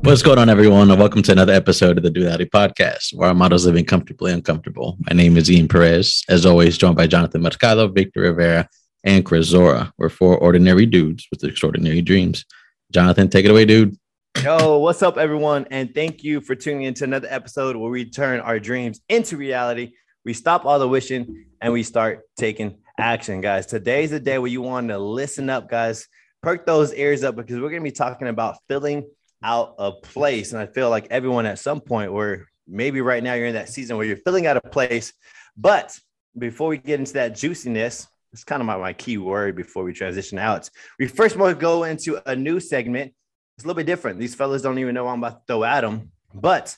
What's 0.00 0.22
going 0.22 0.38
on, 0.38 0.48
everyone? 0.48 0.90
And 0.90 0.98
welcome 0.98 1.22
to 1.22 1.30
another 1.30 1.52
episode 1.52 1.98
of 1.98 2.02
the 2.02 2.10
Duality 2.10 2.46
Podcast, 2.46 3.14
where 3.14 3.28
our 3.28 3.34
motto 3.34 3.54
is 3.54 3.64
living 3.64 3.84
comfortably 3.84 4.32
uncomfortable. 4.32 4.96
My 5.08 5.14
name 5.14 5.36
is 5.36 5.48
Ian 5.48 5.68
Perez. 5.68 6.24
As 6.28 6.44
always, 6.44 6.78
joined 6.78 6.96
by 6.96 7.06
Jonathan 7.06 7.42
Mercado, 7.42 7.86
Victor 7.86 8.22
Rivera, 8.22 8.68
and 9.04 9.24
Chris 9.24 9.46
Zora. 9.46 9.92
We're 9.98 10.08
four 10.08 10.36
ordinary 10.38 10.84
dudes 10.84 11.28
with 11.30 11.44
extraordinary 11.44 12.02
dreams. 12.02 12.44
Jonathan, 12.90 13.28
take 13.28 13.44
it 13.44 13.52
away, 13.52 13.64
dude. 13.64 13.96
Yo, 14.42 14.78
what's 14.78 15.02
up, 15.02 15.18
everyone? 15.18 15.66
And 15.70 15.94
thank 15.94 16.24
you 16.24 16.40
for 16.40 16.56
tuning 16.56 16.82
into 16.82 17.04
another 17.04 17.28
episode 17.30 17.76
where 17.76 17.90
we 17.90 18.10
turn 18.10 18.40
our 18.40 18.58
dreams 18.58 19.00
into 19.08 19.36
reality. 19.36 19.92
We 20.24 20.32
stop 20.32 20.64
all 20.64 20.80
the 20.80 20.88
wishing 20.88 21.46
and 21.60 21.72
we 21.72 21.84
start 21.84 22.22
taking 22.36 22.78
action, 22.98 23.40
guys. 23.40 23.66
Today's 23.66 24.10
the 24.10 24.20
day 24.20 24.38
where 24.38 24.50
you 24.50 24.62
want 24.62 24.88
to 24.88 24.98
listen 24.98 25.50
up, 25.50 25.68
guys. 25.68 26.06
Perk 26.42 26.66
those 26.66 26.94
ears 26.94 27.24
up 27.24 27.36
because 27.36 27.56
we're 27.56 27.70
going 27.70 27.82
to 27.82 27.90
be 27.90 27.92
talking 27.92 28.28
about 28.28 28.58
filling 28.68 29.08
out 29.42 29.74
a 29.78 29.92
place. 29.92 30.52
And 30.52 30.60
I 30.60 30.66
feel 30.66 30.90
like 30.90 31.06
everyone 31.10 31.46
at 31.46 31.58
some 31.58 31.80
point, 31.80 32.10
or 32.10 32.46
maybe 32.66 33.00
right 33.00 33.22
now 33.22 33.34
you're 33.34 33.46
in 33.46 33.54
that 33.54 33.68
season 33.68 33.96
where 33.96 34.06
you're 34.06 34.16
filling 34.18 34.46
out 34.46 34.56
a 34.56 34.60
place. 34.60 35.12
But 35.56 35.98
before 36.36 36.68
we 36.68 36.78
get 36.78 37.00
into 37.00 37.14
that 37.14 37.34
juiciness, 37.34 38.06
it's 38.32 38.44
kind 38.44 38.60
of 38.60 38.66
my, 38.66 38.76
my 38.76 38.92
key 38.92 39.18
word 39.18 39.56
before 39.56 39.84
we 39.84 39.92
transition 39.92 40.38
out. 40.38 40.68
We 40.98 41.06
first 41.06 41.36
want 41.36 41.56
to 41.56 41.60
go 41.60 41.84
into 41.84 42.20
a 42.28 42.36
new 42.36 42.60
segment. 42.60 43.14
It's 43.56 43.64
a 43.64 43.66
little 43.66 43.78
bit 43.78 43.86
different. 43.86 44.18
These 44.18 44.34
fellas 44.34 44.62
don't 44.62 44.78
even 44.78 44.94
know 44.94 45.08
I'm 45.08 45.18
about 45.22 45.46
to 45.46 45.52
throw 45.52 45.64
at 45.64 45.80
them. 45.80 46.10
But 46.34 46.76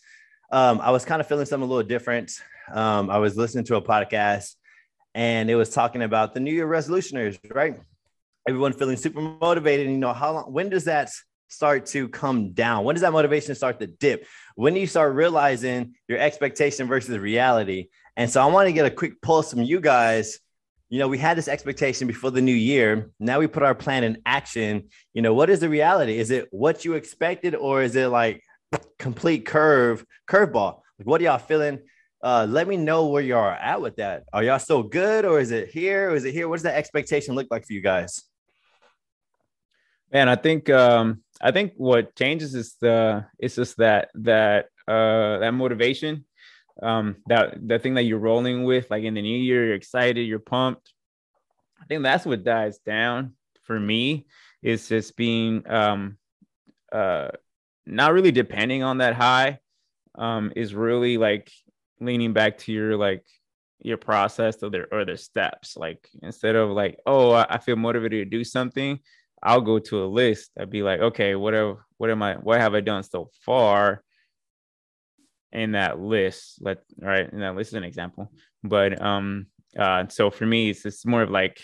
um, 0.52 0.80
I 0.80 0.92
was 0.92 1.04
kind 1.04 1.20
of 1.20 1.26
feeling 1.26 1.46
something 1.46 1.66
a 1.66 1.70
little 1.70 1.88
different. 1.88 2.32
Um, 2.72 3.10
I 3.10 3.18
was 3.18 3.36
listening 3.36 3.64
to 3.64 3.76
a 3.76 3.82
podcast 3.82 4.54
and 5.18 5.50
it 5.50 5.56
was 5.56 5.70
talking 5.70 6.02
about 6.02 6.32
the 6.32 6.38
New 6.38 6.52
Year 6.52 6.68
resolutioners, 6.68 7.40
right? 7.52 7.76
Everyone 8.48 8.72
feeling 8.72 8.96
super 8.96 9.20
motivated. 9.20 9.86
And, 9.86 9.96
you 9.96 10.00
know, 10.00 10.12
how 10.12 10.32
long, 10.32 10.52
when 10.52 10.68
does 10.68 10.84
that 10.84 11.10
start 11.48 11.86
to 11.86 12.08
come 12.08 12.52
down? 12.52 12.84
When 12.84 12.94
does 12.94 13.02
that 13.02 13.12
motivation 13.12 13.56
start 13.56 13.80
to 13.80 13.88
dip? 13.88 14.24
When 14.54 14.74
do 14.74 14.80
you 14.80 14.86
start 14.86 15.16
realizing 15.16 15.96
your 16.06 16.20
expectation 16.20 16.86
versus 16.86 17.18
reality? 17.18 17.88
And 18.16 18.30
so 18.30 18.40
I 18.40 18.46
want 18.46 18.68
to 18.68 18.72
get 18.72 18.86
a 18.86 18.92
quick 18.92 19.20
pulse 19.20 19.50
from 19.50 19.62
you 19.64 19.80
guys. 19.80 20.38
You 20.88 21.00
know, 21.00 21.08
we 21.08 21.18
had 21.18 21.36
this 21.36 21.48
expectation 21.48 22.06
before 22.06 22.30
the 22.30 22.40
new 22.40 22.54
year. 22.54 23.10
Now 23.18 23.40
we 23.40 23.48
put 23.48 23.64
our 23.64 23.74
plan 23.74 24.04
in 24.04 24.22
action. 24.24 24.84
You 25.14 25.22
know, 25.22 25.34
what 25.34 25.50
is 25.50 25.58
the 25.58 25.68
reality? 25.68 26.16
Is 26.16 26.30
it 26.30 26.46
what 26.52 26.84
you 26.84 26.94
expected, 26.94 27.56
or 27.56 27.82
is 27.82 27.96
it 27.96 28.06
like 28.06 28.44
complete 29.00 29.46
curve, 29.46 30.06
curveball? 30.30 30.82
Like, 30.96 31.08
what 31.08 31.20
are 31.20 31.24
y'all 31.24 31.38
feeling? 31.38 31.80
Uh, 32.22 32.46
let 32.48 32.66
me 32.66 32.76
know 32.76 33.06
where 33.06 33.22
y'all 33.22 33.38
are 33.38 33.52
at 33.52 33.80
with 33.80 33.96
that. 33.96 34.24
Are 34.32 34.42
y'all 34.42 34.58
still 34.58 34.82
good, 34.82 35.24
or 35.24 35.38
is 35.38 35.52
it 35.52 35.70
here, 35.70 36.10
or 36.10 36.14
is 36.14 36.24
it 36.24 36.34
here? 36.34 36.48
What 36.48 36.56
does 36.56 36.64
that 36.64 36.76
expectation 36.76 37.34
look 37.34 37.46
like 37.50 37.64
for 37.64 37.72
you 37.72 37.80
guys? 37.80 38.24
Man, 40.12 40.28
I 40.28 40.34
think 40.36 40.68
um, 40.70 41.22
I 41.40 41.52
think 41.52 41.74
what 41.76 42.16
changes 42.16 42.54
is 42.54 42.76
the 42.80 43.26
it's 43.38 43.54
just 43.54 43.76
that 43.76 44.08
that 44.14 44.66
uh 44.88 45.38
that 45.38 45.52
motivation, 45.52 46.24
um, 46.82 47.16
that 47.26 47.56
the 47.66 47.78
thing 47.78 47.94
that 47.94 48.04
you're 48.04 48.18
rolling 48.18 48.64
with, 48.64 48.90
like 48.90 49.04
in 49.04 49.14
the 49.14 49.22
new 49.22 49.38
year, 49.38 49.66
you're 49.66 49.74
excited, 49.74 50.22
you're 50.22 50.38
pumped. 50.40 50.92
I 51.80 51.84
think 51.86 52.02
that's 52.02 52.26
what 52.26 52.42
dies 52.42 52.78
down 52.78 53.34
for 53.62 53.78
me. 53.78 54.26
Is 54.62 54.88
just 54.88 55.16
being 55.16 55.70
um 55.70 56.18
uh 56.90 57.28
not 57.86 58.12
really 58.12 58.32
depending 58.32 58.82
on 58.82 58.98
that 58.98 59.14
high, 59.14 59.60
um, 60.16 60.52
is 60.56 60.74
really 60.74 61.16
like 61.16 61.52
leaning 62.00 62.32
back 62.32 62.58
to 62.58 62.72
your 62.72 62.96
like 62.96 63.24
your 63.80 63.96
process 63.96 64.62
or 64.62 64.70
their 64.70 64.88
or 64.92 65.04
the 65.04 65.16
steps. 65.16 65.76
Like 65.76 66.08
instead 66.22 66.56
of 66.56 66.70
like, 66.70 66.98
oh, 67.06 67.32
I 67.32 67.58
feel 67.58 67.76
motivated 67.76 68.30
to 68.30 68.38
do 68.38 68.44
something, 68.44 68.98
I'll 69.42 69.60
go 69.60 69.78
to 69.78 70.04
a 70.04 70.06
list. 70.06 70.50
I'd 70.58 70.70
be 70.70 70.82
like, 70.82 71.00
okay, 71.00 71.34
whatever, 71.34 71.84
what 71.96 72.10
am 72.10 72.22
I, 72.22 72.34
what 72.34 72.60
have 72.60 72.74
I 72.74 72.80
done 72.80 73.02
so 73.02 73.30
far 73.44 74.02
in 75.52 75.72
that 75.72 75.98
list? 76.00 76.58
Let 76.60 76.78
right, 77.00 77.30
and 77.30 77.42
that 77.42 77.54
list 77.54 77.70
is 77.70 77.74
an 77.74 77.84
example. 77.84 78.32
But 78.64 79.00
um, 79.00 79.46
uh, 79.78 80.06
so 80.08 80.30
for 80.30 80.46
me, 80.46 80.70
it's 80.70 80.84
it's 80.84 81.06
more 81.06 81.22
of 81.22 81.30
like 81.30 81.60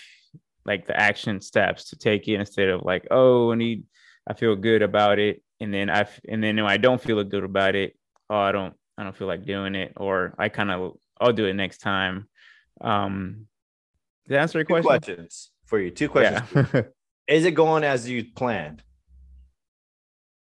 like 0.64 0.86
the 0.86 0.98
action 0.98 1.40
steps 1.40 1.90
to 1.90 1.96
take 1.96 2.28
it 2.28 2.34
instead 2.34 2.68
of 2.68 2.82
like, 2.82 3.06
oh, 3.10 3.52
I 3.52 3.56
need, 3.56 3.84
I 4.26 4.34
feel 4.34 4.56
good 4.56 4.82
about 4.82 5.18
it, 5.18 5.42
and 5.60 5.74
then 5.74 5.90
I 5.90 6.06
and 6.28 6.42
then 6.42 6.56
when 6.56 6.66
I 6.66 6.76
don't 6.76 7.02
feel 7.02 7.22
good 7.24 7.44
about 7.44 7.74
it, 7.74 7.96
oh, 8.30 8.38
I 8.38 8.52
don't, 8.52 8.74
I 8.96 9.02
don't 9.02 9.16
feel 9.16 9.26
like 9.26 9.44
doing 9.44 9.74
it, 9.74 9.94
or 9.96 10.34
I 10.38 10.48
kind 10.48 10.70
of, 10.70 10.92
I'll 11.20 11.32
do 11.32 11.46
it 11.46 11.54
next 11.54 11.78
time. 11.78 12.28
Um, 12.80 13.46
did 14.28 14.36
answer 14.36 14.58
your 14.58 14.64
question? 14.64 14.84
questions 14.84 15.50
for 15.66 15.80
you. 15.80 15.90
Two 15.90 16.08
questions. 16.08 16.48
Yeah. 16.72 16.82
Is 17.26 17.44
it 17.44 17.52
going 17.52 17.84
as 17.84 18.08
you 18.08 18.24
planned? 18.34 18.82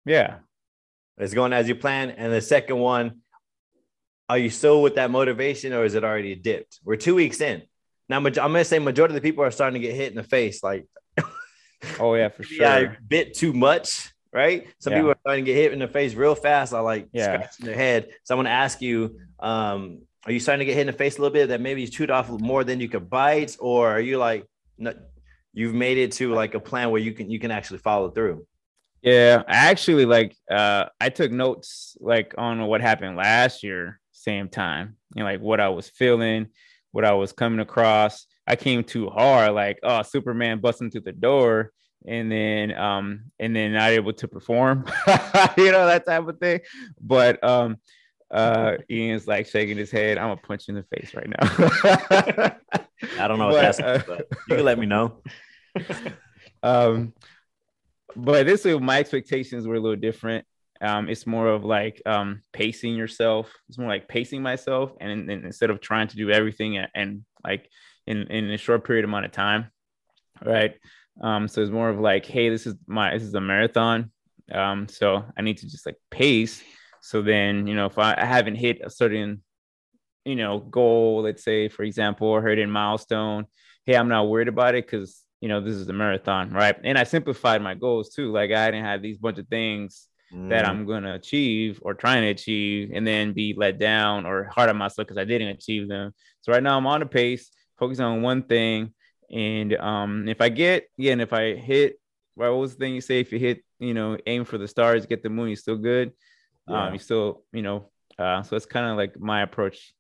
Yeah. 0.06 0.38
It's 1.18 1.34
going 1.34 1.54
as 1.54 1.68
you 1.68 1.76
planned. 1.76 2.16
And 2.18 2.32
the 2.32 2.42
second 2.42 2.78
one, 2.78 3.22
are 4.30 4.38
you 4.38 4.50
still 4.50 4.82
with 4.82 4.96
that 4.96 5.10
motivation 5.10 5.74
or 5.74 5.86
is 5.86 5.96
it 5.96 6.04
already 6.04 6.36
dipped? 6.36 6.80
We're 6.84 6.98
two 6.98 7.16
weeks 7.16 7.42
in. 7.42 7.64
Now, 8.10 8.18
I'm 8.18 8.24
going 8.24 8.54
to 8.54 8.66
say 8.66 8.80
majority 8.80 9.16
of 9.16 9.22
the 9.22 9.28
people 9.28 9.44
are 9.44 9.52
starting 9.52 9.82
to 9.82 9.88
get 9.88 9.96
hit 9.96 10.12
in 10.12 10.18
the 10.18 10.24
face. 10.24 10.64
Like, 10.64 10.86
oh, 12.00 12.16
yeah, 12.16 12.30
for 12.36 12.44
sure. 12.44 12.62
Yeah, 12.62 12.96
bit 13.06 13.34
too 13.34 13.54
much, 13.54 14.14
right? 14.34 14.68
Some 14.80 14.94
yeah. 14.94 15.00
people 15.00 15.12
are 15.12 15.18
starting 15.22 15.46
to 15.46 15.52
get 15.52 15.58
hit 15.58 15.74
in 15.74 15.80
the 15.80 15.88
face 15.88 16.14
real 16.14 16.36
fast. 16.36 16.74
I 16.74 16.80
like 16.80 17.10
yeah. 17.12 17.36
scratching 17.36 17.66
their 17.66 17.76
head. 17.76 18.10
So 18.24 18.34
I 18.34 18.38
want 18.38 18.48
to 18.48 18.52
ask 18.52 18.82
you, 18.82 19.20
um, 19.40 20.02
are 20.26 20.32
you 20.32 20.40
starting 20.40 20.60
to 20.60 20.66
get 20.66 20.76
hit 20.76 20.82
in 20.82 20.88
the 20.88 20.94
face 20.94 21.18
a 21.18 21.22
little 21.22 21.34
bit 21.34 21.48
that 21.50 21.62
maybe 21.62 21.82
you 21.82 21.88
chewed 21.88 22.12
off 22.12 22.30
more 22.30 22.64
than 22.64 22.80
you 22.80 22.90
could 22.90 23.10
bite? 23.10 23.56
Or 23.60 23.90
are 23.90 24.02
you 24.02 24.18
like, 24.18 24.46
no, 24.78 24.94
you've 25.58 25.74
made 25.74 25.98
it 25.98 26.12
to 26.12 26.34
like 26.34 26.54
a 26.54 26.60
plan 26.60 26.92
where 26.92 27.02
you 27.02 27.12
can 27.14 27.32
you 27.32 27.40
can 27.40 27.50
actually 27.50 27.80
follow 27.80 28.12
through 28.12 28.46
yeah 29.02 29.42
i 29.48 29.56
actually 29.56 30.06
like 30.06 30.36
uh 30.52 30.86
i 31.02 31.10
took 31.10 31.32
notes 31.32 31.98
like 32.00 32.36
on 32.38 32.64
what 32.68 32.80
happened 32.80 33.18
last 33.18 33.64
year 33.64 34.00
same 34.12 34.50
time 34.50 34.96
and 35.16 35.26
like 35.26 35.40
what 35.40 35.60
i 35.60 35.68
was 35.68 35.90
feeling 35.90 36.46
what 36.92 37.04
i 37.04 37.12
was 37.12 37.32
coming 37.32 37.60
across 37.60 38.28
i 38.46 38.56
came 38.56 38.84
too 38.84 39.10
hard 39.10 39.52
like 39.54 39.80
oh 39.82 40.04
superman 40.04 40.60
busting 40.60 40.92
through 40.92 41.02
the 41.02 41.12
door 41.12 41.72
and 42.06 42.32
then 42.32 42.78
um 42.78 43.32
and 43.40 43.56
then 43.56 43.74
not 43.74 43.90
able 43.90 44.14
to 44.14 44.28
perform 44.28 44.86
you 45.58 45.72
know 45.72 45.88
that 45.88 46.04
type 46.06 46.28
of 46.28 46.38
thing 46.40 46.60
but 47.02 47.44
um 47.44 47.78
uh 48.32 48.74
ian's 48.92 49.28
like 49.28 49.48
shaking 49.48 49.78
his 49.78 49.92
head 49.92 50.18
i'm 50.18 50.30
gonna 50.30 50.38
punch 50.42 50.70
in 50.70 50.76
the 50.76 50.84
face 50.84 51.14
right 51.16 51.28
now 51.28 52.52
i 53.20 53.28
don't 53.28 53.40
know 53.40 53.48
what 53.48 53.62
that's 53.62 53.80
uh, 53.80 54.02
but 54.08 54.28
you 54.48 54.56
can 54.58 54.66
let 54.66 54.78
me 54.78 54.86
know 54.86 55.22
um, 56.64 57.14
but 58.16 58.46
this 58.46 58.66
way, 58.66 58.78
my 58.78 59.00
expectations 59.00 59.68
were 59.68 59.76
a 59.76 59.80
little 59.80 59.98
different. 59.98 60.46
Um, 60.82 61.10
it's 61.10 61.26
more 61.26 61.48
of 61.48 61.64
like 61.64 62.02
um, 62.06 62.42
pacing 62.54 62.96
yourself. 62.96 63.52
It's 63.70 63.78
more 63.78 63.88
like 63.88 64.08
pacing 64.08 64.42
myself, 64.42 64.92
and, 65.00 65.30
and 65.30 65.46
instead 65.46 65.70
of 65.70 65.82
trying 65.82 66.08
to 66.10 66.16
do 66.16 66.32
everything 66.32 66.78
and, 66.78 66.88
and, 66.94 67.26
like 67.44 67.70
in 68.06 68.24
in 68.24 68.52
a 68.52 68.58
short 68.58 68.84
period 68.86 69.06
amount 69.06 69.26
of 69.26 69.32
time, 69.32 69.72
right? 70.44 70.76
Um, 71.22 71.48
so 71.48 71.62
it's 71.62 71.72
more 71.72 71.90
of 71.90 72.00
like, 72.00 72.26
hey, 72.26 72.50
this 72.50 72.68
is 72.68 72.76
my 72.88 73.14
this 73.14 73.24
is 73.24 73.34
a 73.34 73.42
marathon. 73.42 74.12
Um, 74.52 74.88
so 74.88 75.26
I 75.38 75.42
need 75.42 75.58
to 75.58 75.70
just 75.70 75.86
like 75.86 75.98
pace. 76.12 76.64
So 77.02 77.22
then, 77.22 77.68
you 77.68 77.76
know, 77.76 77.86
if 77.86 77.98
I, 77.98 78.16
I 78.18 78.26
haven't 78.26 78.56
hit 78.56 78.82
a 78.84 78.90
certain, 78.90 79.42
you 80.26 80.36
know, 80.36 80.60
goal, 80.60 81.22
let's 81.24 81.44
say, 81.44 81.70
for 81.70 81.84
example, 81.84 82.28
or 82.28 82.46
hit 82.46 82.60
a 82.60 82.68
milestone, 82.68 83.46
hey, 83.86 83.96
I'm 83.96 84.10
not 84.10 84.30
worried 84.30 84.48
about 84.48 84.76
it 84.76 84.86
because 84.86 85.24
you 85.42 85.50
know, 85.50 85.62
this 85.62 85.76
is 85.76 85.88
a 85.88 85.94
marathon, 85.94 86.52
right? 86.52 86.76
And 86.84 86.98
I 86.98 87.04
simplified 87.04 87.62
my 87.62 87.76
goals 87.76 88.10
too. 88.10 88.32
Like 88.32 88.52
I 88.52 88.72
didn't 88.72 88.86
have 88.86 89.02
these 89.02 89.18
bunch 89.18 89.38
of 89.38 89.48
things 89.48 90.08
mm. 90.34 90.50
that 90.50 90.68
I'm 90.68 90.86
gonna 90.86 91.14
achieve 91.14 91.80
or 91.84 91.94
trying 91.94 92.24
to 92.24 92.30
achieve, 92.30 92.92
and 92.94 93.06
then 93.06 93.34
be 93.34 93.54
let 93.56 93.78
down 93.78 94.26
or 94.26 94.46
hard 94.46 94.70
on 94.70 94.78
myself 94.78 95.08
because 95.08 95.20
I 95.20 95.26
didn't 95.26 95.50
achieve 95.50 95.88
them. 95.88 96.14
So 96.42 96.52
right 96.52 96.64
now 96.64 96.78
I'm 96.78 96.88
on 96.88 97.02
a 97.02 97.06
pace, 97.06 97.52
focusing 97.78 98.06
on 98.06 98.22
one 98.22 98.44
thing, 98.44 98.94
and 99.32 99.76
um, 99.76 100.28
if 100.28 100.42
I 100.42 100.50
get, 100.50 100.90
yeah, 100.98 101.14
and 101.14 101.22
if 101.22 101.34
I 101.34 101.56
hit, 101.56 102.00
what 102.36 102.50
was 102.50 102.74
the 102.74 102.80
thing 102.80 102.96
you 102.96 103.02
say? 103.02 103.20
If 103.20 103.32
you 103.32 103.40
hit, 103.40 103.64
you 103.80 103.94
know, 103.94 104.18
aim 104.26 104.46
for 104.46 104.58
the 104.58 104.68
stars, 104.68 105.06
get 105.06 105.24
the 105.24 105.30
moon, 105.30 105.50
you're 105.50 105.58
still 105.58 105.78
good. 105.78 106.14
Yeah. 106.68 106.88
Um, 106.88 106.94
you 106.94 107.00
still, 107.00 107.44
you 107.52 107.62
know, 107.62 107.90
uh, 108.20 108.44
so 108.44 108.56
it's 108.56 108.66
kind 108.66 108.86
of 108.86 108.98
like 108.98 109.20
my 109.20 109.42
approach 109.42 109.94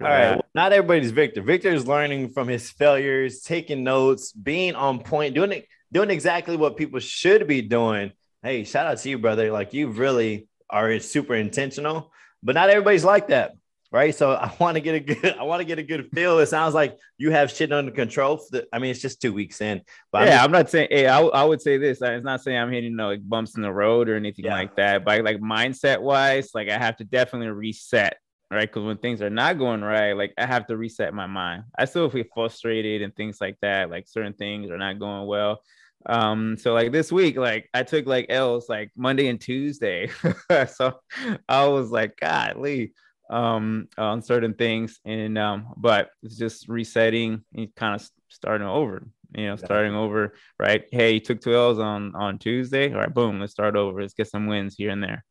all 0.00 0.08
right. 0.08 0.30
Well, 0.30 0.44
not 0.54 0.72
everybody's 0.72 1.10
Victor. 1.10 1.42
Victor 1.42 1.70
is 1.70 1.86
learning 1.86 2.30
from 2.30 2.48
his 2.48 2.70
failures, 2.70 3.42
taking 3.42 3.84
notes, 3.84 4.32
being 4.32 4.74
on 4.74 5.00
point, 5.00 5.34
doing 5.34 5.52
it, 5.52 5.68
doing 5.92 6.10
exactly 6.10 6.56
what 6.56 6.76
people 6.76 6.98
should 7.00 7.46
be 7.46 7.62
doing. 7.62 8.12
Hey, 8.42 8.64
shout 8.64 8.86
out 8.86 8.98
to 8.98 9.08
you, 9.08 9.18
brother. 9.18 9.52
Like 9.52 9.72
you 9.74 9.88
really 9.88 10.48
are 10.70 10.98
super 10.98 11.34
intentional, 11.34 12.12
but 12.42 12.54
not 12.54 12.70
everybody's 12.70 13.04
like 13.04 13.28
that. 13.28 13.52
Right. 13.92 14.14
So 14.14 14.32
I 14.32 14.50
want 14.58 14.76
to 14.76 14.80
get 14.80 14.94
a 14.94 15.00
good, 15.00 15.36
I 15.38 15.42
want 15.42 15.60
to 15.60 15.66
get 15.66 15.78
a 15.78 15.82
good 15.82 16.10
feel. 16.12 16.38
It 16.38 16.46
sounds 16.46 16.74
like 16.74 16.98
you 17.18 17.30
have 17.30 17.50
shit 17.50 17.72
under 17.72 17.92
control. 17.92 18.42
The, 18.50 18.66
I 18.72 18.78
mean, 18.78 18.90
it's 18.90 19.02
just 19.02 19.20
two 19.20 19.34
weeks 19.34 19.60
in. 19.60 19.82
But 20.10 20.28
yeah, 20.28 20.38
I'm, 20.38 20.46
I'm 20.46 20.52
not 20.52 20.70
saying, 20.70 20.88
hey, 20.90 21.06
I, 21.06 21.20
I 21.20 21.44
would 21.44 21.60
say 21.60 21.76
this. 21.76 22.00
It's 22.00 22.24
not 22.24 22.40
saying 22.40 22.56
I'm 22.56 22.72
hitting 22.72 22.92
you 22.92 22.96
know, 22.96 23.08
like 23.08 23.28
bumps 23.28 23.54
in 23.54 23.62
the 23.62 23.72
road 23.72 24.08
or 24.08 24.16
anything 24.16 24.46
yeah. 24.46 24.54
like 24.54 24.76
that. 24.76 25.04
But 25.04 25.22
like 25.22 25.40
mindset 25.40 26.00
wise, 26.00 26.52
like 26.54 26.70
I 26.70 26.78
have 26.78 26.96
to 26.96 27.04
definitely 27.04 27.48
reset 27.48 28.16
right? 28.50 28.68
Because 28.68 28.84
when 28.84 28.98
things 28.98 29.22
are 29.22 29.30
not 29.30 29.58
going 29.58 29.80
right, 29.80 30.12
like 30.12 30.34
I 30.36 30.44
have 30.44 30.66
to 30.66 30.76
reset 30.76 31.14
my 31.14 31.26
mind. 31.26 31.64
I 31.76 31.86
still 31.86 32.10
feel 32.10 32.24
frustrated 32.34 33.00
and 33.00 33.16
things 33.16 33.40
like 33.40 33.56
that. 33.62 33.90
Like 33.90 34.06
certain 34.06 34.34
things 34.34 34.70
are 34.70 34.76
not 34.76 34.98
going 34.98 35.26
well. 35.26 35.62
Um, 36.04 36.56
so 36.58 36.74
like 36.74 36.92
this 36.92 37.10
week, 37.10 37.36
like 37.36 37.70
I 37.72 37.82
took 37.82 38.06
like 38.06 38.26
L's 38.28 38.68
like 38.68 38.90
Monday 38.94 39.28
and 39.28 39.40
Tuesday. 39.40 40.10
so 40.68 41.00
I 41.48 41.66
was 41.66 41.90
like, 41.90 42.18
golly, 42.20 42.92
um, 43.32 43.88
on 43.98 44.22
certain 44.22 44.54
things. 44.54 45.00
And 45.04 45.36
um, 45.38 45.72
but 45.76 46.10
it's 46.22 46.36
just 46.36 46.68
resetting 46.68 47.42
and 47.54 47.74
kind 47.74 48.00
of 48.00 48.08
starting 48.28 48.66
over, 48.66 49.08
you 49.34 49.46
know, 49.46 49.56
starting 49.56 49.94
over, 49.94 50.34
right? 50.60 50.84
Hey, 50.92 51.12
you 51.12 51.20
took 51.20 51.40
two 51.40 51.54
L's 51.54 51.78
on 51.78 52.14
on 52.14 52.38
Tuesday. 52.38 52.92
All 52.92 53.00
right, 53.00 53.12
boom, 53.12 53.40
let's 53.40 53.52
start 53.52 53.74
over. 53.74 54.02
Let's 54.02 54.14
get 54.14 54.28
some 54.28 54.46
wins 54.46 54.76
here 54.76 54.90
and 54.90 55.02
there. 55.02 55.24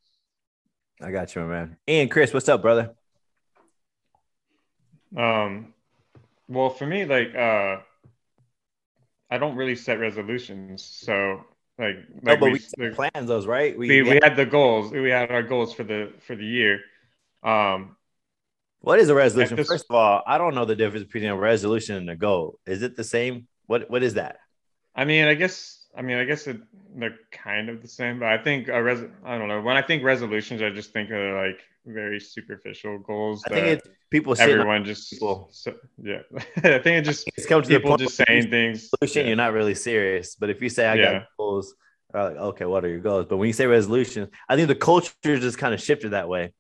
I 1.01 1.11
got 1.11 1.33
you, 1.35 1.43
man. 1.43 1.77
And 1.87 2.11
Chris, 2.11 2.33
what's 2.33 2.49
up, 2.49 2.61
brother? 2.61 2.93
Um, 5.15 5.73
well, 6.47 6.69
for 6.69 6.85
me, 6.85 7.05
like, 7.05 7.33
uh, 7.35 7.77
I 9.29 9.37
don't 9.39 9.55
really 9.55 9.75
set 9.75 9.99
resolutions. 9.99 10.83
So, 10.83 11.43
like, 11.79 11.95
like 12.23 12.23
no, 12.23 12.37
but 12.37 12.51
we, 12.51 12.61
we 12.77 12.89
like, 12.89 12.95
plans 12.95 13.27
those, 13.27 13.47
right? 13.47 13.77
We, 13.77 13.87
we, 13.87 14.01
we 14.03 14.19
had 14.21 14.35
the 14.35 14.45
goals. 14.45 14.91
We 14.91 15.09
had 15.09 15.31
our 15.31 15.43
goals 15.43 15.73
for 15.73 15.83
the 15.83 16.13
for 16.19 16.35
the 16.35 16.45
year. 16.45 16.81
Um, 17.43 17.95
what 18.81 18.99
is 18.99 19.09
a 19.09 19.15
resolution? 19.15 19.55
This, 19.55 19.67
First 19.67 19.85
of 19.89 19.95
all, 19.95 20.23
I 20.25 20.37
don't 20.37 20.55
know 20.55 20.65
the 20.65 20.75
difference 20.75 21.05
between 21.05 21.25
a 21.25 21.35
resolution 21.35 21.95
and 21.95 22.09
a 22.09 22.15
goal. 22.15 22.59
Is 22.65 22.81
it 22.81 22.95
the 22.95 23.03
same? 23.03 23.47
What 23.67 23.89
What 23.89 24.03
is 24.03 24.15
that? 24.15 24.37
I 24.95 25.05
mean, 25.05 25.25
I 25.25 25.35
guess. 25.35 25.77
I 25.95 26.01
mean, 26.01 26.15
I 26.15 26.23
guess 26.23 26.47
it, 26.47 26.57
they're 26.95 27.17
kind 27.33 27.67
of 27.67 27.81
the 27.81 27.87
same, 27.87 28.19
but 28.19 28.29
I 28.29 28.37
think 28.37 28.69
a 28.69 28.81
res. 28.81 29.03
I 29.25 29.37
don't 29.37 29.49
know. 29.49 29.61
When 29.61 29.75
I 29.75 29.81
think 29.81 30.03
resolutions, 30.03 30.61
I 30.61 30.69
just 30.69 30.93
think 30.93 31.09
of 31.11 31.35
like 31.35 31.59
very 31.85 32.19
superficial 32.19 32.99
goals. 32.99 33.43
I 33.45 33.49
think 33.49 33.67
it's 33.67 33.87
people. 34.09 34.35
Everyone 34.39 34.85
just 34.85 35.11
people. 35.11 35.49
So, 35.51 35.75
yeah. 36.01 36.19
I 36.57 36.79
think 36.79 36.85
it 36.85 37.01
just 37.01 37.29
it's 37.35 37.45
come 37.45 37.61
to 37.61 37.67
people 37.67 37.97
just 37.97 38.15
saying 38.15 38.49
things. 38.49 38.89
Resolution, 39.01 39.23
yeah. 39.23 39.27
you're 39.27 39.35
not 39.35 39.53
really 39.53 39.75
serious. 39.75 40.35
But 40.35 40.49
if 40.49 40.61
you 40.61 40.69
say 40.69 40.87
I 40.87 40.95
yeah. 40.95 41.11
got 41.11 41.27
goals, 41.37 41.75
like 42.13 42.35
okay, 42.35 42.65
what 42.65 42.85
are 42.85 42.89
your 42.89 42.99
goals? 42.99 43.25
But 43.29 43.37
when 43.37 43.47
you 43.47 43.53
say 43.53 43.67
resolutions, 43.67 44.29
I 44.47 44.55
think 44.55 44.69
the 44.69 44.75
culture 44.75 45.11
just 45.23 45.57
kind 45.57 45.73
of 45.73 45.81
shifted 45.81 46.11
that 46.11 46.29
way. 46.29 46.53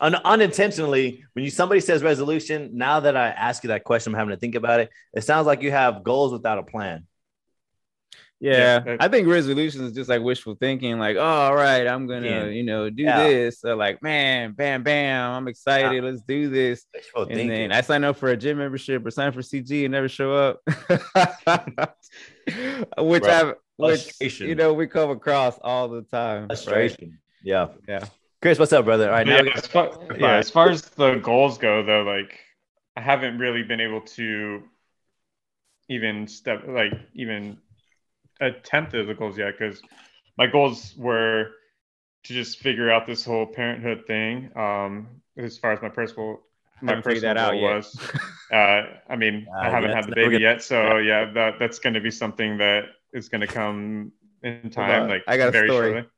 Un- 0.00 0.14
unintentionally, 0.14 1.24
when 1.32 1.44
you 1.44 1.50
somebody 1.50 1.80
says 1.80 2.02
resolution, 2.02 2.70
now 2.74 3.00
that 3.00 3.16
I 3.16 3.28
ask 3.28 3.64
you 3.64 3.68
that 3.68 3.84
question, 3.84 4.12
I'm 4.12 4.18
having 4.18 4.34
to 4.34 4.40
think 4.40 4.54
about 4.54 4.80
it. 4.80 4.90
It 5.14 5.24
sounds 5.24 5.46
like 5.46 5.62
you 5.62 5.70
have 5.70 6.04
goals 6.04 6.32
without 6.32 6.58
a 6.58 6.62
plan. 6.62 7.06
Yeah, 8.38 8.82
yeah, 8.84 8.96
I 9.00 9.08
think 9.08 9.28
resolution 9.28 9.82
is 9.84 9.92
just 9.92 10.10
like 10.10 10.20
wishful 10.20 10.56
thinking, 10.56 10.98
like, 10.98 11.16
oh, 11.16 11.22
all 11.22 11.54
right, 11.54 11.86
I'm 11.86 12.06
gonna, 12.06 12.26
yeah. 12.26 12.44
you 12.44 12.64
know, 12.64 12.90
do 12.90 13.04
yeah. 13.04 13.26
this. 13.26 13.60
So 13.60 13.76
like, 13.76 14.02
man, 14.02 14.52
bam, 14.52 14.82
bam, 14.82 15.32
I'm 15.32 15.48
excited. 15.48 16.04
Let's 16.04 16.20
do 16.20 16.50
this. 16.50 16.84
Wishful 16.92 17.22
and 17.22 17.30
thinking. 17.30 17.48
then 17.48 17.72
I 17.72 17.80
sign 17.80 18.04
up 18.04 18.18
for 18.18 18.28
a 18.28 18.36
gym 18.36 18.58
membership 18.58 19.06
or 19.06 19.10
sign 19.10 19.32
for 19.32 19.40
CG 19.40 19.86
and 19.86 19.92
never 19.92 20.10
show 20.10 20.34
up. 20.34 20.60
which 22.98 23.24
I 23.24 23.54
which 23.76 24.40
you 24.40 24.54
know 24.54 24.74
we 24.74 24.86
come 24.86 25.08
across 25.08 25.58
all 25.62 25.88
the 25.88 26.02
time. 26.02 26.48
Frustration. 26.48 27.08
Right? 27.08 27.18
Yeah. 27.42 27.68
Yeah. 27.88 28.04
Chris, 28.42 28.58
what's 28.58 28.72
up, 28.72 28.84
brother? 28.84 29.06
All 29.06 29.12
right, 29.12 29.26
yeah, 29.26 29.42
as 29.54 29.66
far, 29.66 29.90
yeah, 30.18 30.36
as 30.36 30.50
far 30.50 30.68
as 30.68 30.82
the 30.82 31.14
goals 31.16 31.58
go, 31.58 31.82
though, 31.82 32.02
like 32.02 32.38
I 32.96 33.00
haven't 33.00 33.38
really 33.38 33.62
been 33.62 33.80
able 33.80 34.02
to 34.02 34.62
even 35.88 36.26
step 36.26 36.64
like 36.66 36.92
even 37.14 37.58
attempt 38.40 38.94
at 38.94 39.06
the 39.06 39.14
goals 39.14 39.38
yet 39.38 39.54
because 39.58 39.80
my 40.36 40.46
goals 40.46 40.94
were 40.96 41.50
to 42.24 42.32
just 42.32 42.58
figure 42.58 42.90
out 42.90 43.06
this 43.06 43.24
whole 43.24 43.46
parenthood 43.46 44.04
thing. 44.06 44.50
Um, 44.56 45.08
as 45.38 45.56
far 45.58 45.72
as 45.72 45.80
my 45.80 45.88
personal 45.88 46.40
my 46.82 47.00
personal 47.00 47.34
that 47.34 47.52
goal 47.52 47.62
was, 47.62 47.98
uh, 48.52 48.82
I 49.08 49.16
mean, 49.16 49.46
uh, 49.54 49.60
I 49.60 49.70
haven't 49.70 49.92
had 49.92 50.06
the 50.06 50.14
baby 50.14 50.38
yet, 50.38 50.62
so 50.62 50.98
yeah, 50.98 51.24
yeah 51.24 51.32
that 51.32 51.58
that's 51.58 51.78
going 51.78 51.94
to 51.94 52.00
be 52.00 52.10
something 52.10 52.58
that 52.58 52.84
is 53.12 53.28
going 53.28 53.40
to 53.40 53.46
come 53.46 54.12
in 54.42 54.70
time. 54.70 55.08
Like 55.08 55.24
I 55.26 55.36
got 55.36 55.54
a 55.54 55.58
story. 55.58 55.68
Shortly. 55.68 56.08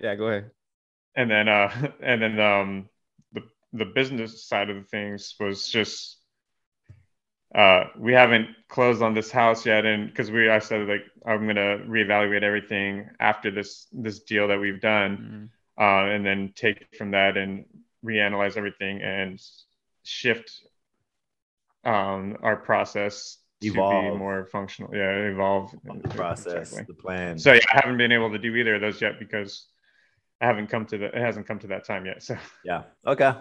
Yeah, 0.00 0.14
go 0.16 0.26
ahead. 0.26 0.50
And 1.18 1.28
then, 1.28 1.48
uh, 1.48 1.90
and 2.02 2.22
then 2.22 2.40
um, 2.40 2.88
the 3.32 3.42
the 3.72 3.84
business 3.84 4.46
side 4.46 4.70
of 4.70 4.76
the 4.76 4.84
things 4.84 5.34
was 5.40 5.68
just 5.68 6.16
uh, 7.54 7.84
we 7.98 8.12
haven't 8.12 8.48
closed 8.68 9.02
on 9.02 9.14
this 9.14 9.30
house 9.30 9.66
yet, 9.66 9.84
and 9.84 10.08
because 10.08 10.30
we, 10.30 10.48
I 10.48 10.60
said 10.60 10.86
like 10.86 11.04
I'm 11.26 11.46
gonna 11.46 11.78
reevaluate 11.88 12.42
everything 12.42 13.08
after 13.18 13.50
this 13.50 13.88
this 13.90 14.20
deal 14.20 14.48
that 14.48 14.60
we've 14.60 14.80
done, 14.80 15.50
mm-hmm. 15.78 15.82
uh, 15.82 16.14
and 16.14 16.24
then 16.24 16.52
take 16.54 16.86
from 16.96 17.10
that 17.10 17.36
and 17.36 17.64
reanalyze 18.04 18.56
everything 18.56 19.02
and 19.02 19.40
shift 20.04 20.52
um, 21.84 22.36
our 22.42 22.56
process 22.56 23.38
evolve. 23.62 24.04
to 24.04 24.12
be 24.12 24.18
more 24.18 24.46
functional. 24.52 24.94
Yeah, 24.94 25.10
evolve 25.32 25.74
the 25.82 26.08
process, 26.10 26.70
exactly. 26.70 26.94
the 26.94 27.02
plan. 27.02 27.38
So 27.38 27.54
yeah, 27.54 27.60
I 27.72 27.80
haven't 27.82 27.98
been 27.98 28.12
able 28.12 28.30
to 28.30 28.38
do 28.38 28.54
either 28.54 28.76
of 28.76 28.82
those 28.82 29.00
yet 29.00 29.18
because 29.18 29.66
I 30.40 30.46
haven't 30.46 30.68
come 30.68 30.86
to 30.86 30.98
the 30.98 31.06
it 31.06 31.14
hasn't 31.14 31.46
come 31.46 31.58
to 31.60 31.68
that 31.68 31.84
time 31.84 32.06
yet. 32.06 32.22
So 32.22 32.36
yeah, 32.64 32.84
okay, 33.06 33.34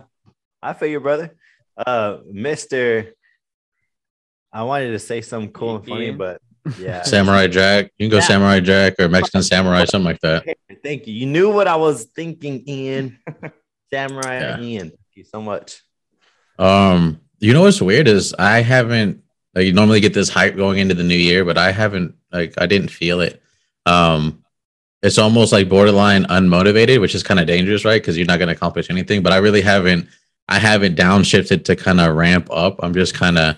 I 0.61 0.73
feel 0.73 0.89
you, 0.89 0.99
brother. 0.99 1.35
Uh, 1.75 2.17
Mister 2.31 3.13
I 4.51 4.63
wanted 4.63 4.91
to 4.91 4.99
say 4.99 5.21
something 5.21 5.51
cool 5.51 5.75
and 5.75 5.85
funny, 5.85 6.11
but 6.11 6.41
yeah. 6.79 7.01
Samurai 7.03 7.47
Jack. 7.47 7.91
You 7.97 8.05
can 8.05 8.11
go 8.11 8.17
yeah. 8.17 8.23
Samurai 8.23 8.59
Jack 8.59 8.95
or 8.99 9.09
Mexican 9.09 9.43
Samurai, 9.43 9.85
something 9.85 10.05
like 10.05 10.21
that. 10.21 10.45
Thank 10.83 11.07
you. 11.07 11.13
You 11.13 11.25
knew 11.25 11.51
what 11.51 11.67
I 11.67 11.75
was 11.75 12.05
thinking, 12.15 12.63
Ian. 12.67 13.19
Samurai 13.93 14.39
yeah. 14.39 14.59
Ian. 14.59 14.89
Thank 14.89 15.15
you 15.15 15.23
so 15.25 15.41
much. 15.41 15.83
Um, 16.57 17.21
you 17.39 17.53
know 17.53 17.61
what's 17.61 17.81
weird 17.81 18.07
is 18.07 18.33
I 18.33 18.61
haven't 18.61 19.21
like 19.53 19.65
you 19.65 19.73
normally 19.73 19.99
get 19.99 20.13
this 20.13 20.29
hype 20.29 20.55
going 20.55 20.79
into 20.79 20.95
the 20.95 21.03
new 21.03 21.15
year, 21.15 21.45
but 21.45 21.57
I 21.57 21.71
haven't 21.71 22.15
like 22.31 22.53
I 22.57 22.65
didn't 22.65 22.89
feel 22.89 23.21
it. 23.21 23.41
Um 23.85 24.43
it's 25.03 25.17
almost 25.17 25.51
like 25.51 25.69
borderline 25.69 26.25
unmotivated, 26.25 26.99
which 26.99 27.15
is 27.15 27.23
kind 27.23 27.39
of 27.39 27.47
dangerous, 27.47 27.85
right? 27.85 28.01
Because 28.01 28.17
you're 28.17 28.27
not 28.27 28.39
going 28.39 28.47
to 28.47 28.55
accomplish 28.55 28.89
anything. 28.89 29.21
But 29.21 29.33
I 29.33 29.37
really 29.37 29.61
haven't, 29.61 30.07
I 30.47 30.59
haven't 30.59 30.97
downshifted 30.97 31.65
to 31.65 31.75
kind 31.75 31.99
of 31.99 32.15
ramp 32.15 32.47
up. 32.51 32.79
I'm 32.81 32.93
just 32.93 33.13
kind 33.13 33.37
of 33.37 33.57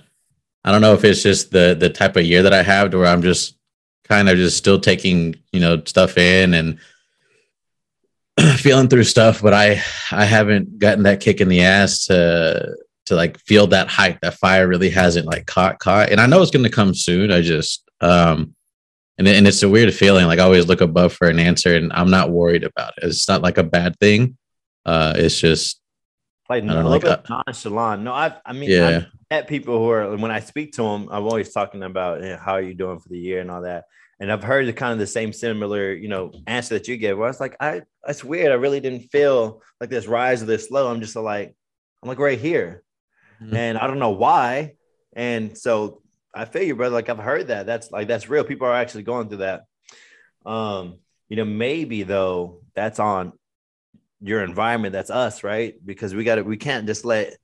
I 0.63 0.71
don't 0.71 0.81
know 0.81 0.93
if 0.93 1.03
it's 1.03 1.23
just 1.23 1.51
the 1.51 1.75
the 1.79 1.89
type 1.89 2.15
of 2.15 2.25
year 2.25 2.43
that 2.43 2.53
I 2.53 2.63
have, 2.63 2.91
to 2.91 2.97
where 2.97 3.07
I'm 3.07 3.21
just 3.21 3.55
kind 4.03 4.29
of 4.29 4.37
just 4.37 4.57
still 4.57 4.79
taking 4.79 5.35
you 5.51 5.59
know 5.59 5.81
stuff 5.85 6.17
in 6.17 6.53
and 6.53 6.79
feeling 8.57 8.87
through 8.87 9.05
stuff, 9.05 9.41
but 9.41 9.53
I 9.53 9.81
I 10.11 10.25
haven't 10.25 10.79
gotten 10.79 11.03
that 11.03 11.21
kick 11.21 11.41
in 11.41 11.49
the 11.49 11.61
ass 11.61 12.05
to 12.05 12.75
to 13.05 13.15
like 13.15 13.39
feel 13.39 13.67
that 13.67 13.87
hype. 13.87 14.19
That 14.21 14.35
fire 14.35 14.67
really 14.67 14.89
hasn't 14.89 15.27
like 15.27 15.45
caught 15.45 15.79
caught, 15.79 16.09
and 16.09 16.19
I 16.19 16.25
know 16.25 16.41
it's 16.41 16.51
going 16.51 16.63
to 16.63 16.69
come 16.69 16.93
soon. 16.93 17.31
I 17.31 17.41
just 17.41 17.89
um 18.01 18.55
and 19.19 19.27
and 19.27 19.47
it's 19.47 19.61
a 19.61 19.69
weird 19.69 19.93
feeling. 19.93 20.25
Like 20.25 20.39
I 20.39 20.43
always 20.43 20.67
look 20.67 20.81
above 20.81 21.13
for 21.13 21.27
an 21.27 21.39
answer, 21.39 21.75
and 21.75 21.91
I'm 21.93 22.09
not 22.09 22.31
worried 22.31 22.63
about 22.63 22.93
it. 22.97 23.03
It's 23.03 23.27
not 23.27 23.41
like 23.41 23.57
a 23.57 23.63
bad 23.63 23.99
thing. 23.99 24.37
Uh, 24.85 25.13
it's 25.17 25.39
just 25.39 25.81
like 26.49 26.63
a 26.63 26.65
little 26.65 26.89
like, 26.89 27.01
bit 27.01 27.29
uh, 27.29 27.43
nonchalant. 27.45 28.01
No, 28.01 28.13
I 28.13 28.37
I 28.45 28.53
mean, 28.53 28.69
yeah. 28.69 28.87
I've 28.87 29.05
met 29.29 29.47
people 29.47 29.77
who 29.77 29.89
are 29.89 30.15
when 30.15 30.31
I 30.31 30.39
speak 30.39 30.71
to 30.73 30.83
them, 30.83 31.09
I'm 31.11 31.25
always 31.25 31.51
talking 31.51 31.83
about 31.83 32.21
you 32.21 32.29
know, 32.29 32.37
how 32.37 32.53
are 32.53 32.61
you 32.61 32.73
doing 32.73 32.99
for 32.99 33.09
the 33.09 33.19
year 33.19 33.41
and 33.41 33.51
all 33.51 33.61
that. 33.61 33.85
And 34.21 34.31
I've 34.31 34.43
heard 34.43 34.67
the 34.67 34.73
kind 34.73 34.93
of 34.93 34.99
the 34.99 35.07
same 35.07 35.31
similar, 35.31 35.93
you 35.93 36.07
know, 36.07 36.31
answer 36.47 36.75
that 36.75 36.87
you 36.87 36.97
gave. 36.97 37.17
Where 37.17 37.27
I 37.27 37.29
was 37.29 37.39
like, 37.39 37.57
I 37.59 37.83
that's 38.05 38.23
weird. 38.23 38.51
I 38.51 38.55
really 38.55 38.79
didn't 38.79 39.11
feel 39.11 39.61
like 39.81 39.89
this 39.89 40.07
rise 40.07 40.41
or 40.41 40.45
this 40.45 40.71
low. 40.71 40.89
I'm 40.89 41.01
just 41.01 41.15
like, 41.15 41.55
I'm 42.01 42.09
like 42.09 42.19
right 42.19 42.39
here, 42.39 42.83
mm-hmm. 43.41 43.55
and 43.55 43.77
I 43.77 43.87
don't 43.87 43.99
know 43.99 44.11
why. 44.11 44.75
And 45.13 45.57
so 45.57 46.01
I 46.41 46.45
feel 46.45 46.63
you, 46.63 46.75
brother. 46.75 46.95
Like 46.95 47.09
I've 47.09 47.19
heard 47.19 47.47
that. 47.47 47.65
That's 47.65 47.91
like 47.91 48.07
that's 48.07 48.29
real. 48.29 48.43
People 48.43 48.67
are 48.67 48.75
actually 48.75 49.03
going 49.03 49.27
through 49.27 49.39
that. 49.39 49.63
Um, 50.45 50.99
you 51.27 51.35
know, 51.35 51.45
maybe 51.45 52.03
though 52.03 52.61
that's 52.73 52.99
on 52.99 53.33
your 54.21 54.43
environment 54.43 54.91
that's 54.91 55.09
us 55.09 55.43
right 55.43 55.75
because 55.85 56.13
we 56.13 56.23
got 56.23 56.35
to 56.35 56.43
we 56.43 56.57
can't 56.57 56.85
just 56.85 57.05
let 57.05 57.37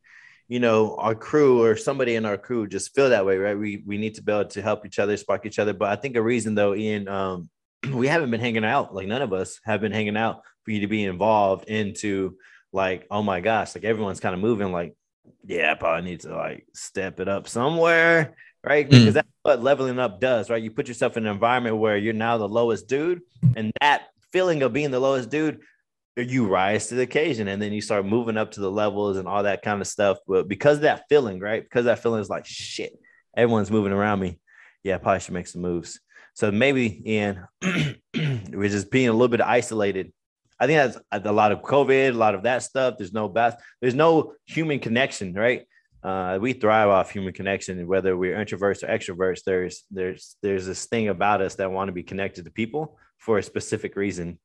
you 0.47 0.59
know 0.59 0.95
our 0.97 1.15
crew 1.15 1.63
or 1.63 1.75
somebody 1.75 2.15
in 2.15 2.25
our 2.25 2.37
crew 2.37 2.67
just 2.67 2.93
feel 2.93 3.09
that 3.09 3.25
way 3.25 3.37
right 3.37 3.57
we 3.57 3.81
we 3.85 3.97
need 3.97 4.15
to 4.15 4.21
be 4.21 4.31
able 4.31 4.45
to 4.45 4.61
help 4.61 4.85
each 4.85 4.99
other 4.99 5.15
spark 5.15 5.45
each 5.45 5.59
other 5.59 5.73
but 5.73 5.89
i 5.89 5.95
think 5.95 6.15
a 6.17 6.21
reason 6.21 6.53
though 6.53 6.75
ian 6.75 7.07
um 7.07 7.49
we 7.93 8.07
haven't 8.07 8.29
been 8.29 8.41
hanging 8.41 8.65
out 8.65 8.93
like 8.93 9.07
none 9.07 9.21
of 9.21 9.31
us 9.31 9.59
have 9.63 9.79
been 9.79 9.91
hanging 9.91 10.17
out 10.17 10.41
for 10.63 10.71
you 10.71 10.81
to 10.81 10.87
be 10.87 11.05
involved 11.05 11.65
into 11.69 12.35
like 12.73 13.07
oh 13.09 13.23
my 13.23 13.39
gosh 13.39 13.73
like 13.73 13.85
everyone's 13.85 14.19
kind 14.19 14.35
of 14.35 14.41
moving 14.41 14.71
like 14.71 14.95
yeah 15.45 15.71
I 15.71 15.75
probably 15.75 16.09
need 16.09 16.19
to 16.21 16.35
like 16.35 16.65
step 16.73 17.19
it 17.19 17.29
up 17.29 17.47
somewhere 17.47 18.35
right 18.65 18.89
because 18.89 19.09
mm. 19.09 19.13
that's 19.13 19.27
what 19.43 19.61
leveling 19.61 19.99
up 19.99 20.19
does 20.19 20.49
right 20.49 20.63
you 20.63 20.71
put 20.71 20.87
yourself 20.87 21.17
in 21.17 21.25
an 21.25 21.31
environment 21.31 21.77
where 21.77 21.97
you're 21.97 22.13
now 22.13 22.37
the 22.37 22.47
lowest 22.47 22.87
dude 22.87 23.21
and 23.55 23.71
that 23.79 24.07
feeling 24.31 24.63
of 24.63 24.73
being 24.73 24.91
the 24.91 24.99
lowest 24.99 25.29
dude 25.29 25.59
you 26.17 26.47
rise 26.47 26.87
to 26.87 26.95
the 26.95 27.01
occasion 27.01 27.47
and 27.47 27.61
then 27.61 27.73
you 27.73 27.81
start 27.81 28.05
moving 28.05 28.37
up 28.37 28.51
to 28.51 28.61
the 28.61 28.71
levels 28.71 29.17
and 29.17 29.27
all 29.27 29.43
that 29.43 29.61
kind 29.61 29.81
of 29.81 29.87
stuff. 29.87 30.17
But 30.27 30.47
because 30.47 30.79
that 30.81 31.03
feeling, 31.09 31.39
right? 31.39 31.61
Because 31.61 31.85
that 31.85 31.99
feeling 31.99 32.21
is 32.21 32.29
like 32.29 32.45
shit, 32.45 32.97
everyone's 33.35 33.71
moving 33.71 33.91
around 33.91 34.19
me. 34.19 34.39
Yeah, 34.83 34.95
I 34.95 34.97
probably 34.99 35.19
should 35.19 35.33
make 35.33 35.47
some 35.47 35.61
moves. 35.61 35.99
So 36.33 36.51
maybe 36.51 37.01
Ian, 37.05 37.45
we're 38.13 38.69
just 38.69 38.91
being 38.91 39.09
a 39.09 39.13
little 39.13 39.27
bit 39.27 39.41
isolated. 39.41 40.13
I 40.59 40.67
think 40.67 40.93
that's 41.11 41.25
a 41.25 41.33
lot 41.33 41.51
of 41.51 41.61
COVID, 41.61 42.09
a 42.09 42.17
lot 42.17 42.35
of 42.35 42.43
that 42.43 42.63
stuff. 42.63 42.95
There's 42.97 43.13
no 43.13 43.27
best, 43.27 43.57
there's 43.81 43.95
no 43.95 44.33
human 44.45 44.79
connection, 44.79 45.33
right? 45.33 45.65
Uh, 46.05 46.37
we 46.39 46.53
thrive 46.53 46.87
off 46.87 47.09
human 47.09 47.33
connection, 47.33 47.87
whether 47.87 48.15
we're 48.15 48.35
introverts 48.35 48.83
or 48.83 48.87
extroverts. 48.87 49.39
There's 49.43 49.85
there's 49.89 50.35
there's 50.43 50.67
this 50.67 50.85
thing 50.85 51.07
about 51.07 51.41
us 51.41 51.55
that 51.55 51.71
want 51.71 51.87
to 51.87 51.93
be 51.93 52.03
connected 52.03 52.45
to 52.45 52.51
people 52.51 52.99
for 53.17 53.39
a 53.39 53.43
specific 53.43 53.95
reason. 53.95 54.37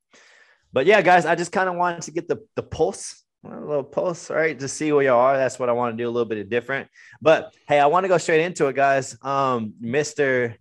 But 0.72 0.86
yeah, 0.86 1.02
guys, 1.02 1.26
I 1.26 1.34
just 1.34 1.52
kind 1.52 1.68
of 1.68 1.74
wanted 1.74 2.02
to 2.02 2.12
get 2.12 2.28
the 2.28 2.38
the 2.56 2.62
pulse, 2.62 3.22
a 3.44 3.60
little 3.60 3.84
pulse, 3.84 4.30
right, 4.30 4.58
to 4.58 4.68
see 4.68 4.90
where 4.90 5.04
y'all 5.04 5.20
are. 5.20 5.36
That's 5.36 5.58
what 5.58 5.68
I 5.68 5.72
want 5.72 5.92
to 5.92 6.02
do 6.02 6.08
a 6.08 6.10
little 6.10 6.28
bit 6.28 6.38
of 6.38 6.48
different. 6.48 6.88
But 7.20 7.54
hey, 7.68 7.78
I 7.78 7.86
want 7.86 8.04
to 8.04 8.08
go 8.08 8.16
straight 8.16 8.40
into 8.40 8.68
it, 8.68 8.74
guys. 8.74 9.18
Um, 9.20 9.74
Mister, 9.78 10.56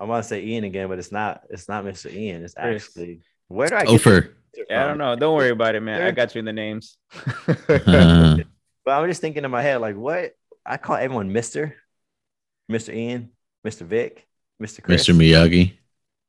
I 0.00 0.04
want 0.04 0.24
to 0.24 0.28
say 0.28 0.44
Ian 0.44 0.64
again, 0.64 0.88
but 0.88 0.98
it's 0.98 1.12
not. 1.12 1.42
It's 1.50 1.68
not 1.68 1.84
Mister 1.84 2.08
Ian. 2.08 2.42
It's 2.42 2.54
actually 2.56 3.20
where 3.48 3.68
do 3.68 3.76
I 3.76 3.84
get 3.84 3.90
Ofer. 3.90 4.34
Yeah, 4.70 4.82
I 4.82 4.88
don't 4.88 4.96
know. 4.96 5.14
Don't 5.14 5.36
worry 5.36 5.50
about 5.50 5.74
it, 5.74 5.82
man. 5.82 6.00
I 6.00 6.10
got 6.10 6.34
you 6.34 6.38
in 6.38 6.46
the 6.46 6.54
names. 6.54 6.96
Uh, 7.68 8.38
But 8.88 9.02
I'm 9.02 9.06
just 9.10 9.20
thinking 9.20 9.44
in 9.44 9.50
my 9.50 9.60
head, 9.60 9.82
like, 9.82 9.96
what? 9.96 10.32
I 10.64 10.78
call 10.78 10.96
everyone 10.96 11.30
Mister, 11.30 11.76
Mister 12.70 12.90
Ian, 12.90 13.28
Mister 13.62 13.84
Vic, 13.84 14.26
Mister 14.58 14.80
Chris, 14.80 15.06
Mr. 15.06 15.14
Miyagi. 15.14 15.74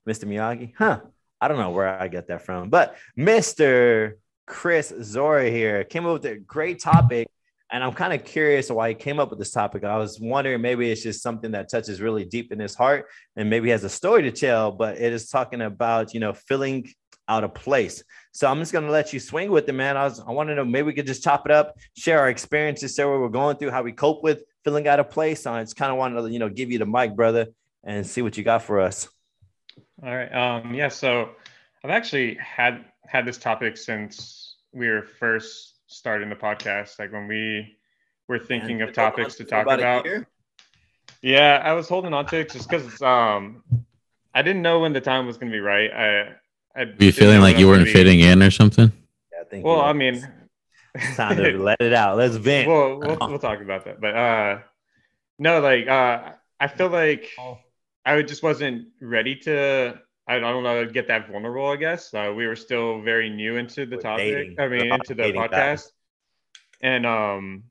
Mr. 0.06 0.25
Miyagi. 0.28 0.74
Huh. 0.78 1.00
I 1.39 1.48
don't 1.48 1.58
know 1.58 1.70
where 1.70 1.88
I 1.88 2.10
get 2.10 2.28
that 2.28 2.42
from, 2.42 2.70
but 2.70 2.98
Mr. 3.18 4.16
Chris 4.46 4.94
Zora 5.01 5.50
here 5.50 5.86
came 5.86 6.06
up 6.06 6.22
with 6.22 6.25
a 6.25 6.36
great 6.36 6.82
topic. 6.82 7.30
And 7.72 7.82
I'm 7.82 7.94
kind 7.94 8.12
of 8.12 8.25
curious 8.25 8.70
why 8.70 8.89
he 8.89 8.96
came 8.96 9.22
up 9.22 9.30
with 9.30 9.39
this 9.39 9.51
topic. 9.51 9.86
I 9.86 9.96
was 9.96 10.20
wondering 10.20 10.60
maybe 10.60 10.92
it's 10.92 11.01
just 11.01 11.24
something 11.24 11.51
that 11.51 11.70
touches 11.72 12.01
really 12.01 12.25
deep 12.25 12.51
in 12.51 12.60
his 12.60 12.75
heart 12.75 13.06
and 13.38 13.50
maybe 13.50 13.68
he 13.68 13.72
has 13.72 13.86
a 13.86 13.89
story 13.89 14.24
to 14.24 14.32
tell, 14.32 14.74
but 14.74 14.98
it 14.98 15.13
is 15.13 15.30
talking 15.30 15.62
about, 15.62 16.13
you 16.13 16.20
know, 16.20 16.34
filling 16.34 16.92
out 17.30 17.46
of 17.46 17.54
place. 17.54 18.04
So 18.32 18.48
I'm 18.48 18.60
just 18.60 18.72
gonna 18.72 18.90
let 18.90 19.12
you 19.12 19.20
swing 19.20 19.52
with 19.52 19.68
it, 19.68 19.74
man. 19.74 19.98
I 19.98 20.04
was 20.04 20.20
I 20.20 20.32
want 20.32 20.50
to 20.50 20.56
know 20.56 20.66
maybe 20.66 20.88
we 20.88 20.94
could 20.94 21.08
just 21.08 21.24
chop 21.24 21.46
it 21.46 21.52
up, 21.52 21.76
share 21.96 22.20
our 22.20 22.30
experiences, 22.30 22.96
share 22.96 23.10
what 23.10 23.20
we're 23.20 23.30
going 23.30 23.58
through, 23.58 23.72
how 23.72 23.84
we 23.84 23.92
cope 23.92 24.24
with 24.24 24.44
filling 24.64 24.88
out 24.88 25.00
of 25.00 25.10
place. 25.10 25.46
I 25.46 25.62
just 25.62 25.76
kind 25.76 25.92
of 25.92 25.98
wanted 25.98 26.22
to, 26.22 26.32
you 26.32 26.40
know, 26.40 26.50
give 26.50 26.72
you 26.72 26.80
the 26.80 26.86
mic, 26.86 27.16
brother, 27.16 27.48
and 27.84 28.06
see 28.06 28.22
what 28.22 28.38
you 28.38 28.44
got 28.44 28.64
for 28.64 28.80
us. 28.80 29.10
All 30.04 30.16
right. 30.16 30.34
Um, 30.34 30.74
yeah. 30.74 30.90
So 30.90 31.32
I've 31.84 31.92
actually 31.92 32.36
had 32.36 32.86
had 33.08 33.26
this 33.26 33.38
topic 33.38 33.78
since 33.78 34.58
we 34.72 34.88
were 34.88 35.02
first 35.02 35.76
starting 35.88 36.30
the 36.30 36.36
podcast. 36.36 37.00
Like 37.00 37.12
when 37.12 37.28
we 37.28 37.76
were 38.28 38.40
thinking 38.40 38.82
of 38.82 38.94
topics 38.94 39.36
to 39.36 39.44
talk 39.44 39.64
About 39.64 39.80
about. 39.80 40.08
Yeah, 41.22 41.62
I 41.64 41.74
was 41.74 41.90
holding 41.90 42.14
on 42.14 42.26
to 42.28 42.38
it 42.38 42.52
just 42.52 42.70
because 42.70 43.02
um, 43.02 43.64
I 44.34 44.42
didn't 44.42 44.62
know 44.62 44.80
when 44.80 44.94
the 44.94 45.02
time 45.02 45.26
was 45.26 45.38
going 45.38 45.52
to 45.52 45.56
be 45.56 45.60
right. 45.60 45.92
I, 45.92 46.36
I 46.76 46.86
Were 46.86 46.94
you 47.00 47.12
feeling 47.12 47.42
like 47.42 47.58
you 47.58 47.68
weren't 47.68 47.88
fitting 47.88 48.20
in 48.20 48.44
or 48.44 48.52
something? 48.52 48.92
Yeah, 49.32 49.42
I 49.42 49.44
think. 49.46 49.66
Well, 49.66 49.82
I 49.82 49.94
mean, 49.94 50.26
it's 50.96 51.16
time 51.18 51.38
to 51.38 51.58
let 51.64 51.82
it 51.82 51.94
out. 51.94 52.18
Let's 52.18 52.36
vent. 52.36 52.68
we'll, 52.68 53.00
we'll 53.00 53.18
we'll 53.22 53.40
talk 53.40 53.62
about 53.62 53.86
that. 53.86 54.00
But 54.00 54.16
uh, 54.16 54.60
no, 55.38 55.60
like 55.62 55.88
uh, 55.88 56.34
I 56.60 56.68
feel 56.68 56.90
like 56.90 57.30
I 58.06 58.22
just 58.22 58.44
wasn't 58.44 58.88
ready 59.02 59.36
to. 59.38 60.00
I 60.28 60.38
don't 60.38 60.62
know, 60.62 60.86
get 60.86 61.08
that 61.08 61.28
vulnerable. 61.28 61.72
I 61.72 61.76
guess 61.76 62.14
uh, 62.14 62.32
we 62.36 62.46
were 62.46 62.56
still 62.56 63.02
very 63.02 63.32
new 63.32 63.58
into 63.58 63.88
the 63.88 63.96
We're 63.96 64.02
topic. 64.04 64.36
dating. 64.36 64.56
I 64.60 64.68
mean, 64.68 64.90
We're 64.90 64.94
into 64.94 65.16
the 65.16 65.24
dating 65.24 65.42
podcast, 65.42 65.88
and 66.84 67.04
um, 67.08 67.64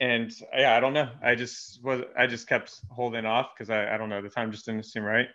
and 0.00 0.32
yeah, 0.56 0.74
I 0.74 0.80
don't 0.80 0.94
know. 0.94 1.10
I 1.22 1.34
just 1.34 1.84
was. 1.84 2.02
I 2.16 2.26
just 2.26 2.48
kept 2.48 2.80
holding 2.90 3.26
off 3.26 3.50
because 3.54 3.68
I, 3.68 3.94
I 3.94 3.98
don't 3.98 4.08
know. 4.08 4.22
The 4.22 4.30
time 4.30 4.50
just 4.50 4.64
didn't 4.64 4.84
seem 4.84 5.02
right. 5.02 5.28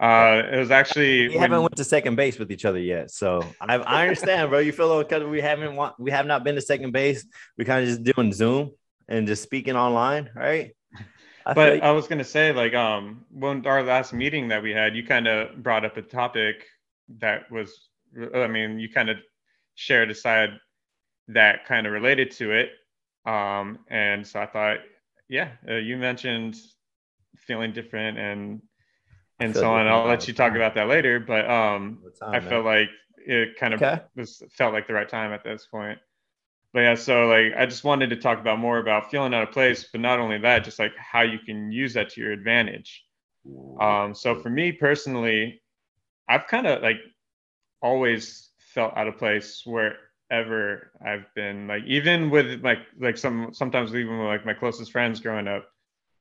Uh, 0.00 0.42
it 0.50 0.58
was 0.58 0.70
actually 0.70 1.28
we 1.28 1.34
when- 1.34 1.40
haven't 1.40 1.62
went 1.62 1.76
to 1.76 1.84
second 1.84 2.16
base 2.16 2.38
with 2.38 2.50
each 2.50 2.64
other 2.64 2.78
yet, 2.78 3.10
so 3.10 3.44
I, 3.60 3.76
I 3.76 4.02
understand, 4.02 4.50
bro. 4.50 4.58
You 4.58 4.72
feel 4.72 4.98
because 4.98 5.24
we 5.24 5.40
haven't 5.40 5.76
want, 5.76 5.98
we 5.98 6.10
have 6.10 6.26
not 6.26 6.42
been 6.42 6.56
to 6.56 6.60
second 6.60 6.92
base. 6.92 7.24
We 7.56 7.64
kind 7.64 7.82
of 7.82 7.88
just 7.88 8.02
doing 8.02 8.32
Zoom 8.32 8.72
and 9.08 9.26
just 9.26 9.42
speaking 9.42 9.76
online, 9.76 10.30
right? 10.34 10.74
I 11.46 11.54
but 11.54 11.76
you. 11.76 11.82
I 11.82 11.90
was 11.92 12.08
gonna 12.08 12.24
say, 12.24 12.52
like, 12.52 12.74
um, 12.74 13.24
when 13.30 13.64
our 13.66 13.82
last 13.82 14.12
meeting 14.12 14.48
that 14.48 14.62
we 14.62 14.72
had, 14.72 14.96
you 14.96 15.04
kind 15.06 15.28
of 15.28 15.62
brought 15.62 15.84
up 15.84 15.96
a 15.96 16.02
topic 16.02 16.66
that 17.18 17.50
was, 17.50 17.88
I 18.34 18.46
mean, 18.48 18.78
you 18.78 18.88
kind 18.88 19.08
of 19.10 19.18
shared 19.74 20.10
a 20.10 20.14
side 20.14 20.50
that 21.28 21.64
kind 21.64 21.86
of 21.86 21.92
related 21.92 22.32
to 22.32 22.52
it, 22.52 22.70
um, 23.24 23.78
and 23.88 24.26
so 24.26 24.40
I 24.40 24.46
thought, 24.46 24.78
yeah, 25.28 25.50
uh, 25.68 25.74
you 25.74 25.96
mentioned 25.96 26.56
feeling 27.36 27.72
different 27.72 28.18
and 28.18 28.62
and 29.44 29.56
so 29.56 29.72
on. 29.72 29.86
I'll 29.86 30.06
let 30.06 30.28
you 30.28 30.34
talk 30.34 30.54
about 30.54 30.74
that 30.74 30.88
later, 30.88 31.20
but 31.20 31.48
um, 31.50 31.98
time, 32.18 32.32
I 32.32 32.40
man. 32.40 32.48
felt 32.48 32.64
like 32.64 32.90
it 33.16 33.56
kind 33.56 33.74
of 33.74 33.82
Okay. 33.82 34.02
was 34.16 34.42
felt 34.50 34.72
like 34.72 34.86
the 34.86 34.94
right 34.94 35.08
time 35.08 35.32
at 35.32 35.44
this 35.44 35.66
point. 35.66 35.98
But 36.72 36.80
yeah, 36.80 36.94
so 36.94 37.26
like 37.26 37.52
I 37.56 37.66
just 37.66 37.84
wanted 37.84 38.10
to 38.10 38.16
talk 38.16 38.40
about 38.40 38.58
more 38.58 38.78
about 38.78 39.10
feeling 39.10 39.34
out 39.34 39.42
of 39.42 39.52
place, 39.52 39.88
but 39.92 40.00
not 40.00 40.20
only 40.20 40.38
that, 40.38 40.64
just 40.64 40.78
like 40.78 40.92
how 40.96 41.22
you 41.22 41.38
can 41.38 41.70
use 41.72 41.94
that 41.94 42.10
to 42.10 42.20
your 42.20 42.32
advantage. 42.32 43.04
Um, 43.80 44.14
so 44.14 44.34
for 44.34 44.50
me 44.50 44.72
personally, 44.72 45.62
I've 46.28 46.46
kind 46.46 46.66
of 46.66 46.82
like 46.82 46.98
always 47.82 48.50
felt 48.74 48.96
out 48.96 49.08
of 49.08 49.18
place 49.18 49.62
wherever 49.66 50.92
I've 51.04 51.26
been. 51.34 51.66
Like 51.68 51.84
even 51.86 52.30
with 52.30 52.62
like 52.62 52.80
like 53.00 53.18
some 53.18 53.52
sometimes 53.52 53.94
even 53.94 54.18
with 54.18 54.28
like 54.28 54.46
my 54.46 54.54
closest 54.54 54.92
friends 54.92 55.20
growing 55.20 55.48
up, 55.48 55.66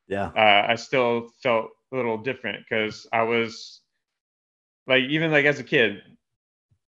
yeah, 0.08 0.32
uh, 0.36 0.66
I 0.70 0.76
still 0.76 1.30
felt 1.44 1.70
a 1.92 1.96
little 1.96 2.18
different 2.18 2.66
because 2.68 3.08
I 3.12 3.24
was 3.24 3.82
like 4.88 5.04
even 5.04 5.32
like 5.32 5.46
as 5.46 5.60
a 5.60 5.64
kid, 5.64 6.02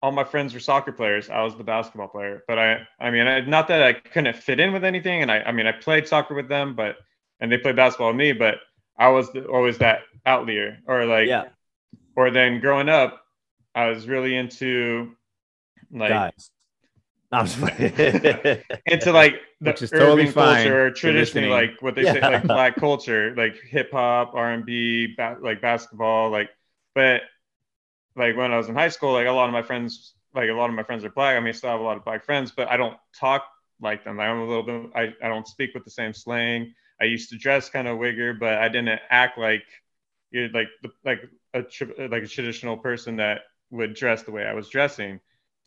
all 0.01 0.11
my 0.11 0.23
friends 0.23 0.53
were 0.53 0.59
soccer 0.59 0.91
players. 0.91 1.29
I 1.29 1.43
was 1.43 1.55
the 1.55 1.63
basketball 1.63 2.07
player, 2.07 2.43
but 2.47 2.59
I 2.59 2.87
I 2.99 3.11
mean 3.11 3.27
I, 3.27 3.41
not 3.41 3.67
that 3.67 3.83
I 3.83 3.93
couldn't 3.93 4.35
fit 4.35 4.59
in 4.59 4.73
with 4.73 4.83
anything, 4.83 5.21
and 5.21 5.31
I 5.31 5.41
I 5.41 5.51
mean 5.51 5.67
I 5.67 5.71
played 5.71 6.07
soccer 6.07 6.33
with 6.33 6.49
them, 6.49 6.75
but 6.75 6.97
and 7.39 7.51
they 7.51 7.57
played 7.57 7.75
basketball 7.75 8.09
with 8.09 8.17
me, 8.17 8.33
but 8.33 8.55
I 8.97 9.09
was 9.09 9.31
the, 9.31 9.45
always 9.45 9.77
that 9.79 10.01
outlier 10.25 10.77
or 10.87 11.05
like 11.05 11.27
yeah, 11.27 11.45
or 12.15 12.31
then 12.31 12.59
growing 12.59 12.89
up, 12.89 13.23
I 13.73 13.87
was 13.87 14.07
really 14.07 14.35
into 14.35 15.15
like 15.91 16.09
guys. 16.09 16.51
No, 17.31 17.39
I'm 17.39 17.45
just 17.45 17.57
into 18.85 19.11
like 19.11 19.41
the 19.61 19.71
Which 19.71 19.81
is 19.81 19.91
urban 19.91 19.93
totally 19.93 20.27
fine 20.27 20.57
culture, 20.63 20.91
traditionally 20.91 21.47
like 21.47 21.81
what 21.81 21.95
they 21.95 22.05
say, 22.05 22.21
like 22.25 22.49
black 22.51 22.77
culture, 22.77 23.33
like 23.35 23.55
hip 23.61 23.91
hop, 23.91 24.33
R 24.33 24.51
and 24.51 24.65
B, 24.65 25.13
ba- 25.15 25.37
like 25.41 25.61
basketball, 25.61 26.29
like. 26.29 26.49
But 26.93 27.21
like 28.15 28.35
when 28.35 28.51
I 28.51 28.57
was 28.57 28.69
in 28.69 28.75
high 28.75 28.89
school, 28.89 29.13
like 29.13 29.27
a 29.27 29.31
lot 29.31 29.47
of 29.47 29.53
my 29.53 29.61
friends, 29.61 30.15
like 30.35 30.49
a 30.49 30.53
lot 30.53 30.69
of 30.69 30.75
my 30.75 30.83
friends 30.83 31.05
are 31.05 31.09
black. 31.09 31.37
I 31.37 31.39
mean, 31.39 31.49
I 31.49 31.51
still 31.51 31.69
have 31.69 31.79
a 31.79 31.83
lot 31.83 31.97
of 31.97 32.03
black 32.05 32.25
friends, 32.25 32.51
but 32.55 32.67
I 32.69 32.77
don't 32.77 32.97
talk 33.17 33.45
like 33.81 34.03
them. 34.03 34.19
I'm 34.19 34.39
a 34.39 34.45
little 34.45 34.63
bit. 34.63 34.91
I, 34.95 35.13
I 35.23 35.29
don't 35.29 35.47
speak 35.47 35.73
with 35.73 35.85
the 35.85 35.91
same 35.91 36.13
slang. 36.13 36.73
I 36.99 37.05
used 37.05 37.29
to 37.29 37.37
dress 37.37 37.69
kind 37.69 37.87
of 37.87 37.97
wigger, 37.97 38.37
but 38.37 38.55
I 38.55 38.69
didn't 38.69 38.99
act 39.09 39.37
like 39.37 39.63
you're 40.31 40.49
like 40.49 40.67
the, 40.83 40.89
like 41.05 41.21
a 41.53 41.63
like 42.09 42.23
a 42.23 42.27
traditional 42.27 42.77
person 42.77 43.17
that 43.17 43.41
would 43.69 43.93
dress 43.93 44.23
the 44.23 44.31
way 44.31 44.45
I 44.45 44.53
was 44.53 44.69
dressing 44.69 45.19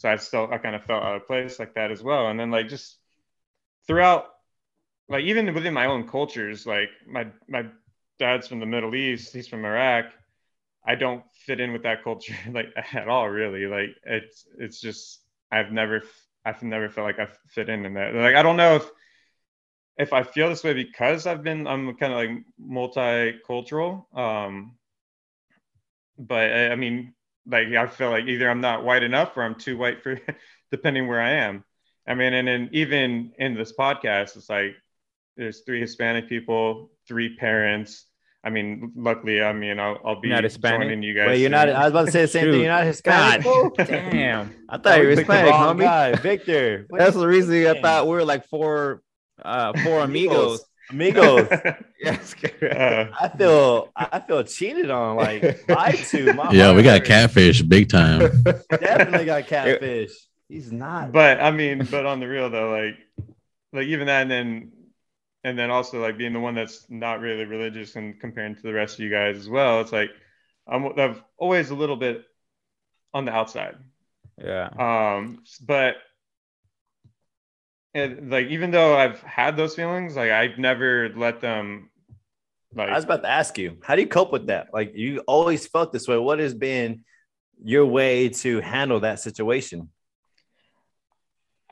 so 0.04 0.10
I 0.10 0.16
still 0.16 0.48
I 0.52 0.58
kind 0.58 0.76
of 0.76 0.84
felt 0.84 1.02
out 1.02 1.16
of 1.16 1.26
place 1.26 1.58
like 1.58 1.74
that 1.76 1.90
as 1.90 2.02
well. 2.02 2.28
And 2.28 2.38
then 2.38 2.50
like 2.50 2.68
just 2.68 2.98
throughout, 3.86 4.26
like 5.08 5.24
even 5.24 5.54
within 5.54 5.72
my 5.72 5.86
own 5.86 6.06
cultures, 6.06 6.66
like 6.66 6.90
my 7.08 7.28
my 7.48 7.64
dad's 8.18 8.46
from 8.46 8.60
the 8.60 8.66
Middle 8.66 8.94
East, 8.94 9.32
he's 9.32 9.48
from 9.48 9.64
Iraq. 9.64 10.12
I 10.86 10.94
don't 10.94 11.24
fit 11.46 11.58
in 11.58 11.72
with 11.72 11.84
that 11.84 12.04
culture 12.04 12.36
like 12.52 12.66
at 12.92 13.08
all, 13.08 13.30
really. 13.30 13.64
Like 13.64 13.96
it's 14.04 14.46
it's 14.58 14.78
just 14.78 15.22
I've 15.50 15.72
never 15.72 16.02
I've 16.44 16.62
never 16.62 16.90
felt 16.90 17.06
like 17.06 17.18
I 17.18 17.28
fit 17.48 17.70
in 17.70 17.86
in 17.86 17.94
that. 17.94 18.14
Like 18.14 18.34
I 18.34 18.42
don't 18.42 18.58
know 18.58 18.76
if 18.76 18.90
if 19.96 20.12
I 20.12 20.22
feel 20.22 20.50
this 20.50 20.64
way 20.64 20.74
because 20.74 21.26
I've 21.26 21.42
been 21.42 21.66
I'm 21.66 21.96
kind 21.96 22.12
of 22.12 22.18
like 22.18 22.44
multicultural. 22.60 24.04
Um, 24.14 24.76
but 26.18 26.52
I, 26.52 26.72
I 26.72 26.76
mean 26.76 27.14
like 27.46 27.68
I 27.68 27.86
feel 27.86 28.10
like 28.10 28.24
either 28.26 28.48
I'm 28.48 28.60
not 28.60 28.84
white 28.84 29.02
enough 29.02 29.36
or 29.36 29.42
I'm 29.42 29.54
too 29.54 29.76
white 29.76 30.02
for 30.02 30.18
depending 30.70 31.06
where 31.08 31.20
I 31.20 31.30
am. 31.32 31.64
I 32.06 32.14
mean, 32.14 32.34
and 32.34 32.46
then 32.48 32.68
even 32.72 33.32
in 33.38 33.54
this 33.54 33.72
podcast, 33.78 34.36
it's 34.36 34.48
like 34.50 34.74
there's 35.36 35.60
three 35.60 35.80
Hispanic 35.80 36.28
people, 36.28 36.90
three 37.08 37.36
parents. 37.36 38.04
I 38.46 38.50
mean, 38.50 38.92
luckily, 38.94 39.42
I 39.42 39.54
mean, 39.54 39.80
I'll, 39.80 39.98
I'll 40.04 40.20
be 40.20 40.28
Not 40.28 40.44
Hispanic? 40.44 40.82
joining 40.82 41.02
you 41.02 41.14
guys. 41.14 41.28
Wait, 41.28 41.40
you're 41.40 41.48
not. 41.48 41.70
I 41.70 41.84
was 41.84 41.90
about 41.92 42.04
to 42.06 42.12
say 42.12 42.22
the 42.22 42.28
same 42.28 42.44
Shoot. 42.44 42.50
thing. 42.52 42.60
You're 42.60 42.70
not 42.72 42.84
Hispanic. 42.84 43.42
fool? 43.42 43.70
Damn. 43.78 44.54
I 44.68 44.76
thought 44.76 44.98
you 44.98 45.04
were 45.04 45.10
We 45.10 45.16
Hispanic, 45.16 45.54
homie. 45.54 45.80
guy. 45.80 46.14
Victor. 46.16 46.86
That's 46.90 47.16
the 47.16 47.26
reason 47.26 47.66
I 47.66 47.80
thought 47.80 48.04
we 48.06 48.12
were 48.12 48.24
like 48.24 48.46
four, 48.48 49.02
uh, 49.42 49.72
four 49.82 50.00
amigos. 50.02 50.62
Amigos. 50.90 51.48
yes. 52.00 52.34
Uh, 52.62 53.06
I 53.20 53.28
feel 53.28 53.90
I 53.96 54.20
feel 54.20 54.42
cheated 54.44 54.90
on, 54.90 55.16
like 55.16 55.68
lied 55.68 55.96
to. 55.96 56.32
My 56.34 56.52
Yeah, 56.52 56.74
we 56.74 56.82
got 56.82 56.98
heart 56.98 57.04
catfish 57.04 57.62
big 57.62 57.88
time. 57.88 58.42
Definitely 58.70 59.26
got 59.26 59.46
catfish. 59.46 60.12
He's 60.48 60.70
not. 60.70 61.12
but 61.12 61.40
I 61.40 61.50
mean, 61.50 61.86
but 61.90 62.06
on 62.06 62.20
the 62.20 62.28
real 62.28 62.50
though, 62.50 62.70
like, 62.70 62.98
like 63.72 63.86
even 63.86 64.06
that, 64.06 64.22
and 64.22 64.30
then, 64.30 64.72
and 65.42 65.58
then 65.58 65.70
also 65.70 66.00
like 66.00 66.18
being 66.18 66.32
the 66.32 66.40
one 66.40 66.54
that's 66.54 66.86
not 66.90 67.20
really 67.20 67.44
religious 67.44 67.96
and 67.96 68.20
comparing 68.20 68.54
to 68.54 68.62
the 68.62 68.72
rest 68.72 68.94
of 68.94 69.00
you 69.00 69.10
guys 69.10 69.36
as 69.36 69.48
well. 69.48 69.80
It's 69.80 69.92
like 69.92 70.10
I'm, 70.66 70.98
I'm 70.98 71.22
always 71.38 71.70
a 71.70 71.74
little 71.74 71.96
bit 71.96 72.24
on 73.12 73.24
the 73.24 73.32
outside. 73.32 73.76
Yeah. 74.38 74.68
Um, 74.78 75.44
but 75.66 75.96
and 77.94 78.30
like 78.30 78.48
even 78.48 78.70
though 78.70 78.96
I've 78.96 79.20
had 79.20 79.56
those 79.56 79.74
feelings, 79.74 80.16
like 80.16 80.30
I've 80.30 80.58
never 80.58 81.10
let 81.16 81.40
them. 81.40 81.90
Like 82.74 82.88
I 82.88 82.94
was 82.94 83.04
about 83.04 83.22
to 83.22 83.30
ask 83.30 83.56
you, 83.56 83.78
how 83.82 83.94
do 83.94 84.02
you 84.02 84.08
cope 84.08 84.32
with 84.32 84.48
that? 84.48 84.68
Like 84.72 84.92
you 84.96 85.20
always 85.28 85.66
felt 85.66 85.92
this 85.92 86.08
way. 86.08 86.18
What 86.18 86.40
has 86.40 86.54
been 86.54 87.04
your 87.62 87.86
way 87.86 88.30
to 88.30 88.60
handle 88.60 89.00
that 89.00 89.20
situation? 89.20 89.90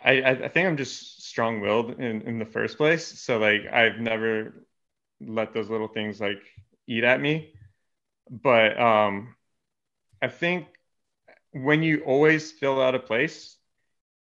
I 0.02 0.22
I 0.22 0.48
think 0.48 0.68
I'm 0.68 0.76
just 0.76 1.24
strong-willed 1.24 2.00
in 2.00 2.22
in 2.22 2.38
the 2.38 2.46
first 2.46 2.76
place. 2.76 3.20
So 3.20 3.38
like 3.38 3.62
I've 3.72 3.98
never 3.98 4.64
let 5.20 5.52
those 5.52 5.68
little 5.70 5.88
things 5.88 6.20
like 6.20 6.42
eat 6.86 7.04
at 7.04 7.20
me. 7.20 7.54
But 8.30 8.78
um, 8.80 9.34
I 10.20 10.28
think 10.28 10.66
when 11.52 11.82
you 11.82 12.02
always 12.04 12.52
feel 12.52 12.80
out 12.80 12.94
of 12.94 13.06
place, 13.06 13.56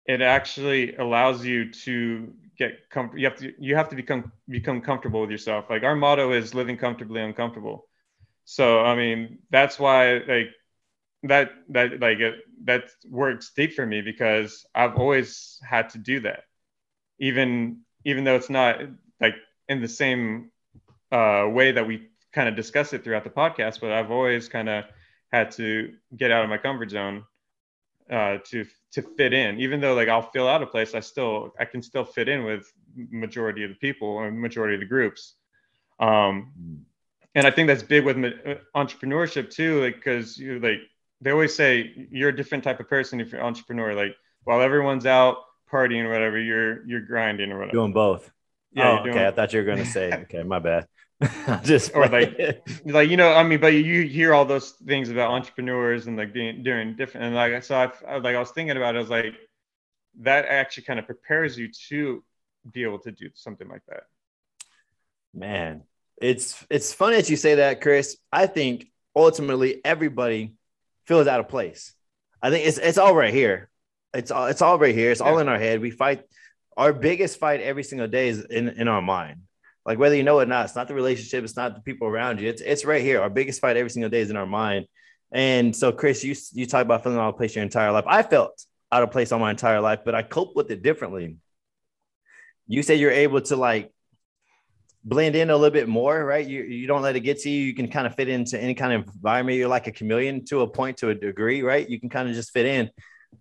it 0.10 0.22
actually 0.22 0.96
allows 0.98 1.46
you 1.46 1.72
to 1.72 2.34
get 2.58 2.90
comfortable. 2.92 3.20
You 3.22 3.28
have 3.30 3.38
to 3.40 3.54
you 3.60 3.76
have 3.78 3.90
to 3.92 3.96
become 3.96 4.34
become 4.50 4.82
comfortable 4.82 5.22
with 5.22 5.32
yourself. 5.32 5.68
Like 5.70 5.84
our 5.84 5.96
motto 5.96 6.34
is 6.34 6.56
living 6.56 6.78
comfortably 6.78 7.22
uncomfortable. 7.22 7.88
So 8.46 8.82
I 8.82 8.96
mean 8.96 9.40
that's 9.52 9.80
why 9.80 10.20
like 10.28 10.50
that 11.24 11.52
that 11.70 12.00
like 12.02 12.20
it 12.20 12.36
that 12.66 12.92
works 13.10 13.52
deep 13.56 13.74
for 13.76 13.86
me 13.86 14.02
because 14.02 14.66
I've 14.76 14.98
always 14.98 15.60
had 15.70 15.90
to 15.92 16.00
do 16.00 16.22
that, 16.22 16.46
even 17.20 17.82
even 18.06 18.26
though 18.26 18.36
it's 18.38 18.50
not 18.52 18.80
like 19.22 19.36
in 19.70 19.82
the 19.82 19.90
same 19.90 20.52
uh, 21.12 21.48
way 21.52 21.72
that 21.74 21.88
we 21.88 22.10
kind 22.34 22.50
of 22.50 22.56
discuss 22.56 22.94
it 22.94 23.04
throughout 23.04 23.26
the 23.26 23.32
podcast. 23.32 23.82
But 23.82 23.92
I've 23.94 24.12
always 24.12 24.50
kind 24.50 24.70
of 24.70 24.86
had 25.32 25.52
to 25.54 25.94
get 26.18 26.32
out 26.32 26.44
of 26.44 26.50
my 26.52 26.58
comfort 26.58 26.92
zone 26.92 27.26
uh, 28.12 28.40
to 28.46 28.66
to 28.94 29.02
fit 29.02 29.34
in. 29.34 29.60
Even 29.60 29.80
though 29.82 29.94
like 29.94 30.08
I'll 30.08 30.30
feel 30.32 30.48
out 30.48 30.62
of 30.62 30.72
place, 30.72 30.96
I 30.96 31.00
still 31.00 31.54
I 31.60 31.66
can 31.66 31.82
still 31.82 32.06
fit 32.06 32.28
in 32.28 32.44
with 32.44 32.72
majority 32.96 33.64
of 33.64 33.70
the 33.70 33.76
people 33.76 34.20
and 34.20 34.40
majority 34.40 34.76
of 34.76 34.80
the 34.80 34.86
groups. 34.86 35.36
Um, 36.00 36.86
and 37.36 37.46
I 37.46 37.52
think 37.52 37.68
that's 37.68 37.84
big 37.84 38.06
with 38.06 38.18
uh, 38.18 38.56
entrepreneurship 38.76 39.50
too, 39.50 39.82
like 39.84 39.96
because 39.96 40.38
you 40.38 40.60
like 40.60 40.80
they 41.22 41.32
always 41.32 41.54
say 41.54 42.08
you're 42.12 42.30
a 42.30 42.36
different 42.36 42.64
type 42.64 42.80
of 42.80 42.88
person 42.88 43.20
if 43.20 43.32
you're 43.32 43.42
an 43.42 43.48
entrepreneur. 43.48 43.94
Like 43.94 44.16
while 44.44 44.62
everyone's 44.62 45.06
out 45.06 45.38
partying 45.72 46.06
or 46.06 46.12
whatever, 46.12 46.40
you're 46.40 46.86
you're 46.88 47.02
grinding 47.02 47.52
or 47.52 47.60
whatever. 47.60 47.78
Doing 47.78 47.94
both. 47.94 48.32
Yeah, 48.72 49.00
oh, 49.04 49.10
okay. 49.10 49.26
I 49.26 49.32
thought 49.32 49.52
you 49.52 49.60
were 49.60 49.66
going 49.66 49.80
to 49.80 49.86
say, 49.86 50.12
okay, 50.14 50.44
my 50.44 50.60
bad. 50.60 50.88
Just 51.64 51.96
Or 51.96 52.08
like- 52.08 52.64
like 52.86 53.10
you 53.10 53.18
know 53.18 53.34
i 53.34 53.44
mean 53.44 53.60
but 53.60 53.74
you 53.74 54.04
hear 54.04 54.34
all 54.34 54.46
those 54.46 54.72
things 54.72 55.10
about 55.10 55.32
entrepreneurs 55.32 56.08
and 56.08 56.16
like 56.16 56.32
being 56.34 56.64
doing 56.64 56.96
different 56.96 57.26
and 57.28 57.36
like 57.36 57.62
so 57.64 57.76
I, 57.76 57.92
I 58.08 58.18
like 58.20 58.36
i 58.36 58.40
was 58.40 58.52
thinking 58.52 58.78
about 58.78 58.96
it 58.96 59.00
i 59.00 59.02
was 59.02 59.10
like 59.10 59.36
that 60.22 60.46
actually 60.46 60.84
kind 60.84 60.98
of 61.00 61.06
prepares 61.06 61.58
you 61.58 61.70
to 61.90 62.24
be 62.72 62.84
able 62.84 63.00
to 63.00 63.12
do 63.12 63.30
something 63.34 63.68
like 63.68 63.82
that 63.90 64.04
Man, 65.34 65.84
it's 66.20 66.66
it's 66.70 66.92
funny 66.94 67.18
that 67.18 67.30
you 67.30 67.36
say 67.38 67.56
that, 67.56 67.82
Chris. 67.82 68.18
I 68.32 68.48
think 68.48 68.88
ultimately 69.16 69.80
everybody 69.86 70.56
feels 71.06 71.28
out 71.28 71.40
of 71.40 71.48
place. 71.48 71.94
I 72.42 72.50
think 72.50 72.66
it's 72.66 72.80
it's 72.80 72.98
all 72.98 73.14
right 73.16 73.34
here. 73.34 73.70
It's 74.14 74.32
all 74.32 74.48
it's 74.48 74.62
all 74.64 74.80
right 74.80 74.96
here. 74.96 75.12
It's 75.12 75.22
all 75.22 75.38
in 75.38 75.48
our 75.48 75.60
head. 75.60 75.82
We 75.82 75.92
fight. 75.92 76.24
Our 76.76 76.94
biggest 76.94 77.38
fight 77.40 77.62
every 77.62 77.84
single 77.84 78.08
day 78.08 78.30
is 78.30 78.44
in 78.44 78.70
in 78.70 78.88
our 78.88 79.02
mind. 79.04 79.42
Like 79.86 79.98
whether 79.98 80.16
you 80.16 80.24
know 80.24 80.40
it 80.40 80.44
or 80.44 80.46
not, 80.48 80.66
it's 80.66 80.76
not 80.76 80.88
the 80.88 80.94
relationship. 80.94 81.44
It's 81.44 81.56
not 81.56 81.76
the 81.76 81.82
people 81.82 82.08
around 82.08 82.40
you. 82.40 82.50
It's 82.50 82.62
it's 82.62 82.86
right 82.86 83.02
here. 83.02 83.22
Our 83.22 83.30
biggest 83.30 83.62
fight 83.62 83.78
every 83.78 83.90
single 83.90 84.10
day 84.10 84.22
is 84.22 84.30
in 84.30 84.38
our 84.38 84.46
mind. 84.46 84.86
And 85.32 85.76
so, 85.76 85.92
Chris, 85.92 86.24
you 86.24 86.36
you 86.54 86.66
talk 86.66 86.84
about 86.84 87.04
feeling 87.04 87.18
out 87.18 87.30
of 87.30 87.38
place 87.38 87.56
your 87.56 87.64
entire 87.64 87.92
life. 87.92 88.06
I 88.08 88.24
felt 88.24 88.66
out 88.92 89.04
of 89.04 89.12
place 89.12 89.32
all 89.32 89.40
my 89.40 89.52
entire 89.52 89.82
life, 89.82 90.00
but 90.04 90.16
I 90.16 90.24
cope 90.24 90.56
with 90.56 90.72
it 90.72 90.82
differently. 90.82 91.38
You 92.68 92.84
say 92.84 92.96
you're 92.96 93.12
able 93.12 93.42
to 93.42 93.56
like 93.56 93.92
blend 95.04 95.36
in 95.36 95.50
a 95.50 95.56
little 95.56 95.74
bit 95.74 95.88
more, 95.88 96.24
right? 96.24 96.46
You 96.46 96.64
you 96.64 96.88
don't 96.88 97.02
let 97.02 97.16
it 97.16 97.22
get 97.22 97.40
to 97.42 97.50
you. 97.50 97.64
You 97.66 97.74
can 97.74 97.90
kind 97.90 98.06
of 98.08 98.16
fit 98.16 98.28
into 98.28 98.62
any 98.62 98.74
kind 98.74 98.94
of 98.94 99.08
environment. 99.08 99.58
You're 99.58 99.70
like 99.70 99.88
a 99.88 99.92
chameleon 99.92 100.46
to 100.46 100.62
a 100.62 100.68
point, 100.68 100.98
to 100.98 101.10
a 101.10 101.16
degree, 101.16 101.62
right? 101.62 101.88
You 101.88 102.00
can 102.00 102.10
kind 102.10 102.30
of 102.30 102.36
just 102.36 102.52
fit 102.52 102.66
in. 102.66 102.90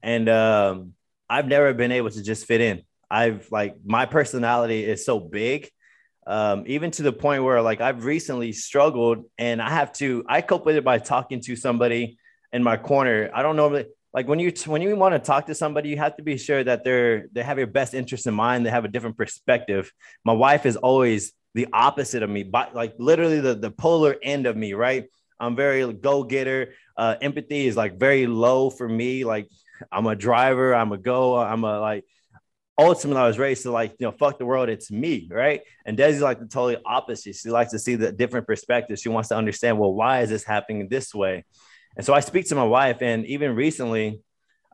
And 0.03 0.29
um, 0.29 0.95
I've 1.29 1.49
never 1.49 1.73
been 1.75 1.93
able 1.93 2.11
to 2.11 2.23
just 2.23 2.47
fit 2.47 2.61
in. 2.61 2.83
I've 3.11 3.51
like 3.51 3.77
my 3.85 4.07
personality 4.07 4.85
is 4.85 5.05
so 5.05 5.19
big, 5.19 5.71
um, 6.29 6.65
even 6.67 6.91
to 6.93 7.03
the 7.03 7.13
point 7.13 7.43
where 7.43 7.61
like 7.63 7.81
I've 7.81 8.05
recently 8.05 8.53
struggled, 8.53 9.25
and 9.39 9.61
I 9.61 9.71
have 9.71 9.93
to 9.95 10.25
I 10.29 10.43
cope 10.43 10.67
with 10.67 10.77
it 10.77 10.85
by 10.85 10.99
talking 10.99 11.41
to 11.43 11.57
somebody 11.57 12.19
in 12.53 12.63
my 12.63 12.77
corner. 12.77 13.31
I 13.35 13.43
don't 13.43 13.57
normally 13.57 13.87
like 14.13 14.29
when 14.29 14.39
you 14.39 14.53
when 14.67 14.83
you 14.83 14.95
want 14.95 15.15
to 15.15 15.19
talk 15.19 15.47
to 15.47 15.55
somebody, 15.55 15.89
you 15.89 15.97
have 15.97 16.17
to 16.19 16.23
be 16.23 16.37
sure 16.37 16.63
that 16.63 16.85
they're 16.85 17.29
they 17.33 17.43
have 17.43 17.57
your 17.57 17.67
best 17.67 17.95
interest 17.95 18.27
in 18.27 18.35
mind. 18.35 18.67
They 18.67 18.71
have 18.71 18.85
a 18.85 18.89
different 18.89 19.17
perspective. 19.17 19.91
My 20.23 20.35
wife 20.35 20.67
is 20.67 20.77
always 20.77 21.33
the 21.55 21.67
opposite 21.73 22.23
of 22.23 22.29
me, 22.29 22.43
but 22.43 22.75
like 22.75 22.95
literally 22.99 23.41
the, 23.41 23.55
the 23.55 23.71
polar 23.71 24.17
end 24.23 24.47
of 24.47 24.55
me, 24.55 24.75
right? 24.75 25.07
I'm 25.41 25.57
very 25.57 25.91
go 25.95 26.25
getter. 26.25 26.75
Uh, 26.95 27.17
empathy 27.23 27.67
is 27.67 27.77
like 27.77 27.99
very 27.99 28.27
low 28.27 28.69
for 28.69 28.87
me. 28.87 29.25
Like 29.25 29.49
I'm 29.91 30.07
a 30.07 30.15
driver, 30.15 30.75
I'm 30.75 30.93
a 30.93 30.99
go, 30.99 31.39
I'm 31.39 31.65
a 31.65 31.81
like. 31.81 32.05
Ultimately, 32.79 33.21
I 33.21 33.27
was 33.27 33.39
raised 33.39 33.63
to 33.63 33.73
like 33.73 33.97
you 33.99 34.07
know 34.07 34.13
fuck 34.13 34.39
the 34.39 34.47
world. 34.47 34.69
It's 34.69 34.91
me, 34.91 35.29
right? 35.31 35.63
And 35.85 35.99
Desi's 35.99 36.23
like 36.23 36.39
the 36.39 36.47
totally 36.47 36.81
opposite. 36.87 37.35
She 37.35 37.51
likes 37.51 37.73
to 37.73 37.79
see 37.79 37.97
the 37.97 38.13
different 38.13 38.47
perspectives. 38.47 39.01
She 39.01 39.09
wants 39.09 39.31
to 39.31 39.37
understand, 39.37 39.79
well, 39.79 39.93
why 39.93 40.21
is 40.21 40.31
this 40.31 40.45
happening 40.45 40.89
this 40.89 41.15
way? 41.15 41.45
And 41.97 42.07
so 42.07 42.15
I 42.15 42.21
speak 42.21 42.49
to 42.49 42.55
my 42.55 42.65
wife, 42.65 43.03
and 43.03 43.27
even 43.27 43.57
recently, 43.57 44.21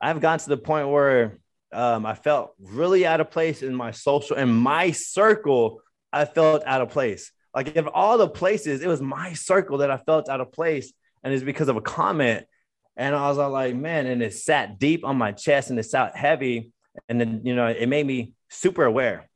I've 0.00 0.20
gotten 0.20 0.40
to 0.40 0.50
the 0.50 0.58
point 0.58 0.88
where 0.88 1.38
um, 1.72 2.04
I 2.04 2.14
felt 2.14 2.54
really 2.60 3.06
out 3.06 3.20
of 3.20 3.30
place 3.30 3.62
in 3.62 3.74
my 3.74 3.90
social 3.90 4.36
in 4.36 4.52
my 4.52 4.90
circle 4.90 5.80
I 6.14 6.24
felt 6.24 6.62
out 6.64 6.80
of 6.80 6.90
place. 6.90 7.32
Like 7.54 7.76
of 7.76 7.88
all 7.88 8.18
the 8.18 8.28
places, 8.28 8.82
it 8.82 8.86
was 8.86 9.00
my 9.00 9.32
circle 9.32 9.78
that 9.78 9.90
I 9.90 9.96
felt 9.96 10.28
out 10.28 10.40
of 10.40 10.52
place, 10.52 10.92
and 11.22 11.34
it's 11.34 11.42
because 11.42 11.68
of 11.68 11.76
a 11.76 11.80
comment. 11.80 12.46
And 12.96 13.14
I 13.14 13.28
was 13.28 13.38
all 13.38 13.50
like, 13.50 13.74
man, 13.74 14.06
and 14.06 14.22
it 14.22 14.34
sat 14.34 14.78
deep 14.78 15.04
on 15.04 15.16
my 15.16 15.32
chest 15.32 15.70
and 15.70 15.78
it 15.78 15.82
sat 15.82 16.16
heavy. 16.16 16.70
And 17.08 17.20
then 17.20 17.42
you 17.44 17.54
know, 17.54 17.66
it 17.66 17.88
made 17.88 18.06
me 18.06 18.34
super 18.50 18.84
aware 18.84 19.28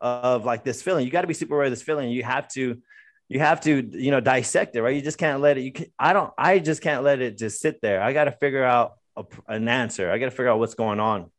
of 0.00 0.44
like 0.44 0.64
this 0.64 0.82
feeling. 0.82 1.04
You 1.04 1.10
got 1.10 1.22
to 1.22 1.26
be 1.26 1.34
super 1.34 1.54
aware 1.54 1.66
of 1.66 1.72
this 1.72 1.82
feeling. 1.82 2.10
You 2.10 2.22
have 2.22 2.48
to, 2.48 2.80
you 3.28 3.40
have 3.40 3.60
to, 3.62 3.90
you 3.92 4.10
know, 4.10 4.20
dissect 4.20 4.76
it, 4.76 4.82
right? 4.82 4.94
You 4.94 5.02
just 5.02 5.18
can't 5.18 5.40
let 5.40 5.58
it. 5.58 5.62
You 5.62 5.72
can, 5.72 5.86
I 5.98 6.12
don't. 6.12 6.32
I 6.38 6.58
just 6.58 6.82
can't 6.82 7.02
let 7.02 7.20
it 7.20 7.36
just 7.38 7.60
sit 7.60 7.80
there. 7.82 8.02
I 8.02 8.12
got 8.12 8.24
to 8.24 8.32
figure 8.32 8.64
out 8.64 8.94
a, 9.16 9.24
an 9.46 9.68
answer. 9.68 10.10
I 10.10 10.18
got 10.18 10.26
to 10.26 10.30
figure 10.30 10.48
out 10.48 10.58
what's 10.58 10.74
going 10.74 11.00
on. 11.00 11.30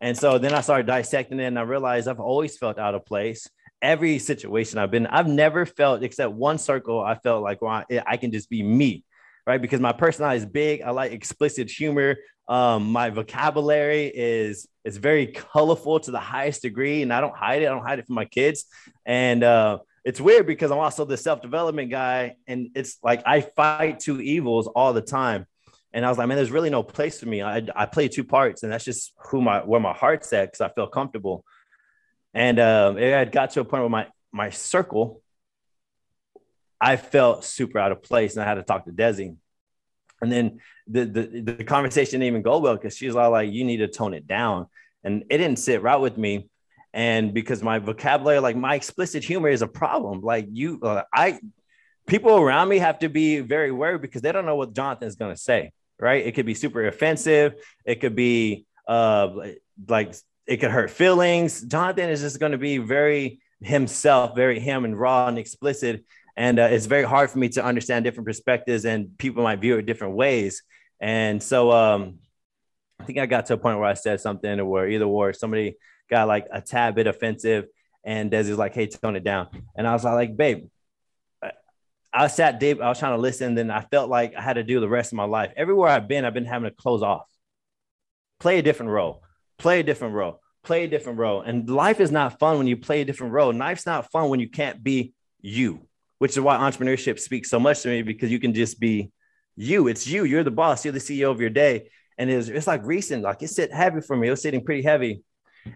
And 0.00 0.16
so 0.16 0.38
then 0.38 0.54
I 0.54 0.60
started 0.60 0.86
dissecting 0.86 1.40
it 1.40 1.44
and 1.44 1.58
I 1.58 1.62
realized 1.62 2.06
I've 2.06 2.20
always 2.20 2.56
felt 2.56 2.78
out 2.78 2.94
of 2.94 3.04
place. 3.04 3.48
Every 3.82 4.18
situation 4.18 4.78
I've 4.78 4.90
been, 4.90 5.06
I've 5.06 5.28
never 5.28 5.66
felt, 5.66 6.02
except 6.02 6.32
one 6.32 6.58
circle, 6.58 7.00
I 7.00 7.14
felt 7.14 7.42
like 7.42 7.62
well, 7.62 7.84
I, 7.90 8.02
I 8.06 8.16
can 8.16 8.32
just 8.32 8.50
be 8.50 8.62
me, 8.62 9.04
right? 9.48 9.62
Because 9.62 9.80
my 9.80 9.92
personality 9.92 10.36
is 10.36 10.46
big. 10.46 10.82
I 10.82 10.90
like 10.90 11.10
explicit 11.10 11.70
humor. 11.70 12.16
Um, 12.48 12.92
my 12.92 13.08
vocabulary 13.08 14.12
is 14.14 14.68
is 14.84 14.98
very 14.98 15.28
colorful 15.28 16.00
to 16.00 16.10
the 16.10 16.20
highest 16.20 16.60
degree, 16.62 17.00
and 17.00 17.10
I 17.12 17.22
don't 17.22 17.34
hide 17.34 17.62
it. 17.62 17.66
I 17.66 17.70
don't 17.70 17.82
hide 17.82 17.98
it 17.98 18.06
from 18.06 18.14
my 18.14 18.26
kids. 18.26 18.66
And 19.06 19.42
uh, 19.42 19.78
it's 20.04 20.20
weird 20.20 20.46
because 20.46 20.70
I'm 20.70 20.78
also 20.78 21.06
the 21.06 21.16
self 21.16 21.40
development 21.40 21.90
guy, 21.90 22.36
and 22.46 22.68
it's 22.74 22.98
like 23.02 23.22
I 23.24 23.40
fight 23.40 24.00
two 24.00 24.20
evils 24.20 24.66
all 24.66 24.92
the 24.92 25.00
time. 25.00 25.46
And 25.94 26.04
I 26.04 26.10
was 26.10 26.18
like, 26.18 26.28
man, 26.28 26.36
there's 26.36 26.50
really 26.50 26.68
no 26.68 26.82
place 26.82 27.18
for 27.18 27.26
me. 27.26 27.42
I, 27.42 27.66
I 27.74 27.86
play 27.86 28.08
two 28.08 28.24
parts, 28.24 28.62
and 28.62 28.70
that's 28.70 28.84
just 28.84 29.14
who 29.30 29.40
my 29.40 29.60
where 29.60 29.80
my 29.80 29.94
heart's 29.94 30.30
at 30.34 30.52
because 30.52 30.60
I 30.60 30.68
feel 30.68 30.88
comfortable. 30.88 31.42
And 32.34 32.60
um, 32.60 32.98
it 32.98 33.10
had 33.10 33.32
got 33.32 33.52
to 33.52 33.60
a 33.60 33.64
point 33.64 33.82
where 33.82 33.88
my 33.88 34.08
my 34.30 34.50
circle, 34.50 35.22
I 36.80 36.96
felt 36.96 37.44
super 37.44 37.78
out 37.78 37.92
of 37.92 38.02
place, 38.02 38.34
and 38.34 38.44
I 38.44 38.48
had 38.48 38.54
to 38.54 38.62
talk 38.62 38.84
to 38.84 38.92
Desi. 38.92 39.36
And 40.20 40.32
then 40.32 40.60
the 40.86 41.04
the, 41.04 41.54
the 41.56 41.64
conversation 41.64 42.20
didn't 42.20 42.28
even 42.28 42.42
go 42.42 42.58
well 42.58 42.74
because 42.74 42.96
she's 42.96 43.14
all 43.14 43.30
like, 43.30 43.52
"You 43.52 43.64
need 43.64 43.78
to 43.78 43.88
tone 43.88 44.14
it 44.14 44.26
down," 44.26 44.66
and 45.04 45.24
it 45.30 45.38
didn't 45.38 45.58
sit 45.58 45.82
right 45.82 45.96
with 45.96 46.16
me. 46.16 46.48
And 46.94 47.34
because 47.34 47.62
my 47.62 47.78
vocabulary, 47.78 48.40
like 48.40 48.56
my 48.56 48.74
explicit 48.74 49.22
humor, 49.22 49.48
is 49.48 49.62
a 49.62 49.66
problem. 49.68 50.22
Like 50.22 50.46
you, 50.50 50.80
uh, 50.82 51.02
I 51.12 51.38
people 52.06 52.36
around 52.36 52.68
me 52.68 52.78
have 52.78 52.98
to 53.00 53.08
be 53.08 53.40
very 53.40 53.70
worried 53.70 54.00
because 54.00 54.22
they 54.22 54.32
don't 54.32 54.46
know 54.46 54.56
what 54.56 54.74
Jonathan's 54.74 55.16
going 55.16 55.34
to 55.34 55.40
say, 55.40 55.72
right? 56.00 56.26
It 56.26 56.34
could 56.34 56.46
be 56.46 56.54
super 56.54 56.86
offensive. 56.86 57.54
It 57.84 58.00
could 58.00 58.16
be 58.16 58.66
uh, 58.88 59.28
like 59.86 60.14
it 60.46 60.56
could 60.56 60.70
hurt 60.70 60.90
feelings. 60.90 61.60
Jonathan 61.62 62.08
is 62.08 62.22
just 62.22 62.40
going 62.40 62.52
to 62.52 62.58
be 62.58 62.78
very 62.78 63.40
himself, 63.60 64.34
very 64.34 64.58
him 64.58 64.84
and 64.84 64.98
raw 64.98 65.28
and 65.28 65.38
explicit. 65.38 66.04
And 66.38 66.60
uh, 66.60 66.68
it's 66.70 66.86
very 66.86 67.02
hard 67.02 67.30
for 67.30 67.38
me 67.38 67.48
to 67.50 67.64
understand 67.64 68.04
different 68.04 68.24
perspectives 68.26 68.84
and 68.84 69.18
people 69.18 69.42
might 69.42 69.60
view 69.60 69.76
it 69.76 69.86
different 69.86 70.14
ways. 70.14 70.62
And 71.00 71.42
so 71.42 71.72
um, 71.72 72.20
I 73.00 73.04
think 73.04 73.18
I 73.18 73.26
got 73.26 73.46
to 73.46 73.54
a 73.54 73.56
point 73.58 73.78
where 73.78 73.88
I 73.88 73.94
said 73.94 74.20
something 74.20 74.60
or 74.60 74.64
where 74.64 74.88
either 74.88 75.04
or 75.04 75.32
somebody 75.32 75.76
got 76.08 76.28
like 76.28 76.46
a 76.52 76.60
tad 76.60 76.94
bit 76.94 77.08
offensive 77.08 77.66
and 78.04 78.30
Desi's 78.30 78.56
like, 78.56 78.72
hey, 78.72 78.86
tone 78.86 79.16
it 79.16 79.24
down. 79.24 79.48
And 79.76 79.84
I 79.84 79.92
was 79.92 80.04
like, 80.04 80.36
babe, 80.36 80.68
I 82.12 82.28
sat 82.28 82.60
deep. 82.60 82.80
I 82.80 82.88
was 82.88 83.00
trying 83.00 83.16
to 83.16 83.20
listen. 83.20 83.56
Then 83.56 83.72
I 83.72 83.80
felt 83.80 84.08
like 84.08 84.36
I 84.36 84.40
had 84.40 84.54
to 84.54 84.62
do 84.62 84.78
the 84.78 84.88
rest 84.88 85.10
of 85.12 85.16
my 85.16 85.24
life. 85.24 85.52
Everywhere 85.56 85.88
I've 85.88 86.06
been, 86.06 86.24
I've 86.24 86.34
been 86.34 86.44
having 86.44 86.70
to 86.70 86.76
close 86.76 87.02
off, 87.02 87.26
play 88.38 88.60
a 88.60 88.62
different 88.62 88.92
role, 88.92 89.24
play 89.58 89.80
a 89.80 89.82
different 89.82 90.14
role, 90.14 90.40
play 90.62 90.84
a 90.84 90.88
different 90.88 91.18
role. 91.18 91.40
And 91.40 91.68
life 91.68 91.98
is 91.98 92.12
not 92.12 92.38
fun 92.38 92.58
when 92.58 92.68
you 92.68 92.76
play 92.76 93.00
a 93.00 93.04
different 93.04 93.32
role. 93.32 93.52
Life's 93.52 93.86
not 93.86 94.12
fun 94.12 94.28
when 94.28 94.38
you 94.38 94.48
can't 94.48 94.84
be 94.84 95.14
you, 95.40 95.87
which 96.18 96.32
is 96.32 96.40
why 96.40 96.56
entrepreneurship 96.56 97.18
speaks 97.18 97.50
so 97.50 97.58
much 97.60 97.82
to 97.82 97.88
me 97.88 98.02
because 98.02 98.30
you 98.30 98.38
can 98.38 98.54
just 98.54 98.78
be 98.78 99.10
you. 99.56 99.88
It's 99.88 100.06
you. 100.06 100.24
You're 100.24 100.44
the 100.44 100.50
boss. 100.50 100.84
You're 100.84 100.92
the 100.92 100.98
CEO 100.98 101.30
of 101.30 101.40
your 101.40 101.50
day. 101.50 101.90
And 102.16 102.30
it's, 102.30 102.48
it's 102.48 102.66
like 102.66 102.84
recent, 102.84 103.22
like 103.22 103.42
it 103.42 103.48
sit 103.48 103.72
heavy 103.72 104.00
for 104.00 104.16
me. 104.16 104.28
It 104.28 104.30
was 104.30 104.42
sitting 104.42 104.64
pretty 104.64 104.82
heavy. 104.82 105.22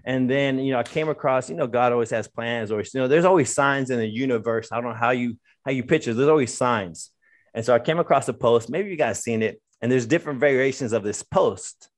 And 0.05 0.29
then, 0.29 0.59
you 0.59 0.73
know, 0.73 0.79
I 0.79 0.83
came 0.83 1.09
across, 1.09 1.51
you 1.51 1.57
know, 1.57 1.67
God 1.67 1.93
always 1.93 2.11
has 2.11 2.27
plans 2.27 2.73
or, 2.73 2.81
you 2.81 2.87
know, 2.95 3.09
there's 3.09 3.25
always 3.25 3.53
signs 3.53 3.91
in 3.91 3.99
the 3.99 4.07
universe. 4.07 4.71
I 4.73 4.77
don't 4.81 4.91
know 4.91 4.97
how 4.97 5.11
you, 5.11 5.37
how 5.65 5.73
you 5.73 5.85
picture, 5.85 6.15
there's 6.15 6.29
always 6.29 6.57
signs. 6.57 7.11
And 7.55 7.65
so 7.65 7.75
I 7.75 7.79
came 7.79 7.99
across 7.99 8.29
a 8.29 8.33
post, 8.33 8.71
maybe 8.71 8.91
you 8.91 8.97
guys 8.97 9.23
seen 9.23 9.43
it, 9.43 9.61
and 9.81 9.93
there's 9.93 10.07
different 10.07 10.41
variations 10.41 10.93
of 10.93 11.03
this 11.03 11.23
post. 11.23 11.91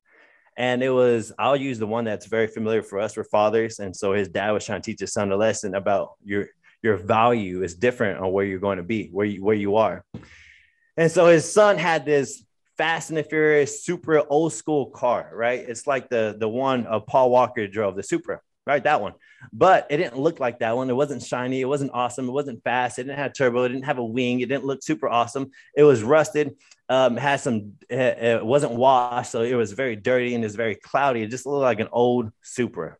And 0.57 0.83
it 0.83 0.91
was, 0.91 1.33
I'll 1.39 1.57
use 1.57 1.79
the 1.79 1.87
one 1.87 2.05
that's 2.05 2.27
very 2.27 2.47
familiar 2.47 2.83
for 2.83 2.99
us, 2.99 3.15
for 3.15 3.25
fathers. 3.25 3.79
And 3.79 3.95
so 3.95 4.13
his 4.13 4.29
dad 4.29 4.51
was 4.51 4.65
trying 4.65 4.83
to 4.83 4.91
teach 4.91 5.01
his 5.01 5.13
son 5.13 5.31
a 5.33 5.37
lesson 5.37 5.75
about 5.75 6.11
your, 6.25 6.47
your 6.85 6.99
value 6.99 7.63
is 7.63 7.75
different 7.75 8.21
on 8.21 8.31
where 8.31 8.45
you're 8.45 8.61
going 8.61 8.77
to 8.77 8.85
be, 8.85 9.09
where 9.11 9.27
you, 9.27 9.43
where 9.43 9.57
you 9.57 9.77
are. 9.77 10.05
And 10.99 11.11
so 11.11 11.27
his 11.27 11.51
son 11.51 11.79
had 11.79 12.05
this 12.05 12.45
Fast 12.77 13.09
and 13.09 13.17
the 13.17 13.23
Furious 13.23 13.85
super 13.85 14.23
old 14.29 14.53
school 14.53 14.91
car, 14.91 15.31
right? 15.33 15.61
It's 15.61 15.87
like 15.87 16.11
the 16.11 16.37
the 16.39 16.49
one 16.49 16.87
uh, 16.87 17.01
Paul 17.01 17.31
Walker 17.31 17.67
drove, 17.67 17.97
the 17.97 18.03
Supra, 18.03 18.41
right? 18.67 18.83
That 18.83 19.01
one. 19.01 19.15
But 19.53 19.87
it 19.91 19.97
didn't 19.97 20.19
look 20.19 20.41
like 20.41 20.59
that 20.59 20.77
one. 20.77 20.91
It 20.91 20.97
wasn't 20.97 21.23
shiny. 21.23 21.61
It 21.61 21.69
wasn't 21.69 21.93
awesome. 21.95 22.29
It 22.29 22.33
wasn't 22.33 22.63
fast. 22.65 22.99
It 22.99 23.05
didn't 23.05 23.19
have 23.19 23.33
turbo. 23.33 23.63
It 23.63 23.69
didn't 23.69 23.85
have 23.85 23.99
a 23.99 24.05
wing. 24.05 24.41
It 24.41 24.49
didn't 24.49 24.65
look 24.65 24.83
super 24.83 25.09
awesome. 25.09 25.53
It 25.77 25.85
was 25.85 26.03
rusted. 26.03 26.57
Um, 26.89 27.17
had 27.17 27.41
some. 27.41 27.75
It 27.89 28.45
wasn't 28.45 28.73
washed, 28.73 29.31
so 29.31 29.43
it 29.43 29.55
was 29.55 29.73
very 29.73 29.97
dirty 29.97 30.35
and 30.35 30.45
it 30.45 30.47
was 30.47 30.57
very 30.57 30.75
cloudy. 30.75 31.23
It 31.23 31.31
just 31.31 31.47
looked 31.47 31.63
like 31.63 31.81
an 31.81 31.89
old 31.93 32.31
Supra. 32.43 32.97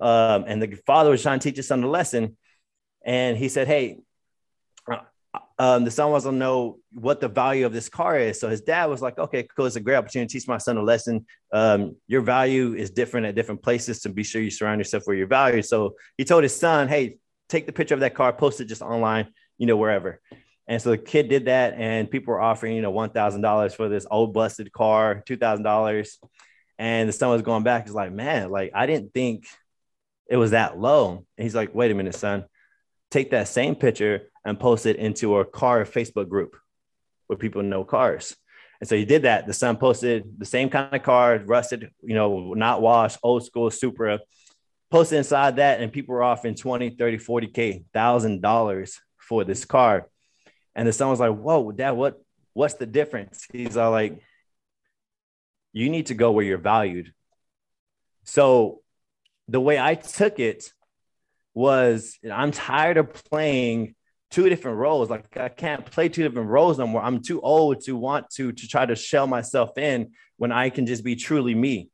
Um, 0.00 0.44
and 0.46 0.62
the 0.62 0.76
father 0.86 1.10
was 1.10 1.22
trying 1.22 1.38
to 1.38 1.48
teach 1.48 1.56
his 1.56 1.68
son 1.68 1.82
a 1.82 1.88
lesson, 1.88 2.36
and 3.04 3.36
he 3.36 3.48
said, 3.48 3.66
"Hey, 3.66 3.98
um, 5.58 5.84
the 5.84 5.90
son 5.90 6.10
wants 6.10 6.26
to 6.26 6.32
know 6.32 6.78
what 6.92 7.20
the 7.20 7.28
value 7.28 7.64
of 7.64 7.72
this 7.72 7.88
car 7.88 8.18
is. 8.18 8.40
So 8.40 8.48
his 8.48 8.62
dad 8.62 8.86
was 8.86 9.00
like, 9.00 9.18
okay, 9.18 9.46
cool. 9.56 9.66
It's 9.66 9.76
a 9.76 9.80
great 9.80 9.96
opportunity 9.96 10.28
to 10.28 10.32
teach 10.32 10.48
my 10.48 10.58
son 10.58 10.76
a 10.76 10.82
lesson. 10.82 11.24
Um, 11.52 11.96
your 12.06 12.20
value 12.20 12.74
is 12.74 12.90
different 12.90 13.26
at 13.26 13.34
different 13.34 13.62
places 13.62 14.00
to 14.00 14.08
be 14.08 14.24
sure 14.24 14.42
you 14.42 14.50
surround 14.50 14.80
yourself 14.80 15.04
where 15.06 15.16
your 15.16 15.26
value. 15.26 15.62
So 15.62 15.94
he 16.18 16.24
told 16.24 16.42
his 16.42 16.56
son, 16.56 16.88
hey, 16.88 17.18
take 17.48 17.66
the 17.66 17.72
picture 17.72 17.94
of 17.94 18.00
that 18.00 18.14
car, 18.14 18.32
post 18.32 18.60
it 18.60 18.66
just 18.66 18.82
online, 18.82 19.28
you 19.56 19.66
know, 19.66 19.76
wherever. 19.76 20.20
And 20.66 20.80
so 20.80 20.90
the 20.90 20.98
kid 20.98 21.28
did 21.28 21.46
that, 21.46 21.74
and 21.74 22.10
people 22.10 22.32
were 22.32 22.40
offering, 22.40 22.76
you 22.76 22.82
know, 22.82 22.90
one 22.90 23.10
thousand 23.10 23.40
dollars 23.40 23.74
for 23.74 23.88
this 23.88 24.06
old 24.10 24.32
busted 24.32 24.72
car, 24.72 25.22
two 25.26 25.36
thousand 25.36 25.64
dollars. 25.64 26.18
And 26.78 27.08
the 27.08 27.12
son 27.12 27.30
was 27.30 27.42
going 27.42 27.62
back. 27.62 27.84
He's 27.84 27.94
like, 27.94 28.12
man, 28.12 28.50
like 28.50 28.72
I 28.74 28.86
didn't 28.86 29.12
think 29.12 29.46
it 30.28 30.36
was 30.36 30.52
that 30.52 30.78
low. 30.78 31.26
And 31.36 31.44
he's 31.44 31.54
like, 31.54 31.74
wait 31.74 31.90
a 31.90 31.94
minute, 31.94 32.14
son, 32.14 32.44
take 33.12 33.30
that 33.30 33.46
same 33.46 33.74
picture 33.74 34.28
and 34.44 34.58
post 34.58 34.86
it 34.86 34.96
into 34.96 35.38
a 35.38 35.44
car 35.44 35.84
Facebook 35.84 36.28
group 36.28 36.56
where 37.26 37.36
people 37.36 37.62
know 37.62 37.84
cars. 37.84 38.36
And 38.80 38.88
so 38.88 38.96
he 38.96 39.04
did 39.04 39.22
that. 39.22 39.46
The 39.46 39.52
son 39.52 39.76
posted 39.76 40.24
the 40.38 40.44
same 40.44 40.68
kind 40.68 40.92
of 40.92 41.02
car, 41.04 41.40
rusted, 41.44 41.90
you 42.02 42.14
know, 42.14 42.54
not 42.54 42.82
washed, 42.82 43.18
old 43.22 43.44
school 43.44 43.70
Supra, 43.70 44.18
posted 44.90 45.18
inside 45.18 45.56
that, 45.56 45.80
and 45.80 45.92
people 45.92 46.14
were 46.14 46.22
offering 46.22 46.56
20, 46.56 46.90
30, 46.96 47.18
40K, 47.18 47.84
thousand 47.92 48.42
dollars 48.42 49.00
for 49.18 49.44
this 49.44 49.64
car. 49.64 50.08
And 50.74 50.88
the 50.88 50.92
son 50.92 51.10
was 51.10 51.20
like, 51.20 51.36
Whoa, 51.36 51.70
dad, 51.70 51.92
what 51.92 52.20
what's 52.54 52.74
the 52.74 52.86
difference? 52.86 53.46
He's 53.52 53.76
all 53.76 53.92
like, 53.92 54.20
You 55.72 55.88
need 55.88 56.06
to 56.06 56.14
go 56.14 56.32
where 56.32 56.44
you're 56.44 56.58
valued. 56.58 57.12
So 58.24 58.80
the 59.48 59.60
way 59.60 59.78
I 59.78 59.94
took 59.94 60.40
it 60.40 60.72
was 61.54 62.18
I'm 62.30 62.50
tired 62.50 62.96
of 62.96 63.12
playing 63.12 63.94
two 64.30 64.48
different 64.48 64.78
roles. 64.78 65.10
Like 65.10 65.36
I 65.36 65.48
can't 65.48 65.84
play 65.84 66.08
two 66.08 66.22
different 66.22 66.48
roles 66.48 66.78
no 66.78 66.86
more. 66.86 67.02
I'm 67.02 67.22
too 67.22 67.40
old 67.40 67.82
to 67.82 67.96
want 67.96 68.30
to 68.36 68.52
to 68.52 68.68
try 68.68 68.86
to 68.86 68.96
shell 68.96 69.26
myself 69.26 69.76
in 69.76 70.12
when 70.36 70.52
I 70.52 70.70
can 70.70 70.86
just 70.86 71.04
be 71.04 71.16
truly 71.16 71.54
me. 71.54 71.90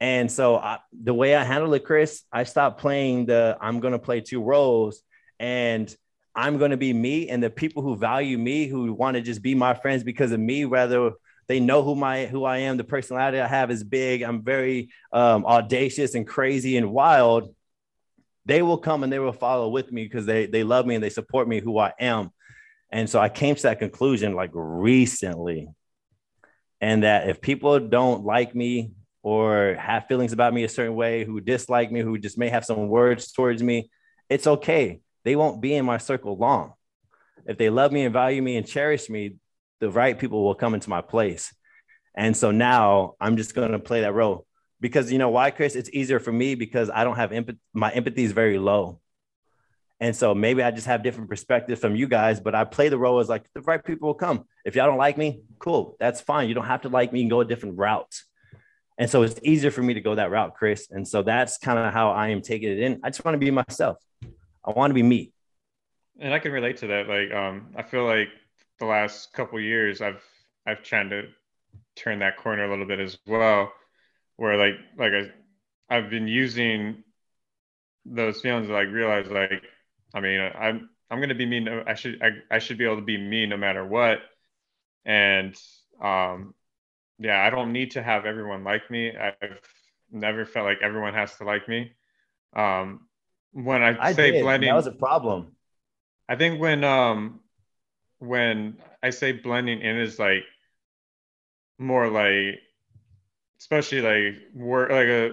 And 0.00 0.32
so 0.32 0.56
I, 0.56 0.78
the 0.92 1.14
way 1.14 1.36
I 1.36 1.44
handle 1.44 1.72
it, 1.74 1.84
Chris, 1.84 2.22
I 2.32 2.42
stopped 2.44 2.80
playing 2.80 3.26
the 3.26 3.56
I'm 3.60 3.80
to 3.80 3.98
play 3.98 4.20
two 4.20 4.42
roles 4.42 5.02
and 5.38 5.94
I'm 6.34 6.58
to 6.58 6.76
be 6.76 6.92
me. 6.92 7.28
And 7.28 7.42
the 7.42 7.50
people 7.50 7.82
who 7.82 7.96
value 7.96 8.38
me, 8.38 8.66
who 8.66 8.92
want 8.92 9.16
to 9.16 9.20
just 9.20 9.42
be 9.42 9.54
my 9.54 9.74
friends 9.74 10.02
because 10.02 10.32
of 10.32 10.40
me, 10.40 10.64
rather 10.64 11.12
they 11.46 11.60
know 11.60 11.82
who 11.82 11.94
my 11.94 12.26
who 12.26 12.44
I 12.44 12.58
am, 12.58 12.78
the 12.78 12.84
personality 12.84 13.38
I 13.38 13.46
have 13.46 13.70
is 13.70 13.84
big. 13.84 14.22
I'm 14.22 14.42
very 14.42 14.90
um, 15.12 15.44
audacious 15.44 16.14
and 16.14 16.26
crazy 16.26 16.76
and 16.76 16.90
wild 16.90 17.54
they 18.44 18.62
will 18.62 18.78
come 18.78 19.02
and 19.02 19.12
they 19.12 19.18
will 19.18 19.32
follow 19.32 19.68
with 19.68 19.92
me 19.92 20.04
because 20.04 20.26
they 20.26 20.46
they 20.46 20.64
love 20.64 20.86
me 20.86 20.94
and 20.94 21.04
they 21.04 21.10
support 21.10 21.48
me 21.48 21.60
who 21.60 21.78
I 21.78 21.92
am. 21.98 22.30
And 22.90 23.08
so 23.08 23.20
I 23.20 23.28
came 23.28 23.54
to 23.54 23.62
that 23.62 23.78
conclusion 23.78 24.34
like 24.34 24.50
recently. 24.52 25.68
And 26.80 27.04
that 27.04 27.28
if 27.28 27.40
people 27.40 27.78
don't 27.78 28.24
like 28.24 28.54
me 28.54 28.90
or 29.22 29.76
have 29.78 30.08
feelings 30.08 30.32
about 30.32 30.52
me 30.52 30.64
a 30.64 30.68
certain 30.68 30.96
way, 30.96 31.24
who 31.24 31.40
dislike 31.40 31.92
me, 31.92 32.00
who 32.00 32.18
just 32.18 32.36
may 32.36 32.48
have 32.48 32.64
some 32.64 32.88
words 32.88 33.30
towards 33.30 33.62
me, 33.62 33.88
it's 34.28 34.48
okay. 34.48 35.00
They 35.24 35.36
won't 35.36 35.62
be 35.62 35.74
in 35.74 35.86
my 35.86 35.98
circle 35.98 36.36
long. 36.36 36.72
If 37.46 37.56
they 37.56 37.70
love 37.70 37.92
me 37.92 38.04
and 38.04 38.12
value 38.12 38.42
me 38.42 38.56
and 38.56 38.66
cherish 38.66 39.08
me, 39.08 39.36
the 39.80 39.90
right 39.90 40.18
people 40.18 40.42
will 40.42 40.56
come 40.56 40.74
into 40.74 40.90
my 40.90 41.00
place. 41.00 41.54
And 42.16 42.36
so 42.36 42.50
now 42.50 43.14
I'm 43.20 43.36
just 43.36 43.54
going 43.54 43.72
to 43.72 43.78
play 43.78 44.00
that 44.00 44.12
role 44.12 44.46
because 44.82 45.12
you 45.12 45.18
know 45.18 45.30
why, 45.30 45.52
Chris? 45.52 45.76
It's 45.76 45.88
easier 45.90 46.18
for 46.18 46.32
me 46.32 46.56
because 46.56 46.90
I 46.90 47.04
don't 47.04 47.14
have 47.14 47.32
empathy. 47.32 47.58
My 47.72 47.92
empathy 47.92 48.24
is 48.24 48.32
very 48.32 48.58
low. 48.58 49.00
And 50.00 50.14
so 50.16 50.34
maybe 50.34 50.60
I 50.60 50.72
just 50.72 50.88
have 50.88 51.04
different 51.04 51.30
perspectives 51.30 51.80
from 51.80 51.94
you 51.94 52.08
guys, 52.08 52.40
but 52.40 52.56
I 52.56 52.64
play 52.64 52.88
the 52.88 52.98
role 52.98 53.20
as 53.20 53.28
like 53.28 53.46
the 53.54 53.60
right 53.60 53.82
people 53.82 54.08
will 54.08 54.14
come. 54.14 54.44
If 54.64 54.74
y'all 54.74 54.88
don't 54.88 54.98
like 54.98 55.16
me, 55.16 55.42
cool, 55.60 55.96
that's 56.00 56.20
fine. 56.20 56.48
You 56.48 56.54
don't 56.56 56.66
have 56.66 56.82
to 56.82 56.88
like 56.88 57.12
me 57.12 57.20
and 57.20 57.30
go 57.30 57.40
a 57.40 57.44
different 57.44 57.78
route. 57.78 58.12
And 58.98 59.08
so 59.08 59.22
it's 59.22 59.38
easier 59.44 59.70
for 59.70 59.82
me 59.82 59.94
to 59.94 60.00
go 60.00 60.16
that 60.16 60.32
route, 60.32 60.54
Chris. 60.56 60.88
And 60.90 61.06
so 61.06 61.22
that's 61.22 61.58
kind 61.58 61.78
of 61.78 61.92
how 61.92 62.10
I 62.10 62.28
am 62.30 62.42
taking 62.42 62.72
it 62.72 62.80
in. 62.80 63.00
I 63.04 63.10
just 63.10 63.24
want 63.24 63.36
to 63.36 63.38
be 63.38 63.52
myself. 63.52 63.98
I 64.64 64.72
want 64.72 64.90
to 64.90 64.94
be 64.94 65.04
me. 65.04 65.32
And 66.18 66.34
I 66.34 66.40
can 66.40 66.50
relate 66.50 66.78
to 66.78 66.88
that. 66.88 67.08
Like, 67.08 67.32
um, 67.32 67.68
I 67.76 67.82
feel 67.82 68.04
like 68.04 68.30
the 68.80 68.86
last 68.86 69.32
couple 69.32 69.60
years, 69.60 70.00
I've 70.00 70.22
I've 70.66 70.82
tried 70.82 71.10
to 71.10 71.28
turn 71.94 72.18
that 72.18 72.36
corner 72.36 72.64
a 72.64 72.70
little 72.70 72.86
bit 72.86 72.98
as 72.98 73.18
well 73.26 73.72
where 74.36 74.56
like 74.56 74.74
like 74.96 75.12
I 75.12 75.30
I've 75.96 76.10
been 76.10 76.28
using 76.28 77.04
those 78.04 78.40
feelings 78.40 78.68
like 78.68 78.88
realize 78.88 79.28
like 79.30 79.62
I 80.14 80.20
mean 80.20 80.40
I'm 80.40 80.90
I'm 81.10 81.20
gonna 81.20 81.34
be 81.34 81.46
mean 81.46 81.68
I 81.68 81.94
should 81.94 82.22
I, 82.22 82.30
I 82.50 82.58
should 82.58 82.78
be 82.78 82.84
able 82.84 82.96
to 82.96 83.02
be 83.02 83.18
me 83.18 83.46
no 83.46 83.56
matter 83.56 83.84
what. 83.86 84.20
And 85.04 85.54
um 86.00 86.54
yeah 87.18 87.44
I 87.44 87.50
don't 87.50 87.72
need 87.72 87.92
to 87.92 88.02
have 88.02 88.26
everyone 88.26 88.64
like 88.64 88.90
me. 88.90 89.12
I've 89.16 89.60
never 90.10 90.44
felt 90.44 90.66
like 90.66 90.78
everyone 90.82 91.14
has 91.14 91.36
to 91.36 91.44
like 91.44 91.68
me. 91.68 91.92
Um 92.54 93.06
when 93.52 93.82
I, 93.82 93.96
I 94.00 94.12
say 94.12 94.32
did. 94.32 94.42
blending 94.42 94.70
that 94.70 94.76
was 94.76 94.86
a 94.86 94.92
problem. 94.92 95.52
I 96.28 96.36
think 96.36 96.60
when 96.60 96.84
um 96.84 97.40
when 98.18 98.78
I 99.02 99.10
say 99.10 99.32
blending 99.32 99.80
in 99.80 99.98
is 99.98 100.18
like 100.18 100.44
more 101.78 102.08
like 102.08 102.60
especially 103.62 104.00
like 104.00 104.42
work 104.56 104.90
like 104.90 105.06
a, 105.06 105.30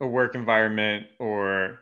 a 0.00 0.06
work 0.06 0.34
environment 0.34 1.06
or 1.18 1.80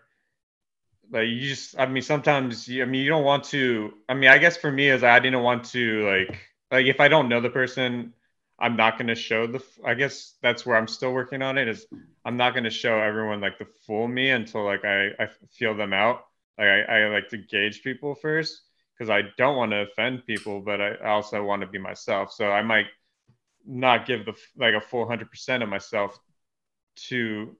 like 1.10 1.26
you 1.26 1.40
just 1.40 1.76
i 1.76 1.86
mean 1.86 2.02
sometimes 2.02 2.68
you, 2.68 2.82
i 2.82 2.86
mean 2.86 3.02
you 3.02 3.08
don't 3.08 3.24
want 3.24 3.42
to 3.42 3.92
i 4.08 4.14
mean 4.14 4.30
i 4.30 4.38
guess 4.38 4.56
for 4.56 4.70
me 4.70 4.88
is 4.88 5.02
i 5.02 5.18
didn't 5.18 5.42
want 5.42 5.64
to 5.64 6.06
like 6.06 6.38
like 6.70 6.86
if 6.86 7.00
i 7.00 7.08
don't 7.08 7.28
know 7.28 7.40
the 7.40 7.50
person 7.50 8.12
i'm 8.60 8.76
not 8.76 8.96
going 8.96 9.08
to 9.08 9.14
show 9.16 9.48
the 9.48 9.60
i 9.84 9.92
guess 9.92 10.34
that's 10.40 10.64
where 10.64 10.76
i'm 10.76 10.86
still 10.86 11.12
working 11.12 11.42
on 11.42 11.58
it 11.58 11.66
is 11.66 11.84
i'm 12.24 12.36
not 12.36 12.52
going 12.52 12.64
to 12.64 12.70
show 12.70 13.00
everyone 13.00 13.40
like 13.40 13.58
the 13.58 13.66
full 13.84 14.06
me 14.06 14.30
until 14.30 14.64
like 14.64 14.84
i 14.84 15.08
i 15.18 15.28
feel 15.50 15.74
them 15.74 15.92
out. 15.92 16.26
Like 16.58 16.68
i, 16.68 16.80
I 16.82 17.08
like 17.08 17.28
to 17.30 17.38
gauge 17.38 17.82
people 17.82 18.14
first 18.14 18.62
because 18.94 19.10
i 19.10 19.22
don't 19.36 19.56
want 19.56 19.72
to 19.72 19.82
offend 19.90 20.26
people 20.26 20.60
but 20.60 20.80
i 20.80 20.94
also 20.98 21.42
want 21.42 21.62
to 21.62 21.66
be 21.66 21.78
myself. 21.78 22.32
So 22.32 22.52
i 22.52 22.62
might 22.62 22.86
not 23.68 24.06
give 24.06 24.24
the 24.24 24.34
like 24.56 24.74
a 24.74 24.80
full 24.80 25.06
hundred 25.06 25.30
percent 25.30 25.62
of 25.62 25.68
myself 25.68 26.18
to 26.96 27.56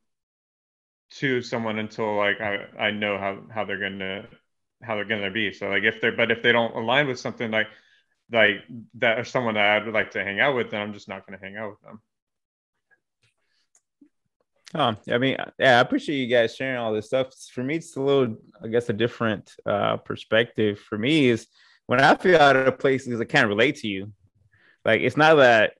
to 1.11 1.43
someone 1.43 1.79
until 1.79 2.17
like 2.17 2.41
I, 2.41 2.67
I 2.79 2.91
know 2.91 3.19
how 3.19 3.43
how 3.53 3.65
they're 3.65 3.81
gonna 3.81 4.27
how 4.83 4.97
they're 4.97 5.05
gonna 5.05 5.31
be. 5.31 5.53
So 5.53 5.69
like 5.69 5.85
if 5.85 6.01
they're 6.01 6.13
but 6.13 6.31
if 6.31 6.43
they 6.43 6.53
don't 6.53 6.75
align 6.75 7.07
with 7.07 7.21
something 7.21 7.51
like 7.51 7.69
like 8.33 8.57
that 8.95 9.19
or 9.19 9.25
someone 9.25 9.55
that 9.55 9.83
I'd 9.83 9.93
like 9.93 10.13
to 10.13 10.25
hang 10.25 10.41
out 10.41 10.57
with, 10.57 10.71
then 10.71 10.81
I'm 10.81 10.93
just 10.93 11.09
not 11.09 11.27
gonna 11.27 11.39
hang 11.41 11.57
out 11.57 11.71
with 11.71 11.81
them. 11.83 12.01
Oh, 14.75 14.95
I 15.11 15.17
mean, 15.17 15.37
yeah, 15.59 15.79
I 15.79 15.81
appreciate 15.81 16.17
you 16.17 16.27
guys 16.27 16.55
sharing 16.55 16.77
all 16.77 16.93
this 16.93 17.07
stuff. 17.07 17.29
For 17.55 17.65
me, 17.65 17.77
it's 17.77 17.97
a 17.97 18.03
little, 18.03 18.37
I 18.63 18.69
guess, 18.69 18.91
a 18.91 18.93
different 18.93 19.51
uh, 19.65 19.97
perspective. 19.97 20.79
For 20.79 20.99
me, 20.99 21.29
is 21.29 21.47
when 21.87 22.01
I 22.03 22.15
feel 22.17 22.39
out 22.39 22.55
of 22.55 22.79
place 22.79 23.07
because 23.07 23.21
I 23.21 23.25
can't 23.25 23.49
relate 23.49 23.77
to 23.77 23.89
you. 23.89 24.13
Like, 24.85 25.01
it's 25.01 25.17
not 25.17 25.37
that 25.37 25.73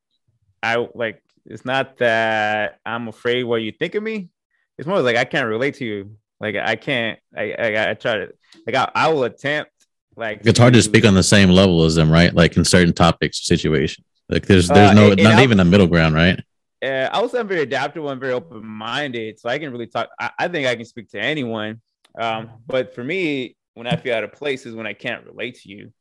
I 0.63 0.87
like 0.95 1.23
it's 1.47 1.65
not 1.65 1.97
that 1.99 2.79
I'm 2.85 3.09
afraid 3.09 3.45
what 3.45 3.63
you 3.63 3.73
think 3.73 3.95
of 3.95 4.03
me. 4.03 4.29
it's 4.77 4.87
more 4.87 5.01
like 5.01 5.17
I 5.17 5.25
can't 5.25 5.49
relate 5.49 5.75
to 5.77 5.85
you. 5.85 6.17
Like 6.41 6.57
I 6.57 6.77
can't. 6.77 7.19
I 7.37 7.53
I, 7.53 7.91
I 7.91 7.95
try 7.95 8.17
to 8.19 8.29
like 8.67 8.77
I, 8.77 8.91
I 8.95 9.09
will 9.09 9.25
attempt. 9.25 9.71
Like 10.17 10.41
it's 10.45 10.59
hard 10.59 10.75
to 10.75 10.83
speak 10.83 11.05
on 11.05 11.15
the 11.15 11.23
same 11.23 11.51
level 11.51 11.85
as 11.85 11.95
them, 11.95 12.11
right? 12.11 12.35
Like 12.35 12.57
in 12.57 12.65
certain 12.65 12.93
topics, 12.95 13.45
situations. 13.47 14.05
Like 14.29 14.47
there's 14.47 14.69
there's 14.69 14.91
Uh, 14.91 14.95
no 14.95 15.11
and- 15.13 15.23
not 15.23 15.31
and 15.33 15.41
I- 15.41 15.43
even 15.43 15.61
a 15.61 15.65
middle 15.65 15.87
ground, 15.87 16.15
right? 16.15 16.39
uh, 16.85 17.09
I 17.13 17.19
also 17.19 17.39
am 17.41 17.49
very 17.49 17.63
adaptable 17.63 18.09
and 18.11 18.21
very 18.21 18.33
open 18.33 18.65
minded, 18.65 19.41
so 19.41 19.49
I 19.49 19.59
can 19.59 19.73
really 19.73 19.87
talk. 19.89 20.09
I, 20.21 20.31
I 20.39 20.49
think 20.49 20.67
I 20.69 20.77
can 20.77 20.85
speak 20.85 21.09
to 21.11 21.21
anyone. 21.21 21.81
Um, 22.19 22.51
but 22.67 22.95
for 22.95 23.03
me, 23.05 23.57
when 23.75 23.87
I 23.87 23.97
feel 23.97 24.15
out 24.15 24.25
of 24.25 24.33
place 24.33 24.67
is 24.67 24.75
when 24.75 24.87
I 24.87 24.93
can't 24.93 25.25
relate 25.27 25.57
to 25.63 25.69
you. 25.71 25.93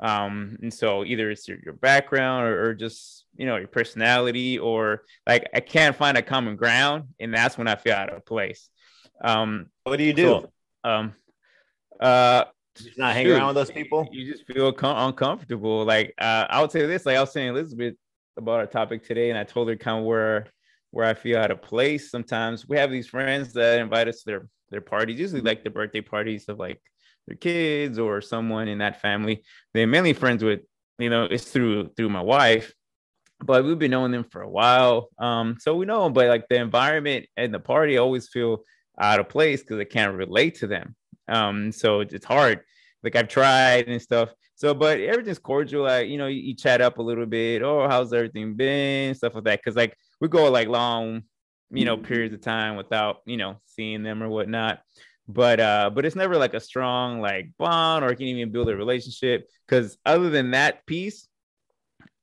Um, 0.00 0.56
and 0.62 0.72
so 0.72 1.04
either 1.04 1.30
it's 1.30 1.46
your, 1.46 1.58
your 1.62 1.74
background 1.74 2.46
or, 2.46 2.64
or 2.70 2.74
just 2.74 3.26
you 3.36 3.46
know 3.46 3.56
your 3.56 3.68
personality, 3.68 4.58
or 4.58 5.02
like 5.26 5.48
I 5.54 5.60
can't 5.60 5.94
find 5.94 6.16
a 6.16 6.22
common 6.22 6.56
ground, 6.56 7.04
and 7.20 7.32
that's 7.34 7.58
when 7.58 7.68
I 7.68 7.76
feel 7.76 7.94
out 7.94 8.12
of 8.12 8.24
place. 8.24 8.68
Um, 9.22 9.66
What 9.84 9.98
do 9.98 10.04
you 10.04 10.12
do? 10.14 10.22
so, 10.24 10.50
um, 10.84 11.14
uh, 12.00 12.44
Just 12.76 12.98
not 12.98 13.12
hang 13.14 13.26
Shoot. 13.26 13.36
around 13.36 13.48
with 13.48 13.56
those 13.56 13.70
people. 13.70 14.08
you 14.10 14.32
just 14.32 14.46
feel 14.46 14.72
com- 14.72 15.08
uncomfortable. 15.08 15.84
Like 15.84 16.14
uh, 16.18 16.46
I 16.48 16.60
would 16.62 16.72
say 16.72 16.86
this, 16.86 17.04
like 17.04 17.16
I 17.16 17.20
was 17.20 17.32
saying 17.32 17.48
Elizabeth 17.48 17.94
about 18.38 18.60
our 18.60 18.66
topic 18.66 19.04
today, 19.06 19.28
and 19.30 19.38
I 19.38 19.44
told 19.44 19.68
her 19.68 19.76
kind 19.76 19.98
of 19.98 20.04
where 20.04 20.46
where 20.92 21.06
I 21.06 21.14
feel 21.14 21.38
out 21.38 21.50
of 21.50 21.60
place. 21.62 22.10
Sometimes 22.10 22.66
we 22.66 22.76
have 22.78 22.90
these 22.90 23.06
friends 23.06 23.52
that 23.52 23.78
invite 23.80 24.08
us 24.08 24.20
to 24.20 24.24
their 24.26 24.48
their 24.70 24.80
parties, 24.80 25.20
usually 25.20 25.42
like 25.42 25.62
the 25.62 25.70
birthday 25.70 26.00
parties 26.00 26.48
of 26.48 26.58
like 26.58 26.80
their 27.30 27.36
kids 27.36 27.98
or 27.98 28.20
someone 28.20 28.68
in 28.68 28.78
that 28.78 29.00
family. 29.00 29.42
They're 29.72 29.86
mainly 29.86 30.12
friends 30.12 30.42
with, 30.44 30.60
you 30.98 31.10
know, 31.10 31.24
it's 31.24 31.44
through 31.44 31.90
through 31.96 32.10
my 32.10 32.22
wife. 32.22 32.72
But 33.42 33.64
we've 33.64 33.78
been 33.78 33.92
knowing 33.92 34.12
them 34.12 34.24
for 34.24 34.42
a 34.42 34.50
while. 34.50 35.08
Um, 35.18 35.56
so 35.58 35.74
we 35.76 35.86
know, 35.86 36.04
'em, 36.04 36.12
but 36.12 36.28
like 36.28 36.46
the 36.48 36.56
environment 36.56 37.26
and 37.36 37.54
the 37.54 37.60
party 37.60 37.96
I 37.96 38.02
always 38.02 38.28
feel 38.28 38.64
out 39.00 39.20
of 39.20 39.30
place 39.30 39.62
because 39.62 39.78
I 39.78 39.84
can't 39.84 40.14
relate 40.14 40.56
to 40.56 40.66
them. 40.66 40.94
Um, 41.28 41.72
so 41.72 42.00
it's 42.00 42.24
hard 42.24 42.60
like 43.02 43.16
I've 43.16 43.28
tried 43.28 43.88
and 43.88 44.02
stuff. 44.02 44.30
So, 44.56 44.74
but 44.74 45.00
everything's 45.00 45.38
cordial. 45.38 45.84
Like, 45.84 46.08
you 46.08 46.18
know, 46.18 46.26
you, 46.26 46.42
you 46.42 46.54
chat 46.54 46.82
up 46.82 46.98
a 46.98 47.02
little 47.02 47.24
bit. 47.24 47.62
Oh, 47.62 47.88
how's 47.88 48.12
everything 48.12 48.56
been? 48.56 49.14
Stuff 49.14 49.34
like 49.36 49.44
that. 49.44 49.62
Cause 49.64 49.76
like 49.76 49.96
we 50.20 50.28
go 50.28 50.50
like 50.50 50.68
long, 50.68 51.22
you 51.70 51.86
know, 51.86 51.96
periods 51.96 52.34
of 52.34 52.42
time 52.42 52.76
without, 52.76 53.18
you 53.24 53.38
know, 53.38 53.56
seeing 53.64 54.02
them 54.02 54.22
or 54.22 54.28
whatnot. 54.28 54.80
But 55.32 55.60
uh, 55.60 55.90
but 55.94 56.04
it's 56.04 56.16
never 56.16 56.36
like 56.36 56.54
a 56.54 56.60
strong 56.60 57.20
like 57.20 57.50
bond 57.58 58.04
or 58.04 58.14
can 58.14 58.26
even 58.26 58.52
build 58.52 58.68
a 58.68 58.76
relationship. 58.76 59.48
Cause 59.68 59.96
other 60.04 60.30
than 60.30 60.52
that 60.52 60.86
piece, 60.86 61.28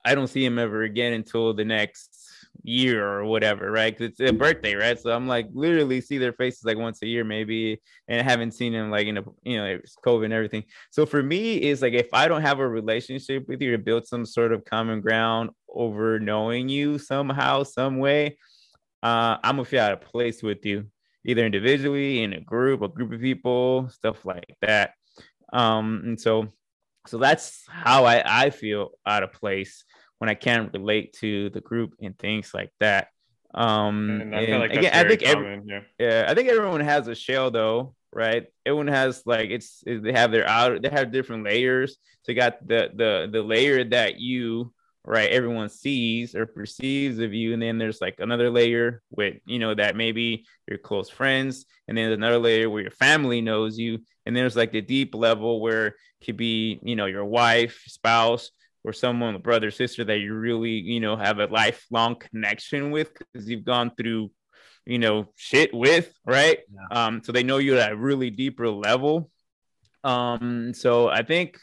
I 0.04 0.16
don't 0.16 0.28
see 0.28 0.44
him 0.44 0.60
ever 0.60 0.84
again 0.84 1.14
until 1.14 1.54
the 1.54 1.66
next 1.66 2.28
year 2.64 3.08
or 3.08 3.26
whatever, 3.26 3.72
right? 3.72 3.98
Because 3.98 4.12
it's 4.12 4.30
a 4.30 4.34
birthday, 4.34 4.76
right? 4.76 5.00
So 5.00 5.12
I'm 5.12 5.28
like 5.28 5.48
literally 5.54 6.02
see 6.02 6.18
their 6.18 6.34
faces 6.34 6.64
like 6.66 6.78
once 6.78 7.02
a 7.02 7.08
year, 7.08 7.24
maybe, 7.24 7.82
and 8.08 8.20
I 8.20 8.24
haven't 8.24 8.52
seen 8.52 8.74
them 8.74 8.92
like 8.92 9.08
in 9.08 9.18
a 9.18 9.24
you 9.44 9.58
know 9.58 9.66
it's 9.66 9.96
COVID 10.06 10.26
and 10.26 10.34
everything. 10.34 10.64
So 10.92 11.06
for 11.06 11.24
me, 11.24 11.58
it's 11.58 11.82
like 11.82 11.94
if 11.94 12.14
I 12.14 12.28
don't 12.28 12.42
have 12.42 12.60
a 12.60 12.68
relationship 12.68 13.48
with 13.48 13.62
you 13.62 13.72
to 13.72 13.78
build 13.78 14.08
some 14.08 14.26
sort 14.26 14.52
of 14.52 14.66
common 14.66 15.02
ground 15.02 15.52
over 15.70 16.20
knowing 16.20 16.70
you 16.70 16.98
somehow, 16.98 17.64
some 17.64 17.98
way, 17.98 18.38
uh, 19.04 19.38
I'm 19.44 19.56
gonna 19.56 19.66
feel 19.66 19.84
out 19.84 19.94
of 19.94 20.02
place 20.02 20.44
with 20.44 20.66
you, 20.66 20.88
either 21.28 21.46
individually, 21.46 22.24
in 22.24 22.34
a 22.34 22.42
group, 22.42 22.82
a 22.82 22.88
group 22.88 23.12
of 23.14 23.22
people, 23.22 23.90
stuff 23.90 24.26
like 24.26 24.56
that. 24.62 24.94
Um, 25.54 26.02
and 26.06 26.20
so 26.20 26.48
so 27.06 27.18
that's 27.18 27.64
how 27.70 28.06
I, 28.06 28.46
I 28.46 28.50
feel 28.50 28.92
out 29.06 29.24
of 29.24 29.32
place 29.32 29.86
when 30.18 30.30
I 30.30 30.34
can't 30.34 30.74
relate 30.74 31.14
to 31.22 31.50
the 31.52 31.62
group 31.62 31.94
and 32.02 32.18
things 32.18 32.52
like 32.54 32.72
that. 32.80 33.08
Um, 33.54 34.22
And 34.22 34.36
I 34.36 34.46
feel 34.46 34.62
and 34.62 34.62
like 34.62 34.74
again, 34.78 34.94
I 34.94 35.08
think 35.08 35.24
every, 35.24 35.62
yeah. 35.66 35.82
yeah, 36.00 36.26
I 36.28 36.34
think 36.34 36.50
everyone 36.50 36.82
has 36.82 37.08
a 37.08 37.16
shell 37.16 37.50
though, 37.50 37.96
right? 38.12 38.48
Everyone 38.66 38.88
has 38.88 39.24
like 39.26 39.50
it's 39.52 39.84
they 39.86 40.12
have 40.12 40.32
their 40.32 40.48
outer 40.48 40.80
they 40.80 40.90
have 40.90 41.12
different 41.12 41.44
layers. 41.44 41.98
So 42.24 42.32
you 42.32 42.36
got 42.36 42.66
the 42.68 42.90
the 42.94 43.30
the 43.32 43.42
layer 43.42 43.84
that 43.86 44.20
you 44.20 44.74
right 45.08 45.32
everyone 45.32 45.70
sees 45.70 46.36
or 46.36 46.46
perceives 46.46 47.20
of 47.20 47.34
you, 47.34 47.54
and 47.54 47.62
then 47.62 47.78
there's 47.78 48.02
like 48.02 48.20
another 48.20 48.50
layer 48.50 49.02
with 49.10 49.38
you 49.46 49.60
know 49.60 49.74
that 49.74 49.96
maybe 49.96 50.46
your 50.68 50.78
close 50.78 51.10
friends, 51.10 51.66
and 51.88 51.98
then 51.98 52.06
there's 52.06 52.18
another 52.18 52.40
layer 52.40 52.70
where 52.70 52.82
your 52.82 52.92
family 52.92 53.42
knows 53.42 53.78
you, 53.78 54.00
and 54.26 54.36
there's 54.36 54.56
like 54.56 54.72
the 54.72 54.82
deep 54.82 55.16
level 55.16 55.62
where 55.62 55.88
it 55.88 55.94
could 56.26 56.38
be 56.38 56.80
you 56.84 56.96
know 56.96 57.06
your 57.06 57.26
wife, 57.26 57.84
spouse, 57.88 58.52
or 58.88 58.94
someone, 58.94 59.38
brother, 59.40 59.70
sister 59.70 60.06
that 60.06 60.20
you 60.20 60.34
really, 60.34 60.72
you 60.72 61.02
know, 61.02 61.18
have 61.18 61.40
a 61.40 61.48
lifelong 61.48 62.16
connection 62.16 62.90
with 62.90 63.12
because 63.14 63.50
you've 63.50 63.66
gone 63.66 63.92
through, 63.98 64.32
you 64.86 64.98
know, 64.98 65.28
shit 65.36 65.74
with, 65.74 66.14
right? 66.26 66.60
Um, 66.90 67.22
so 67.22 67.34
they 67.34 67.44
know 67.44 67.58
you 67.58 67.78
at 67.78 67.92
a 67.92 67.98
really 67.98 68.30
deeper 68.30 68.70
level. 68.70 69.30
Um, 70.06 70.74
so 70.74 71.10
I 71.10 71.24
think 71.24 71.58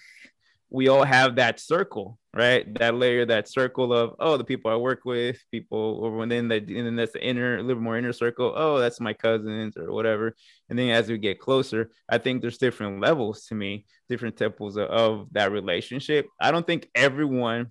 we 0.68 0.88
all 0.88 1.04
have 1.04 1.36
that 1.36 1.60
circle, 1.60 2.18
right? 2.34 2.72
That 2.78 2.96
layer, 2.96 3.24
that 3.26 3.48
circle 3.48 3.92
of 3.92 4.14
oh, 4.18 4.36
the 4.36 4.44
people 4.44 4.70
I 4.70 4.76
work 4.76 5.04
with, 5.04 5.38
people, 5.50 6.00
or 6.02 6.26
then 6.26 6.48
the 6.48 6.56
and 6.56 6.86
then 6.86 6.96
that's 6.96 7.12
the 7.12 7.24
inner, 7.24 7.58
a 7.58 7.62
little 7.62 7.82
more 7.82 7.96
inner 7.96 8.12
circle. 8.12 8.52
Oh, 8.54 8.78
that's 8.78 9.00
my 9.00 9.12
cousins 9.12 9.76
or 9.76 9.92
whatever. 9.92 10.34
And 10.68 10.78
then 10.78 10.90
as 10.90 11.08
we 11.08 11.18
get 11.18 11.38
closer, 11.38 11.90
I 12.08 12.18
think 12.18 12.42
there's 12.42 12.58
different 12.58 13.00
levels 13.00 13.46
to 13.46 13.54
me, 13.54 13.86
different 14.08 14.36
temples 14.36 14.76
of, 14.76 14.88
of 14.88 15.28
that 15.32 15.52
relationship. 15.52 16.26
I 16.40 16.50
don't 16.50 16.66
think 16.66 16.90
everyone, 16.94 17.68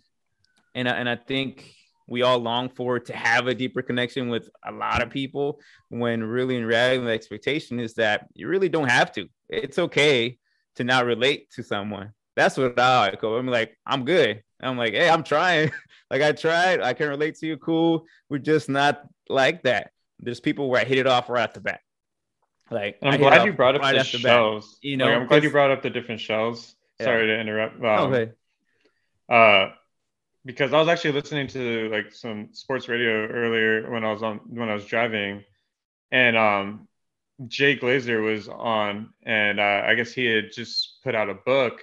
and 0.74 0.88
I, 0.88 0.94
and 0.94 1.10
I 1.10 1.18
think 1.18 1.76
we 2.08 2.22
all 2.22 2.40
long 2.40 2.70
for 2.70 3.00
to 3.00 3.16
have 3.16 3.48
a 3.48 3.56
deeper 3.56 3.82
connection 3.82 4.30
with 4.30 4.50
a 4.66 4.72
lot 4.72 5.02
of 5.02 5.10
people 5.10 5.60
when 5.90 6.24
really 6.24 6.58
in 6.58 6.66
reality 6.66 7.04
the 7.04 7.12
expectation 7.12 7.80
is 7.80 7.94
that 7.96 8.28
you 8.34 8.48
really 8.48 8.70
don't 8.70 8.90
have 8.90 9.12
to. 9.14 9.28
It's 9.50 9.80
okay 9.80 10.38
to 10.76 10.84
not 10.84 11.06
relate 11.06 11.52
to 11.52 11.64
someone. 11.64 12.12
That's 12.36 12.58
what 12.58 12.80
I 12.80 13.00
like. 13.00 13.24
I'm 13.24 13.48
like, 13.48 13.78
I'm 13.86 14.06
good. 14.06 14.42
I'm 14.66 14.78
like, 14.78 14.94
hey, 14.94 15.10
I'm 15.10 15.24
trying. 15.24 15.72
like 16.12 16.22
I 16.22 16.32
tried. 16.32 16.82
I 16.82 16.94
can 16.94 17.10
relate 17.10 17.36
to 17.36 17.48
you. 17.48 17.58
Cool. 17.58 18.06
We're 18.30 18.40
just 18.40 18.70
not 18.70 19.04
like 19.30 19.64
that. 19.64 19.92
There's 20.20 20.40
people 20.40 20.70
where 20.70 20.82
I 20.82 20.86
hit 20.86 20.98
it 20.98 21.08
off 21.08 21.30
right 21.30 21.44
off 21.44 21.54
the 21.54 21.62
bat. 21.62 21.82
Like 22.72 22.98
And 23.02 23.14
I'm 23.16 23.20
glad 23.20 23.46
you 23.46 23.54
brought 23.54 23.76
up 23.76 23.82
right 23.82 23.94
the 23.94 24.00
off 24.00 24.12
bat. 24.12 24.22
shells. 24.22 24.78
you 24.82 24.98
know, 24.98 25.08
know, 25.08 25.16
I'm 25.22 25.28
glad 25.28 25.44
you 25.44 25.52
brought 25.52 25.72
up 25.72 25.82
the 25.82 25.90
different 25.90 26.22
shells. 26.22 26.76
Yeah. 27.00 27.06
Sorry 27.06 27.28
to 27.28 27.40
interrupt. 27.40 27.84
Um, 27.84 28.14
okay. 28.14 28.32
uh 29.30 29.70
because 30.46 30.74
I 30.74 30.80
was 30.80 30.88
actually 30.88 31.14
listening 31.14 31.48
to 31.50 31.90
like 31.90 32.14
some 32.14 32.50
sports 32.52 32.90
radio 32.90 33.28
earlier 33.28 33.90
when 33.90 34.04
I 34.04 34.12
was 34.12 34.24
on 34.24 34.42
when 34.48 34.70
I 34.70 34.74
was 34.74 34.86
driving, 34.86 35.44
and 36.12 36.38
um, 36.38 36.88
Jay 37.48 37.78
Glazer 37.78 38.22
was 38.22 38.48
on, 38.50 39.14
and 39.24 39.60
uh, 39.60 39.84
I 39.86 39.96
guess 39.96 40.12
he 40.12 40.26
had 40.26 40.52
just 40.52 41.02
put 41.04 41.16
out 41.16 41.30
a 41.30 41.36
book, 41.36 41.82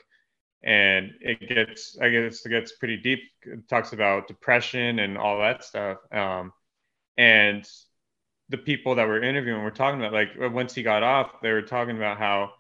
and 0.63 1.13
it 1.21 1.49
gets 1.49 1.99
I 2.01 2.11
guess 2.11 2.45
it 2.45 2.51
gets 2.51 2.73
pretty 2.73 2.99
deep. 2.99 3.21
It 3.43 3.69
talks 3.69 3.93
about 3.93 4.29
depression 4.29 4.99
and 4.99 5.19
all 5.19 5.39
that 5.41 5.65
stuff, 5.65 5.99
um, 6.13 6.53
and 7.19 7.69
the 8.49 8.59
people 8.59 8.97
that 8.97 9.07
were 9.07 9.23
interviewing 9.23 9.63
were 9.63 9.71
talking 9.71 10.01
about 10.01 10.13
like 10.13 10.31
once 10.53 10.75
he 10.75 10.83
got 10.83 11.03
off, 11.03 11.41
they 11.43 11.53
were 11.53 11.63
talking 11.63 11.97
about 11.97 12.19
how, 12.19 12.53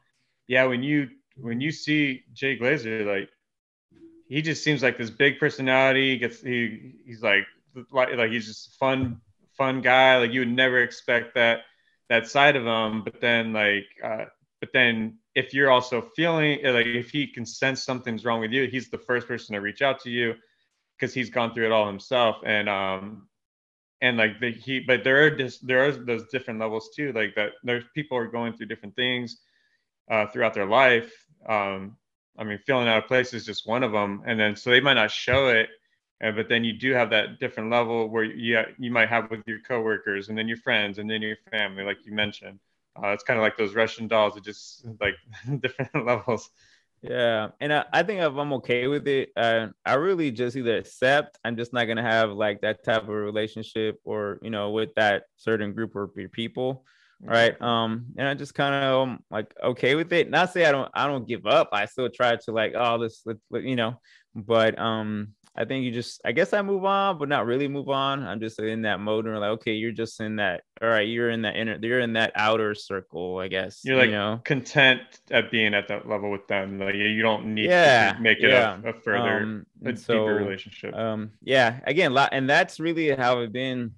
yeah, 0.46 0.64
when 0.64 0.82
you 0.82 1.08
when 1.36 1.60
you 1.60 1.72
see 1.72 2.22
Jay 2.32 2.58
Glazer 2.58 3.06
like 3.06 3.28
he 4.28 4.42
just 4.42 4.62
seems 4.62 4.82
like 4.82 4.96
this 4.96 5.10
big 5.10 5.38
personality. 5.40 6.12
He 6.12 6.18
gets 6.18 6.40
he 6.40 6.94
he's 7.04 7.22
like 7.22 7.46
like 7.92 8.14
like 8.16 8.30
he's 8.30 8.46
just 8.46 8.68
a 8.68 8.78
fun 8.78 9.20
fun 9.56 9.80
guy. 9.82 10.18
Like 10.18 10.32
you 10.32 10.40
would 10.40 10.48
never 10.52 10.80
expect 10.82 11.34
that 11.34 11.60
that 12.08 12.28
side 12.28 12.56
of 12.56 12.64
him. 12.64 13.02
But 13.02 13.20
then 13.20 13.52
like 13.52 13.86
uh, 14.02 14.26
but 14.60 14.70
then 14.72 15.18
if 15.34 15.54
you're 15.54 15.70
also 15.70 16.02
feeling 16.16 16.60
like 16.64 16.86
if 16.86 17.10
he 17.10 17.26
can 17.26 17.46
sense 17.46 17.82
something's 17.82 18.24
wrong 18.24 18.40
with 18.40 18.52
you, 18.52 18.66
he's 18.66 18.90
the 18.90 18.98
first 18.98 19.28
person 19.28 19.54
to 19.54 19.60
reach 19.60 19.82
out 19.82 20.00
to 20.00 20.10
you 20.10 20.34
because 20.98 21.14
he's 21.14 21.30
gone 21.30 21.54
through 21.54 21.66
it 21.66 21.72
all 21.72 21.86
himself. 21.86 22.36
And 22.44 22.68
um 22.68 23.28
and 24.00 24.16
like 24.16 24.40
the 24.40 24.50
he 24.52 24.80
but 24.80 25.04
there 25.04 25.24
are 25.24 25.30
just 25.30 25.66
there 25.66 25.86
are 25.86 25.92
those 25.92 26.24
different 26.32 26.60
levels 26.60 26.90
too. 26.94 27.12
Like 27.12 27.34
that 27.36 27.52
there's 27.62 27.84
people 27.94 28.16
are 28.18 28.26
going 28.26 28.54
through 28.54 28.66
different 28.66 28.96
things 28.96 29.38
uh, 30.10 30.26
throughout 30.26 30.54
their 30.54 30.66
life. 30.66 31.12
Um, 31.48 31.96
I 32.38 32.44
mean, 32.44 32.58
feeling 32.66 32.88
out 32.88 32.98
of 32.98 33.06
place 33.08 33.34
is 33.34 33.44
just 33.46 33.66
one 33.66 33.82
of 33.82 33.92
them. 33.92 34.22
And 34.26 34.38
then 34.38 34.56
so 34.56 34.70
they 34.70 34.80
might 34.80 34.94
not 34.94 35.10
show 35.10 35.48
it, 35.48 35.68
uh, 36.22 36.32
but 36.32 36.48
then 36.48 36.64
you 36.64 36.72
do 36.72 36.92
have 36.92 37.10
that 37.10 37.38
different 37.40 37.70
level 37.70 38.08
where 38.08 38.24
you 38.24 38.60
you 38.78 38.90
might 38.90 39.08
have 39.08 39.30
with 39.30 39.42
your 39.46 39.60
coworkers 39.60 40.28
and 40.28 40.38
then 40.38 40.48
your 40.48 40.56
friends 40.58 40.98
and 40.98 41.08
then 41.10 41.22
your 41.22 41.36
family, 41.50 41.84
like 41.84 41.98
you 42.04 42.12
mentioned. 42.12 42.58
Uh, 43.02 43.08
it's 43.08 43.24
kind 43.24 43.38
of 43.38 43.42
like 43.42 43.56
those 43.56 43.74
Russian 43.74 44.08
dolls, 44.08 44.36
it 44.36 44.44
just 44.44 44.84
like 45.00 45.14
different 45.60 45.90
levels. 46.06 46.50
Yeah, 47.02 47.48
and 47.60 47.72
I, 47.72 47.86
I 47.94 48.02
think 48.02 48.20
if 48.20 48.36
I'm 48.36 48.52
okay 48.54 48.86
with 48.86 49.08
it, 49.08 49.30
uh, 49.34 49.68
I 49.86 49.94
really 49.94 50.30
just 50.30 50.54
either 50.54 50.76
accept 50.76 51.38
I'm 51.44 51.56
just 51.56 51.72
not 51.72 51.86
gonna 51.86 52.02
have 52.02 52.30
like 52.32 52.60
that 52.60 52.84
type 52.84 53.02
of 53.04 53.08
relationship 53.08 53.98
or 54.04 54.38
you 54.42 54.50
know 54.50 54.70
with 54.70 54.94
that 54.96 55.24
certain 55.36 55.72
group 55.72 55.96
or 55.96 56.08
pe- 56.08 56.26
people, 56.26 56.84
right? 57.22 57.60
Um, 57.62 58.06
and 58.18 58.28
I 58.28 58.34
just 58.34 58.54
kind 58.54 58.74
of 58.74 59.08
um, 59.08 59.20
like 59.30 59.54
okay 59.62 59.94
with 59.94 60.12
it. 60.12 60.28
Not 60.28 60.52
say 60.52 60.66
I 60.66 60.72
don't 60.72 60.90
I 60.92 61.06
don't 61.06 61.26
give 61.26 61.46
up. 61.46 61.70
I 61.72 61.86
still 61.86 62.10
try 62.10 62.36
to 62.36 62.52
like 62.52 62.74
oh 62.76 62.98
this 62.98 63.22
let- 63.24 63.38
let- 63.50 63.64
you 63.64 63.76
know, 63.76 63.98
but 64.34 64.78
um 64.78 65.28
I 65.56 65.64
think 65.64 65.84
you 65.84 65.90
just, 65.90 66.20
I 66.24 66.32
guess 66.32 66.52
I 66.52 66.62
move 66.62 66.84
on, 66.84 67.18
but 67.18 67.28
not 67.28 67.44
really 67.44 67.68
move 67.68 67.88
on. 67.88 68.22
I'm 68.26 68.40
just 68.40 68.58
in 68.60 68.82
that 68.82 69.00
mode 69.00 69.26
and 69.26 69.38
like, 69.38 69.50
okay, 69.60 69.72
you're 69.74 69.92
just 69.92 70.20
in 70.20 70.36
that. 70.36 70.62
All 70.80 70.88
right, 70.88 71.06
you're 71.06 71.30
in 71.30 71.42
that 71.42 71.56
inner, 71.56 71.78
you're 71.82 72.00
in 72.00 72.14
that 72.14 72.32
outer 72.34 72.74
circle, 72.74 73.38
I 73.38 73.48
guess. 73.48 73.80
You're 73.84 73.96
like 73.96 74.10
you 74.10 74.14
know, 74.16 74.40
content 74.44 75.02
at 75.30 75.50
being 75.50 75.74
at 75.74 75.88
that 75.88 76.08
level 76.08 76.30
with 76.30 76.46
them. 76.46 76.78
Like 76.78 76.94
you 76.94 77.22
don't 77.22 77.54
need 77.54 77.70
Yeah, 77.70 78.16
to 78.16 78.22
make 78.22 78.38
it 78.38 78.50
yeah. 78.50 78.78
a, 78.84 78.90
a 78.90 78.92
further, 78.92 79.40
Um, 79.40 79.66
a 79.82 79.88
and 79.88 79.96
deeper 79.96 80.34
relationship. 80.34 80.94
um 80.94 81.30
yeah 81.42 81.80
again 81.84 82.16
and 82.32 82.48
that's 82.48 82.80
really 82.80 83.10
how 83.10 83.40
i've 83.40 83.52
been 83.52 83.92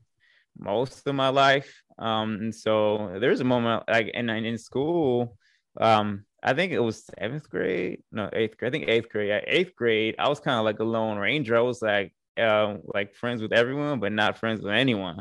most 0.59 1.07
of 1.07 1.15
my 1.15 1.29
life 1.29 1.83
um 1.99 2.35
and 2.35 2.55
so 2.55 3.17
there's 3.21 3.41
a 3.41 3.45
moment 3.45 3.83
like 3.88 4.11
and 4.15 4.31
in 4.31 4.59
school 4.59 5.37
um 5.81 6.25
i 6.43 6.53
think 6.53 6.73
it 6.73 6.81
was 6.81 7.05
seventh 7.19 7.49
grade 7.49 8.03
no 8.13 8.29
eighth 8.33 8.57
grade 8.57 8.71
i 8.75 8.79
think 8.79 8.89
eighth 8.89 9.09
grade 9.09 9.31
At 9.31 9.45
eighth 9.47 9.75
grade 9.77 10.15
i 10.19 10.29
was 10.29 10.41
kind 10.41 10.59
of 10.59 10.65
like 10.65 10.79
a 10.81 10.85
lone 10.85 11.19
ranger 11.19 11.57
i 11.57 11.61
was 11.61 11.83
like 11.83 12.15
uh, 12.39 12.77
like 12.95 13.15
friends 13.15 13.43
with 13.43 13.53
everyone 13.53 14.01
but 14.01 14.11
not 14.13 14.39
friends 14.39 14.63
with 14.63 14.73
anyone 14.73 15.19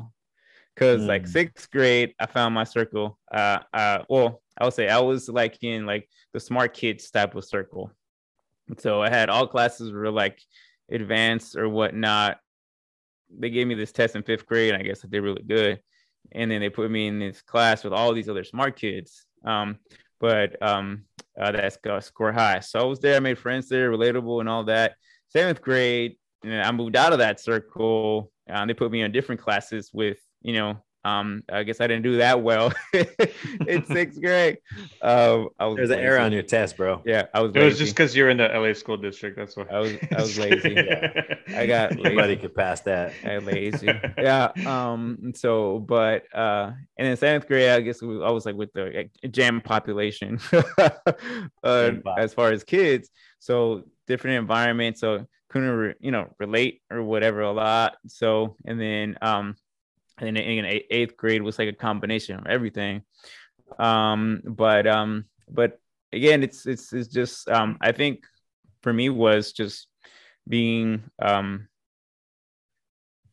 because 0.75 1.07
like 1.07 1.25
Mm. 1.25 1.29
sixth 1.29 1.69
grade 1.69 2.13
i 2.19 2.25
found 2.25 2.53
my 2.55 2.63
circle 2.63 3.19
uh 3.33 3.59
uh 3.73 3.99
well 4.09 4.41
i 4.57 4.63
would 4.63 4.73
say 4.73 4.87
i 4.87 4.99
was 4.99 5.27
like 5.27 5.61
in 5.61 5.85
like 5.85 6.07
the 6.33 6.39
smart 6.39 6.73
kids 6.73 7.11
type 7.11 7.35
of 7.35 7.43
circle 7.43 7.91
so 8.77 9.01
i 9.01 9.09
had 9.09 9.29
all 9.29 9.45
classes 9.47 9.91
were 9.91 10.09
like 10.09 10.39
advanced 10.91 11.55
or 11.55 11.69
whatnot. 11.69 12.37
They 13.29 13.49
gave 13.49 13.65
me 13.67 13.75
this 13.75 13.91
test 13.93 14.15
in 14.15 14.23
fifth 14.23 14.45
grade, 14.45 14.73
and 14.73 14.81
I 14.81 14.85
guess 14.85 15.05
I 15.05 15.07
did 15.07 15.21
really 15.21 15.43
good. 15.43 15.79
And 16.33 16.51
then 16.51 16.59
they 16.59 16.69
put 16.69 16.91
me 16.91 17.07
in 17.07 17.19
this 17.19 17.41
class 17.41 17.83
with 17.83 17.93
all 17.93 18.13
these 18.13 18.29
other 18.29 18.43
smart 18.43 18.75
kids. 18.75 19.25
Um, 19.45 19.77
but 20.21 20.61
um, 20.61 21.03
uh, 21.39 21.51
that's 21.51 21.77
uh, 21.89 21.99
score 21.99 22.31
high. 22.31 22.59
So 22.59 22.79
I 22.79 22.83
was 22.83 22.99
there, 22.99 23.17
I 23.17 23.19
made 23.19 23.39
friends 23.39 23.67
there, 23.67 23.91
relatable 23.91 24.39
and 24.39 24.47
all 24.47 24.63
that. 24.65 24.93
Seventh 25.29 25.61
grade, 25.61 26.17
know, 26.51 26.61
I 26.61 26.71
moved 26.71 26.95
out 26.95 27.11
of 27.11 27.19
that 27.19 27.39
circle. 27.39 28.31
Um, 28.49 28.67
they 28.67 28.73
put 28.73 28.91
me 28.91 29.01
in 29.01 29.11
different 29.11 29.41
classes 29.41 29.89
with, 29.91 30.19
you 30.41 30.53
know, 30.53 30.77
um, 31.03 31.43
I 31.51 31.63
guess 31.63 31.81
I 31.81 31.87
didn't 31.87 32.03
do 32.03 32.17
that 32.17 32.41
well 32.41 32.71
in 33.67 33.85
sixth 33.85 34.21
grade. 34.21 34.59
Um, 35.01 35.49
I 35.59 35.65
was 35.65 35.77
There's 35.77 35.89
an 35.89 35.99
error 35.99 36.19
on 36.19 36.31
your 36.31 36.43
test, 36.43 36.77
bro. 36.77 37.01
Yeah, 37.05 37.25
I 37.33 37.41
was. 37.41 37.51
it 37.55 37.63
was 37.63 37.77
just 37.79 37.95
because 37.95 38.15
you're 38.15 38.29
in 38.29 38.37
the 38.37 38.47
LA 38.47 38.73
school 38.73 38.97
district. 38.97 39.37
That's 39.37 39.57
why. 39.57 39.65
I 39.71 39.79
was 39.79 39.93
I 40.15 40.21
was 40.21 40.37
lazy. 40.39 40.77
I 41.55 41.65
got 41.65 41.93
Anybody 41.93 42.37
could 42.37 42.53
pass 42.53 42.81
that. 42.81 43.13
I 43.25 43.39
lazy. 43.39 43.87
yeah. 44.17 44.51
Um. 44.65 45.33
So, 45.35 45.79
but 45.79 46.23
uh, 46.35 46.71
and 46.97 47.07
in 47.07 47.17
seventh 47.17 47.47
grade, 47.47 47.69
I 47.69 47.81
guess 47.81 48.01
we, 48.01 48.23
I 48.23 48.29
was 48.29 48.45
like 48.45 48.55
with 48.55 48.71
the 48.73 48.91
like, 48.95 49.31
jam 49.31 49.61
population, 49.61 50.39
uh, 51.63 51.91
as 52.17 52.33
far 52.33 52.51
as 52.51 52.63
kids. 52.63 53.09
So 53.39 53.83
different 54.05 54.37
environment. 54.37 54.99
So 54.99 55.25
couldn't 55.49 55.69
re- 55.69 55.95
you 55.99 56.11
know 56.11 56.33
relate 56.39 56.81
or 56.91 57.01
whatever 57.01 57.41
a 57.41 57.51
lot. 57.51 57.97
So 58.07 58.55
and 58.65 58.79
then 58.79 59.17
um, 59.21 59.55
and 60.21 60.37
then 60.37 60.43
in 60.43 60.65
eighth- 60.65 60.87
eighth 60.89 61.17
grade 61.17 61.41
was 61.41 61.59
like 61.59 61.69
a 61.69 61.73
combination 61.73 62.37
of 62.39 62.47
everything. 62.47 63.01
Um. 63.79 64.41
But 64.45 64.87
um. 64.87 65.25
But 65.49 65.79
again, 66.13 66.43
it's 66.43 66.65
it's 66.65 66.93
it's 66.93 67.07
just 67.07 67.49
um. 67.49 67.77
I 67.81 67.91
think 67.91 68.25
for 68.83 68.93
me 68.93 69.09
was 69.09 69.51
just 69.51 69.87
being 70.47 71.03
um 71.21 71.67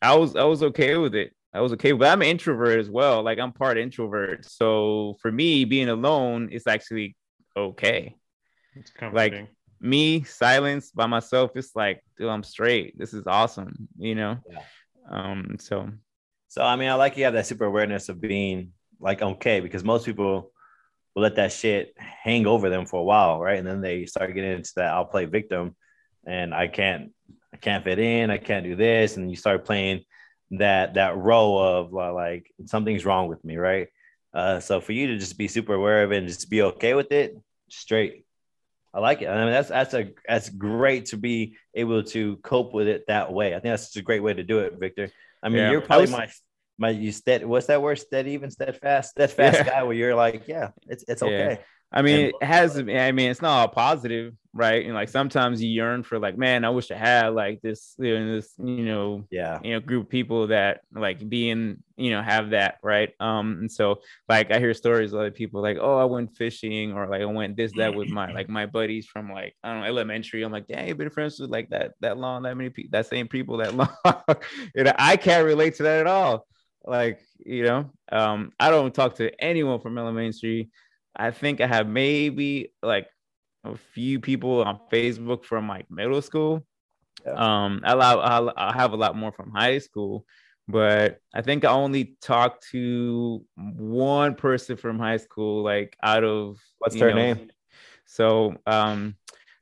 I 0.01 0.15
was 0.15 0.35
I 0.35 0.43
was 0.43 0.63
okay 0.63 0.97
with 0.97 1.15
it. 1.15 1.33
I 1.53 1.61
was 1.61 1.73
okay, 1.73 1.91
but 1.91 2.07
I'm 2.07 2.21
an 2.21 2.27
introvert 2.27 2.79
as 2.79 2.89
well. 2.89 3.23
Like 3.23 3.39
I'm 3.39 3.51
part 3.51 3.77
introvert, 3.77 4.45
so 4.45 5.17
for 5.21 5.31
me, 5.31 5.65
being 5.65 5.89
alone 5.89 6.49
is 6.51 6.67
actually 6.67 7.15
okay. 7.57 8.15
It's 8.75 8.91
comforting. 8.91 9.45
Like 9.45 9.49
me, 9.81 10.23
silence 10.23 10.91
by 10.91 11.07
myself, 11.07 11.51
it's 11.55 11.75
like, 11.75 12.03
dude, 12.17 12.29
I'm 12.29 12.43
straight. 12.43 12.97
This 12.97 13.13
is 13.13 13.25
awesome, 13.25 13.87
you 13.97 14.15
know. 14.15 14.37
Yeah. 14.49 14.61
Um. 15.09 15.57
So 15.59 15.89
So 16.49 16.63
I 16.63 16.75
mean, 16.75 16.89
I 16.89 16.95
like 16.95 17.15
you 17.15 17.23
have 17.25 17.33
that 17.33 17.45
super 17.45 17.65
awareness 17.65 18.09
of 18.09 18.19
being 18.19 18.73
like 18.99 19.21
okay, 19.21 19.59
because 19.59 19.83
most 19.83 20.05
people 20.05 20.51
will 21.15 21.21
let 21.21 21.35
that 21.35 21.53
shit 21.53 21.93
hang 21.97 22.47
over 22.47 22.69
them 22.69 22.85
for 22.85 22.99
a 22.99 23.03
while, 23.03 23.39
right? 23.39 23.57
And 23.57 23.67
then 23.67 23.81
they 23.81 24.05
start 24.05 24.33
getting 24.33 24.51
into 24.51 24.71
that 24.75 24.91
I'll 24.91 25.05
play 25.05 25.25
victim 25.25 25.75
and 26.25 26.53
I 26.53 26.67
can't 26.67 27.11
I 27.53 27.57
can't 27.57 27.83
fit 27.83 27.99
in, 27.99 28.29
I 28.29 28.37
can't 28.37 28.65
do 28.65 28.75
this, 28.75 29.15
and 29.15 29.29
you 29.29 29.35
start 29.35 29.65
playing 29.65 30.03
that 30.51 30.95
that 30.95 31.17
role 31.17 31.59
of 31.59 31.93
like 31.93 32.51
something's 32.65 33.05
wrong 33.05 33.27
with 33.27 33.43
me, 33.45 33.57
right? 33.57 33.87
Uh, 34.33 34.59
so 34.59 34.81
for 34.81 34.91
you 34.91 35.07
to 35.07 35.17
just 35.17 35.37
be 35.37 35.47
super 35.47 35.73
aware 35.73 36.03
of 36.03 36.11
it 36.11 36.17
and 36.17 36.27
just 36.27 36.49
be 36.49 36.61
okay 36.61 36.93
with 36.93 37.11
it, 37.11 37.35
straight. 37.69 38.25
I 38.93 38.99
like 38.99 39.21
it. 39.21 39.27
I 39.27 39.43
mean, 39.43 39.53
that's 39.53 39.69
that's 39.69 39.93
a 39.93 40.13
that's 40.27 40.49
great 40.49 41.07
to 41.07 41.17
be 41.17 41.57
able 41.75 42.03
to 42.05 42.37
cope 42.37 42.73
with 42.73 42.87
it 42.87 43.05
that 43.07 43.31
way. 43.31 43.49
I 43.49 43.59
think 43.59 43.71
that's 43.71 43.95
a 43.95 44.01
great 44.01 44.23
way 44.23 44.33
to 44.33 44.43
do 44.43 44.59
it, 44.59 44.79
Victor. 44.79 45.11
I 45.41 45.49
mean, 45.49 45.57
Yeah. 45.59 45.71
you're 45.71 45.81
probably 45.81 46.03
was- 46.03 46.11
my 46.11 46.29
my 46.81 46.89
you 46.91 47.11
steady. 47.11 47.43
What's 47.45 47.67
that 47.67 47.81
word? 47.81 47.99
Steady, 47.99 48.31
even 48.31 48.49
steadfast, 48.51 49.11
steadfast 49.11 49.57
Yeah. 49.59 49.63
guy. 49.65 49.83
Where 49.83 49.93
you're 49.93 50.15
like, 50.15 50.47
yeah, 50.47 50.69
it's 50.87 51.03
it's 51.07 51.21
okay. 51.21 51.59
I 51.91 52.01
mean, 52.03 52.25
And- 52.25 52.33
it 52.41 52.45
has. 52.45 52.77
I 52.77 53.11
mean, 53.11 53.31
it's 53.31 53.41
not 53.41 53.59
all 53.61 53.67
positive, 53.67 54.35
right? 54.53 54.85
And 54.85 54.93
like 54.93 55.09
sometimes 55.09 55.61
you 55.61 55.69
yearn 55.69 56.03
for 56.03 56.19
like, 56.19 56.37
man, 56.37 56.63
I 56.63 56.69
wish 56.69 56.91
I 56.91 56.95
had 56.95 57.29
like 57.33 57.61
this, 57.61 57.95
you 57.97 58.19
know, 58.19 58.35
this, 58.35 58.53
you 58.59 58.85
know, 58.85 59.25
Yeah, 59.31 59.59
you 59.63 59.73
know 59.73 59.79
group 59.79 60.03
of 60.05 60.09
people 60.09 60.47
that 60.47 60.81
like 60.93 61.27
being 61.27 61.81
you 61.97 62.11
know 62.11 62.21
have 62.21 62.51
that 62.51 62.77
right? 62.83 63.11
Um 63.19 63.57
and 63.61 63.71
so 63.71 64.01
like 64.29 64.51
i 64.51 64.59
hear 64.59 64.73
stories 64.73 65.11
of 65.13 65.19
other 65.19 65.31
people 65.31 65.61
like 65.61 65.77
oh 65.81 65.97
i 65.97 66.05
went 66.05 66.35
fishing 66.37 66.93
or 66.93 67.07
like 67.07 67.21
i 67.21 67.25
went 67.25 67.57
this 67.57 67.73
that 67.75 67.93
with 67.93 68.07
my 68.09 68.31
like 68.31 68.47
my 68.47 68.65
buddies 68.67 69.05
from 69.05 69.29
like 69.31 69.53
i 69.63 69.69
don't 69.71 69.81
know 69.81 69.87
elementary. 69.87 70.43
I'm 70.43 70.51
like 70.51 70.67
dang 70.67 70.87
you've 70.87 70.97
been 70.97 71.09
friends 71.09 71.39
with 71.39 71.49
like 71.49 71.69
that 71.71 71.93
that 71.99 72.17
long 72.17 72.43
that 72.43 72.55
many 72.55 72.69
people 72.69 72.91
that 72.91 73.07
same 73.07 73.27
people 73.27 73.57
that 73.57 73.73
long? 73.75 73.89
You 74.75 74.83
know 74.85 74.93
i 74.97 75.17
can't 75.17 75.43
relate 75.45 75.75
to 75.75 75.83
that 75.83 75.99
at 76.01 76.07
all. 76.07 76.45
Like 76.85 77.19
you 77.45 77.63
know 77.63 77.91
um 78.11 78.51
i 78.59 78.69
don't 78.69 78.93
talk 78.93 79.15
to 79.15 79.29
anyone 79.43 79.79
from 79.81 79.97
elementary 79.97 80.69
i 81.15 81.31
think 81.31 81.61
i 81.61 81.67
have 81.67 81.87
maybe 81.87 82.71
like 82.81 83.07
a 83.63 83.75
few 83.75 84.19
people 84.19 84.63
on 84.63 84.79
facebook 84.91 85.43
from 85.43 85.67
like 85.67 85.89
middle 85.89 86.21
school 86.21 86.65
um 87.35 87.81
I, 87.83 87.91
allow, 87.93 88.53
I 88.55 88.71
have 88.73 88.93
a 88.93 88.97
lot 88.97 89.15
more 89.15 89.31
from 89.31 89.51
high 89.51 89.79
school 89.79 90.25
but 90.67 91.19
i 91.33 91.41
think 91.41 91.65
i 91.65 91.71
only 91.71 92.17
talked 92.21 92.67
to 92.71 93.43
one 93.55 94.35
person 94.35 94.77
from 94.77 94.99
high 94.99 95.17
school 95.17 95.63
like 95.63 95.97
out 96.01 96.23
of 96.23 96.57
What's 96.77 96.95
her 96.99 97.09
know, 97.09 97.15
name? 97.15 97.49
so 98.05 98.55
um 98.65 99.15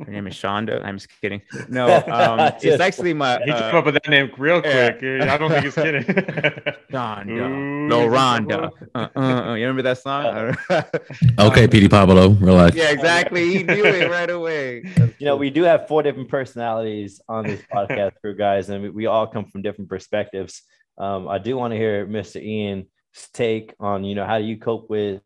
her 0.06 0.12
name 0.12 0.28
is 0.28 0.34
shonda 0.34 0.84
i'm 0.86 0.98
just 0.98 1.10
kidding 1.22 1.42
no 1.70 1.96
um 2.08 2.52
it's 2.62 2.82
actually 2.82 3.14
my 3.14 3.40
he 3.44 3.52
uh, 3.52 3.72
came 3.72 3.76
up 3.76 3.86
with 3.86 3.94
that 3.96 4.08
name 4.08 4.32
real 4.38 4.62
quick. 4.62 4.74
yeah. 4.74 4.92
quick. 4.92 5.22
I 5.22 5.38
don't 5.38 5.50
think 5.50 5.66
he's 5.66 5.76
kidding. 5.76 6.04
shonda 6.92 7.30
Ooh, 7.30 7.88
no 7.88 8.06
is 8.06 8.12
this 8.12 8.20
Rhonda. 8.20 8.72
Uh, 8.94 9.08
uh, 9.16 9.20
uh, 9.20 9.54
you 9.56 9.66
remember 9.66 9.82
that 9.84 9.98
song? 10.00 10.56
Okay, 11.40 11.68
PD 11.68 11.90
Pablo, 11.90 12.30
relax. 12.30 12.76
yeah, 12.76 12.90
exactly. 12.92 13.54
He 13.54 13.64
knew 13.64 13.86
it 13.86 14.10
right 14.10 14.30
away. 14.30 14.82
That's 14.82 15.14
you 15.20 15.26
know, 15.26 15.34
cool. 15.34 15.40
we 15.40 15.50
do 15.50 15.64
have 15.64 15.88
four 15.88 16.04
different 16.04 16.30
personalities 16.30 17.22
on 17.28 17.46
this 17.46 17.62
podcast 17.74 18.14
crew, 18.22 18.36
guys, 18.36 18.70
and 18.70 18.84
we, 18.84 18.90
we 18.90 19.06
all 19.06 19.28
come 19.28 19.46
from 19.46 19.62
different 19.62 19.90
perspectives. 19.90 20.64
Um, 20.98 21.28
I 21.28 21.38
do 21.38 21.56
want 21.58 21.72
to 21.74 21.78
hear 21.78 22.08
Mr. 22.08 22.42
Ian's 22.44 22.88
take 23.34 23.74
on, 23.80 24.04
you 24.04 24.16
know, 24.16 24.26
how 24.26 24.40
do 24.40 24.46
you 24.46 24.58
cope 24.58 24.90
with 24.90 25.22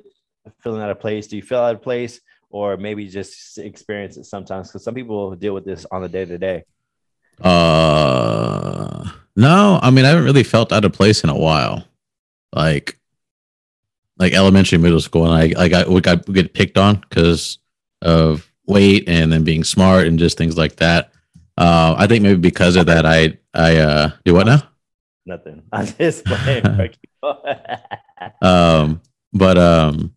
feeling 0.61 0.81
out 0.81 0.89
of 0.89 0.99
place? 0.99 1.27
Do 1.27 1.37
you 1.37 1.43
feel 1.43 1.59
out 1.59 1.75
of 1.75 1.81
place, 1.81 2.19
or 2.51 2.77
maybe 2.77 3.07
just 3.07 3.57
experience 3.57 4.17
it 4.17 4.25
sometimes? 4.25 4.67
Because 4.67 4.83
some 4.83 4.93
people 4.93 5.35
deal 5.35 5.53
with 5.53 5.65
this 5.65 5.85
on 5.91 6.01
the 6.01 6.09
day 6.09 6.25
to 6.25 6.37
day. 6.37 6.63
Uh, 7.41 9.09
no, 9.35 9.79
I 9.81 9.89
mean 9.89 10.05
I 10.05 10.09
haven't 10.09 10.25
really 10.25 10.43
felt 10.43 10.71
out 10.71 10.85
of 10.85 10.93
place 10.93 11.23
in 11.23 11.29
a 11.29 11.37
while. 11.37 11.87
Like, 12.53 12.99
like 14.17 14.33
elementary, 14.33 14.77
middle 14.77 14.99
school, 14.99 15.31
and 15.31 15.55
I, 15.57 15.63
I 15.63 15.67
got 15.67 15.87
we 15.87 16.01
got 16.01 16.27
we 16.27 16.33
get 16.33 16.53
picked 16.53 16.77
on 16.77 17.03
because 17.09 17.57
of 18.01 18.51
weight 18.67 19.05
and 19.07 19.31
then 19.31 19.43
being 19.43 19.63
smart 19.63 20.07
and 20.07 20.19
just 20.19 20.37
things 20.37 20.57
like 20.57 20.75
that. 20.77 21.11
Uh, 21.57 21.95
I 21.97 22.07
think 22.07 22.23
maybe 22.23 22.39
because 22.39 22.75
of 22.75 22.85
that, 22.87 23.05
I 23.05 23.37
I 23.53 23.77
uh 23.77 24.11
do 24.25 24.33
what 24.33 24.45
now? 24.45 24.61
Nothing. 25.25 25.63
I'm 25.71 25.87
just 25.87 26.25
playing. 26.25 26.93
Um, 28.41 29.01
but 29.33 29.57
um, 29.57 30.13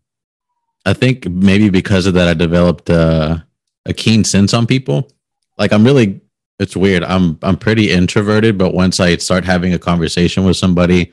I 0.84 0.92
think 0.92 1.28
maybe 1.28 1.70
because 1.70 2.06
of 2.06 2.14
that, 2.14 2.28
I 2.28 2.34
developed 2.34 2.90
uh, 2.90 3.38
a 3.86 3.92
keen 3.92 4.24
sense 4.24 4.52
on 4.52 4.66
people. 4.66 5.10
Like 5.58 5.72
I'm 5.72 5.84
really, 5.84 6.20
it's 6.58 6.76
weird. 6.76 7.04
I'm 7.04 7.38
I'm 7.42 7.56
pretty 7.56 7.90
introverted, 7.90 8.58
but 8.58 8.74
once 8.74 9.00
I 9.00 9.16
start 9.16 9.44
having 9.44 9.72
a 9.72 9.78
conversation 9.78 10.44
with 10.44 10.56
somebody, 10.56 11.12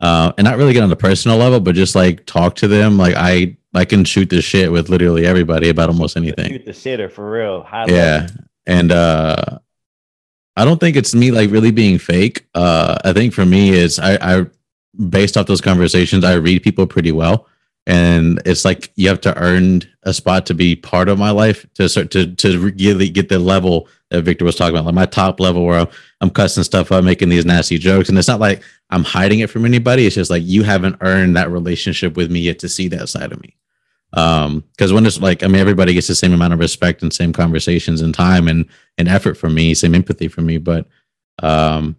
uh, 0.00 0.32
and 0.36 0.44
not 0.44 0.56
really 0.58 0.72
get 0.72 0.82
on 0.82 0.88
the 0.90 0.96
personal 0.96 1.36
level, 1.38 1.60
but 1.60 1.74
just 1.74 1.94
like 1.94 2.26
talk 2.26 2.56
to 2.56 2.68
them, 2.68 2.98
like 2.98 3.14
I 3.16 3.56
I 3.74 3.84
can 3.84 4.04
shoot 4.04 4.28
the 4.30 4.42
shit 4.42 4.72
with 4.72 4.88
literally 4.88 5.24
everybody 5.26 5.68
about 5.68 5.88
almost 5.88 6.16
anything. 6.16 6.50
Shoot 6.52 6.64
the 6.64 6.72
shitter 6.72 7.10
for 7.10 7.30
real. 7.30 7.62
High 7.62 7.86
Yeah. 7.86 8.26
level. 8.28 8.36
And 8.66 8.92
uh 8.92 9.58
I 10.56 10.64
don't 10.66 10.78
think 10.78 10.96
it's 10.96 11.14
me 11.14 11.30
like 11.30 11.50
really 11.50 11.70
being 11.70 11.98
fake. 11.98 12.46
Uh 12.54 12.98
I 13.04 13.12
think 13.12 13.32
for 13.34 13.46
me 13.46 13.70
is 13.70 13.98
I 13.98 14.14
I 14.40 14.46
based 15.08 15.36
off 15.36 15.46
those 15.46 15.60
conversations, 15.62 16.24
I 16.24 16.34
read 16.34 16.62
people 16.62 16.86
pretty 16.86 17.12
well. 17.12 17.46
And 17.86 18.40
it's 18.46 18.64
like 18.64 18.92
you 18.94 19.08
have 19.08 19.20
to 19.22 19.36
earn 19.36 19.82
a 20.04 20.14
spot 20.14 20.46
to 20.46 20.54
be 20.54 20.76
part 20.76 21.08
of 21.08 21.18
my 21.18 21.30
life 21.30 21.66
to 21.74 21.88
start 21.88 22.10
to 22.12 22.32
to 22.36 22.58
really 22.58 23.08
get 23.08 23.28
the 23.28 23.38
level 23.38 23.88
that 24.10 24.22
Victor 24.22 24.44
was 24.44 24.54
talking 24.54 24.74
about, 24.74 24.84
like 24.84 24.94
my 24.94 25.06
top 25.06 25.40
level 25.40 25.64
where 25.64 25.86
I'm 26.20 26.30
cussing 26.30 26.62
stuff 26.62 26.92
up, 26.92 27.02
making 27.02 27.28
these 27.28 27.46
nasty 27.46 27.78
jokes. 27.78 28.08
And 28.08 28.16
it's 28.18 28.28
not 28.28 28.40
like 28.40 28.62
I'm 28.90 29.04
hiding 29.04 29.40
it 29.40 29.50
from 29.50 29.64
anybody. 29.64 30.06
It's 30.06 30.14
just 30.14 30.30
like 30.30 30.42
you 30.44 30.62
haven't 30.62 30.98
earned 31.00 31.36
that 31.36 31.50
relationship 31.50 32.16
with 32.16 32.30
me 32.30 32.40
yet 32.40 32.58
to 32.60 32.68
see 32.68 32.88
that 32.88 33.08
side 33.08 33.32
of 33.32 33.40
me. 33.42 33.56
Um, 34.12 34.62
because 34.72 34.92
when 34.92 35.06
it's 35.06 35.20
like, 35.20 35.42
I 35.42 35.46
mean, 35.46 35.60
everybody 35.60 35.94
gets 35.94 36.06
the 36.06 36.14
same 36.14 36.34
amount 36.34 36.52
of 36.52 36.58
respect 36.58 37.02
and 37.02 37.12
same 37.12 37.32
conversations 37.32 38.02
and 38.02 38.14
time 38.14 38.46
and 38.46 38.66
and 38.98 39.08
effort 39.08 39.36
from 39.36 39.54
me, 39.54 39.74
same 39.74 39.94
empathy 39.94 40.28
from 40.28 40.46
me. 40.46 40.58
But 40.58 40.86
um, 41.42 41.96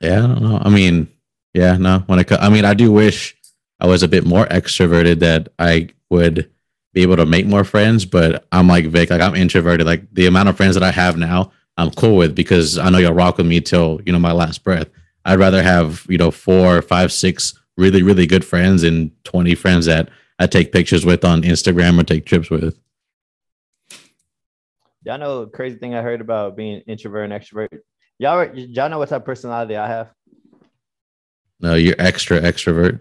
yeah, 0.00 0.24
I 0.24 0.26
don't 0.26 0.42
know. 0.42 0.60
I 0.62 0.68
mean, 0.68 1.08
yeah, 1.54 1.76
no. 1.76 2.00
When 2.06 2.18
I, 2.18 2.24
I 2.40 2.48
mean, 2.48 2.64
I 2.64 2.74
do 2.74 2.92
wish 2.92 3.36
I 3.80 3.86
was 3.86 4.02
a 4.02 4.08
bit 4.08 4.24
more 4.24 4.46
extroverted 4.46 5.20
that 5.20 5.48
I 5.58 5.90
would 6.10 6.50
be 6.92 7.02
able 7.02 7.16
to 7.16 7.26
make 7.26 7.46
more 7.46 7.64
friends, 7.64 8.04
but 8.04 8.46
I'm 8.50 8.66
like 8.66 8.86
Vic, 8.86 9.10
like 9.10 9.20
I'm 9.20 9.34
introverted. 9.34 9.86
Like 9.86 10.12
the 10.12 10.26
amount 10.26 10.48
of 10.48 10.56
friends 10.56 10.74
that 10.74 10.82
I 10.82 10.90
have 10.90 11.16
now, 11.16 11.52
I'm 11.76 11.90
cool 11.90 12.16
with 12.16 12.34
because 12.34 12.78
I 12.78 12.90
know 12.90 12.98
you'll 12.98 13.12
rock 13.12 13.36
with 13.36 13.46
me 13.46 13.60
till 13.60 14.00
you 14.04 14.12
know 14.12 14.18
my 14.18 14.32
last 14.32 14.64
breath. 14.64 14.88
I'd 15.24 15.38
rather 15.38 15.62
have 15.62 16.06
you 16.08 16.18
know 16.18 16.30
four, 16.30 16.82
five, 16.82 17.12
six 17.12 17.54
really, 17.76 18.02
really 18.02 18.26
good 18.26 18.44
friends 18.44 18.82
and 18.82 19.12
20 19.24 19.54
friends 19.54 19.86
that 19.86 20.10
I 20.38 20.46
take 20.46 20.72
pictures 20.72 21.06
with 21.06 21.24
on 21.24 21.42
Instagram 21.42 21.98
or 21.98 22.02
take 22.02 22.26
trips 22.26 22.50
with. 22.50 22.78
Y'all 25.04 25.18
know 25.18 25.46
crazy 25.46 25.78
thing 25.78 25.94
I 25.94 26.02
heard 26.02 26.20
about 26.20 26.56
being 26.56 26.80
introvert 26.86 27.30
and 27.30 27.32
extrovert. 27.32 27.78
Y'all, 28.18 28.52
y'all 28.54 28.90
know 28.90 28.98
what 28.98 29.08
type 29.08 29.22
of 29.22 29.24
personality 29.24 29.76
I 29.76 29.86
have? 29.86 30.10
No, 31.60 31.74
you're 31.74 31.94
extra 31.98 32.40
extrovert. 32.40 33.00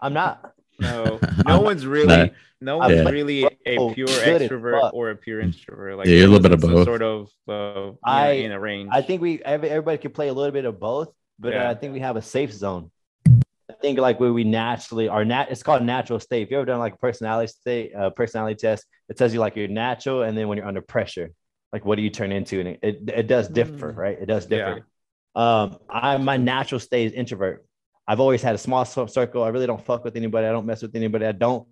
I'm 0.00 0.12
not. 0.12 0.54
No, 0.80 1.18
no 1.44 1.60
one's 1.60 1.84
really, 1.84 2.30
no 2.60 2.78
one's 2.78 2.94
yeah. 2.94 3.08
really 3.08 3.42
a 3.44 3.92
pure 3.94 4.06
extrovert 4.06 4.92
or 4.92 5.10
a 5.10 5.16
pure 5.16 5.40
introvert. 5.40 5.96
Like, 5.96 6.06
yeah, 6.06 6.18
a 6.18 6.28
little 6.28 6.38
bit 6.38 6.52
of 6.52 6.60
both. 6.60 6.84
Sort 6.84 7.02
of, 7.02 7.30
uh, 7.48 7.96
I 8.04 8.30
in 8.30 8.52
a 8.52 8.60
range. 8.60 8.90
I 8.92 9.02
think 9.02 9.20
we 9.20 9.42
everybody 9.42 9.98
can 9.98 10.12
play 10.12 10.28
a 10.28 10.32
little 10.32 10.52
bit 10.52 10.66
of 10.66 10.78
both, 10.78 11.12
but 11.36 11.52
yeah. 11.52 11.68
I 11.68 11.74
think 11.74 11.94
we 11.94 11.98
have 11.98 12.14
a 12.14 12.22
safe 12.22 12.52
zone. 12.52 12.92
I 13.26 13.74
think 13.82 13.98
like 13.98 14.20
where 14.20 14.32
we 14.32 14.44
naturally 14.44 15.08
are 15.08 15.24
nat 15.24 15.48
it's 15.50 15.64
called 15.64 15.82
natural 15.82 16.20
state. 16.20 16.42
If 16.42 16.50
you 16.52 16.58
ever 16.58 16.66
done 16.66 16.78
like 16.78 16.94
a 16.94 16.98
personality 16.98 17.48
state, 17.48 17.92
uh, 17.94 18.10
personality 18.10 18.54
test, 18.54 18.86
it 19.08 19.16
tells 19.16 19.32
you 19.32 19.40
like 19.40 19.56
you're 19.56 19.68
natural, 19.68 20.22
and 20.22 20.38
then 20.38 20.48
when 20.48 20.58
you're 20.58 20.66
under 20.68 20.80
pressure, 20.80 21.32
like 21.72 21.84
what 21.84 21.96
do 21.96 22.02
you 22.02 22.10
turn 22.10 22.32
into? 22.32 22.60
And 22.60 22.68
it 22.68 22.78
it, 22.82 22.98
it 23.08 23.26
does 23.26 23.48
differ, 23.48 23.92
mm. 23.92 23.96
right? 23.96 24.16
It 24.20 24.26
does 24.26 24.46
differ. 24.46 24.84
Yeah. 25.36 25.62
Um, 25.62 25.78
I 25.88 26.16
my 26.16 26.36
natural 26.36 26.80
state 26.80 27.06
is 27.06 27.12
introvert. 27.12 27.64
I've 28.08 28.20
always 28.20 28.40
had 28.40 28.54
a 28.54 28.58
small 28.58 28.86
circle. 28.86 29.42
I 29.42 29.48
really 29.48 29.66
don't 29.66 29.84
fuck 29.84 30.02
with 30.02 30.16
anybody. 30.16 30.46
I 30.46 30.50
don't 30.50 30.64
mess 30.64 30.80
with 30.80 30.96
anybody. 30.96 31.26
I 31.26 31.32
don't. 31.32 31.68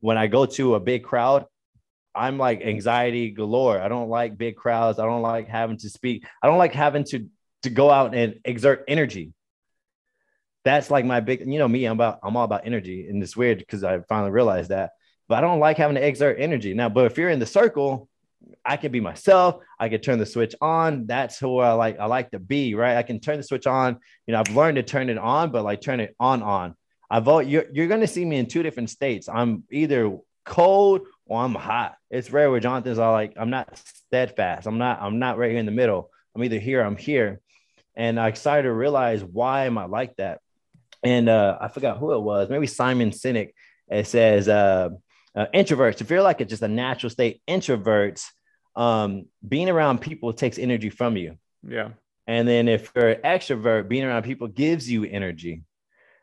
When 0.00 0.18
I 0.18 0.26
go 0.26 0.44
to 0.44 0.74
a 0.74 0.80
big 0.80 1.04
crowd, 1.04 1.46
I'm 2.16 2.36
like 2.36 2.62
anxiety 2.62 3.30
galore. 3.30 3.80
I 3.80 3.86
don't 3.86 4.08
like 4.08 4.36
big 4.36 4.56
crowds. 4.56 4.98
I 4.98 5.04
don't 5.04 5.22
like 5.22 5.46
having 5.46 5.78
to 5.78 5.88
speak. 5.88 6.24
I 6.42 6.48
don't 6.48 6.58
like 6.58 6.74
having 6.74 7.04
to 7.04 7.28
to 7.62 7.70
go 7.70 7.90
out 7.90 8.12
and 8.14 8.40
exert 8.44 8.84
energy. 8.88 9.32
That's 10.64 10.90
like 10.90 11.04
my 11.04 11.20
big, 11.20 11.40
you 11.40 11.58
know, 11.58 11.68
me. 11.68 11.84
I'm 11.84 11.92
about. 11.92 12.18
I'm 12.24 12.36
all 12.36 12.44
about 12.44 12.66
energy, 12.66 13.08
and 13.08 13.22
it's 13.22 13.36
weird 13.36 13.58
because 13.58 13.84
I 13.84 14.00
finally 14.08 14.32
realized 14.32 14.70
that. 14.70 14.90
But 15.28 15.38
I 15.38 15.40
don't 15.42 15.60
like 15.60 15.76
having 15.76 15.94
to 15.94 16.04
exert 16.04 16.38
energy 16.40 16.74
now. 16.74 16.88
But 16.88 17.06
if 17.06 17.16
you're 17.16 17.30
in 17.30 17.38
the 17.38 17.46
circle, 17.46 18.08
I 18.64 18.76
can 18.76 18.92
be 18.92 19.00
myself. 19.00 19.62
I 19.78 19.88
can 19.88 20.00
turn 20.00 20.18
the 20.18 20.26
switch 20.26 20.54
on. 20.60 21.06
That's 21.06 21.38
who 21.38 21.58
I 21.58 21.72
like. 21.72 21.98
I 21.98 22.06
like 22.06 22.30
to 22.32 22.38
be, 22.38 22.74
right? 22.74 22.96
I 22.96 23.02
can 23.02 23.20
turn 23.20 23.36
the 23.36 23.42
switch 23.42 23.66
on. 23.66 23.98
You 24.26 24.32
know, 24.32 24.40
I've 24.40 24.54
learned 24.54 24.76
to 24.76 24.82
turn 24.82 25.10
it 25.10 25.18
on, 25.18 25.50
but 25.50 25.64
like 25.64 25.80
turn 25.80 26.00
it 26.00 26.14
on, 26.18 26.42
on. 26.42 26.74
I 27.10 27.20
vote. 27.20 27.46
You're, 27.46 27.66
you're 27.72 27.88
going 27.88 28.00
to 28.00 28.06
see 28.06 28.24
me 28.24 28.36
in 28.36 28.46
two 28.46 28.62
different 28.62 28.90
states. 28.90 29.28
I'm 29.28 29.64
either 29.70 30.18
cold 30.44 31.02
or 31.26 31.42
I'm 31.42 31.54
hot. 31.54 31.96
It's 32.10 32.30
rare 32.30 32.50
where 32.50 32.60
Jonathan's 32.60 32.98
all 32.98 33.12
like, 33.12 33.34
I'm 33.36 33.50
not 33.50 33.76
steadfast. 33.76 34.66
I'm 34.66 34.78
not, 34.78 35.00
I'm 35.00 35.18
not 35.18 35.38
right 35.38 35.50
here 35.50 35.60
in 35.60 35.66
the 35.66 35.72
middle. 35.72 36.10
I'm 36.34 36.44
either 36.44 36.58
here, 36.58 36.82
I'm 36.82 36.96
here. 36.96 37.40
And 37.96 38.18
I 38.18 38.32
started 38.32 38.64
to 38.64 38.72
realize 38.72 39.24
why 39.24 39.66
am 39.66 39.76
I 39.76 39.86
like 39.86 40.16
that? 40.16 40.40
And 41.02 41.28
uh, 41.28 41.58
I 41.60 41.68
forgot 41.68 41.98
who 41.98 42.12
it 42.12 42.20
was. 42.20 42.48
Maybe 42.48 42.66
Simon 42.66 43.10
Sinek. 43.10 43.52
It 43.90 44.06
says, 44.06 44.48
uh, 44.48 44.90
uh, 45.34 45.46
introverts, 45.54 46.00
if 46.00 46.10
you're 46.10 46.22
like 46.22 46.40
a, 46.40 46.44
just 46.44 46.62
a 46.62 46.68
natural 46.68 47.10
state 47.10 47.40
introverts, 47.48 48.26
um, 48.78 49.26
being 49.46 49.68
around 49.68 50.00
people 50.00 50.32
takes 50.32 50.56
energy 50.56 50.88
from 50.88 51.16
you. 51.16 51.36
Yeah. 51.66 51.90
And 52.28 52.46
then 52.46 52.68
if 52.68 52.92
you're 52.94 53.10
an 53.10 53.22
extrovert, 53.22 53.88
being 53.88 54.04
around 54.04 54.22
people 54.22 54.46
gives 54.48 54.88
you 54.88 55.04
energy. 55.04 55.64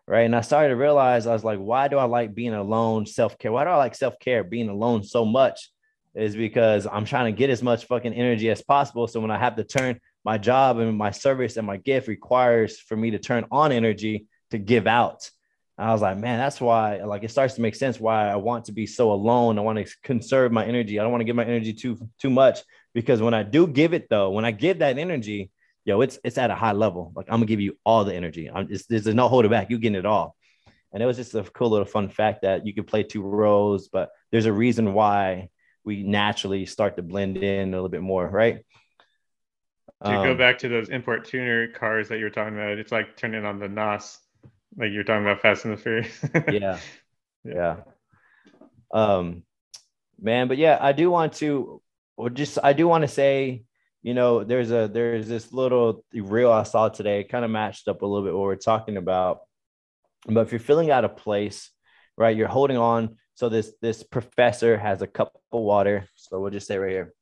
Right. 0.07 0.21
And 0.21 0.35
I 0.35 0.41
started 0.41 0.69
to 0.69 0.75
realize 0.75 1.27
I 1.27 1.33
was 1.33 1.43
like, 1.43 1.57
why 1.59 1.87
do 1.87 1.97
I 1.97 2.03
like 2.05 2.33
being 2.33 2.53
alone, 2.53 3.07
self 3.07 3.37
care? 3.37 3.51
Why 3.51 3.63
do 3.63 3.71
I 3.71 3.77
like 3.77 3.95
self 3.95 4.17
care, 4.19 4.43
being 4.43 4.69
alone 4.69 5.03
so 5.03 5.25
much? 5.25 5.71
Is 6.13 6.35
because 6.35 6.87
I'm 6.89 7.05
trying 7.05 7.33
to 7.33 7.37
get 7.37 7.49
as 7.49 7.61
much 7.61 7.85
fucking 7.85 8.13
energy 8.13 8.49
as 8.49 8.61
possible. 8.61 9.07
So 9.07 9.19
when 9.19 9.31
I 9.31 9.37
have 9.37 9.57
to 9.57 9.63
turn 9.63 9.99
my 10.23 10.37
job 10.37 10.77
and 10.77 10.97
my 10.97 11.11
service 11.11 11.57
and 11.57 11.67
my 11.67 11.77
gift 11.77 12.07
requires 12.07 12.79
for 12.79 12.95
me 12.95 13.11
to 13.11 13.19
turn 13.19 13.45
on 13.51 13.71
energy 13.71 14.27
to 14.51 14.57
give 14.57 14.87
out. 14.87 15.29
I 15.77 15.91
was 15.91 16.01
like, 16.01 16.17
man, 16.17 16.39
that's 16.39 16.61
why 16.61 17.03
like 17.03 17.23
it 17.23 17.31
starts 17.31 17.55
to 17.55 17.61
make 17.61 17.75
sense 17.75 17.99
why 17.99 18.29
I 18.29 18.37
want 18.37 18.65
to 18.65 18.71
be 18.71 18.85
so 18.85 19.11
alone. 19.11 19.59
I 19.59 19.61
want 19.61 19.85
to 19.85 19.95
conserve 20.03 20.51
my 20.51 20.65
energy. 20.65 20.99
I 20.99 21.03
don't 21.03 21.11
want 21.11 21.21
to 21.21 21.25
give 21.25 21.35
my 21.35 21.43
energy 21.43 21.73
too 21.73 21.97
too 22.17 22.29
much 22.29 22.59
because 22.93 23.21
when 23.21 23.33
I 23.33 23.43
do 23.43 23.67
give 23.67 23.93
it 23.93 24.07
though, 24.09 24.31
when 24.31 24.45
I 24.45 24.51
give 24.51 24.79
that 24.79 24.97
energy, 24.97 25.51
yo, 25.83 25.99
it's 25.99 26.17
it's 26.23 26.37
at 26.37 26.49
a 26.49 26.55
high 26.55 26.71
level. 26.71 27.11
Like 27.13 27.25
I'm 27.27 27.37
gonna 27.37 27.45
give 27.45 27.59
you 27.59 27.77
all 27.85 28.05
the 28.05 28.15
energy. 28.15 28.49
I'm 28.49 28.69
just 28.69 28.87
there's 28.87 29.05
no 29.07 29.27
holding 29.27 29.51
back. 29.51 29.69
You 29.69 29.77
getting 29.77 29.97
it 29.97 30.05
all. 30.05 30.37
And 30.93 31.03
it 31.03 31.05
was 31.05 31.17
just 31.17 31.35
a 31.35 31.43
cool 31.43 31.71
little 31.71 31.85
fun 31.85 32.07
fact 32.07 32.43
that 32.43 32.65
you 32.65 32.73
could 32.73 32.87
play 32.87 33.03
two 33.03 33.21
roles, 33.21 33.89
but 33.89 34.11
there's 34.31 34.45
a 34.45 34.53
reason 34.53 34.93
why 34.93 35.49
we 35.83 36.03
naturally 36.03 36.65
start 36.65 36.95
to 36.95 37.03
blend 37.03 37.35
in 37.35 37.69
a 37.69 37.71
little 37.71 37.89
bit 37.89 38.01
more, 38.01 38.25
right? 38.25 38.59
To 40.05 40.09
um, 40.09 40.23
go 40.25 40.35
back 40.35 40.57
to 40.59 40.69
those 40.69 40.87
import 40.87 41.25
tuner 41.25 41.67
cars 41.67 42.07
that 42.07 42.17
you 42.17 42.23
were 42.23 42.29
talking 42.29 42.55
about, 42.55 42.77
it's 42.77 42.93
like 42.93 43.17
turning 43.17 43.43
on 43.43 43.59
the 43.59 43.67
NOS 43.67 44.19
like 44.77 44.91
you're 44.91 45.03
talking 45.03 45.23
about 45.23 45.41
Fast 45.41 45.65
and 45.65 45.77
the 45.77 45.81
Furious. 45.81 46.25
yeah. 46.51 46.79
Yeah. 47.43 47.77
Um, 48.93 49.43
man, 50.19 50.47
but 50.47 50.57
yeah, 50.57 50.77
I 50.79 50.91
do 50.91 51.09
want 51.09 51.33
to, 51.33 51.81
or 52.17 52.29
just, 52.29 52.57
I 52.63 52.73
do 52.73 52.87
want 52.87 53.03
to 53.03 53.07
say, 53.07 53.63
you 54.01 54.13
know, 54.13 54.43
there's 54.43 54.71
a, 54.71 54.89
there's 54.91 55.27
this 55.27 55.51
little 55.51 56.03
reel 56.13 56.51
I 56.51 56.63
saw 56.63 56.89
today, 56.89 57.23
kind 57.23 57.45
of 57.45 57.51
matched 57.51 57.87
up 57.87 58.01
a 58.01 58.05
little 58.05 58.25
bit 58.25 58.33
what 58.33 58.43
we're 58.43 58.55
talking 58.55 58.97
about. 58.97 59.39
But 60.27 60.41
if 60.41 60.51
you're 60.51 60.59
feeling 60.59 60.91
out 60.91 61.05
of 61.05 61.17
place, 61.17 61.69
right, 62.17 62.35
you're 62.35 62.47
holding 62.47 62.77
on. 62.77 63.17
So 63.35 63.49
this, 63.49 63.73
this 63.81 64.03
professor 64.03 64.77
has 64.77 65.01
a 65.01 65.07
cup 65.07 65.33
of 65.51 65.61
water. 65.61 66.07
So 66.15 66.39
we'll 66.39 66.51
just 66.51 66.67
say 66.67 66.77
right 66.77 66.91
here, 66.91 67.13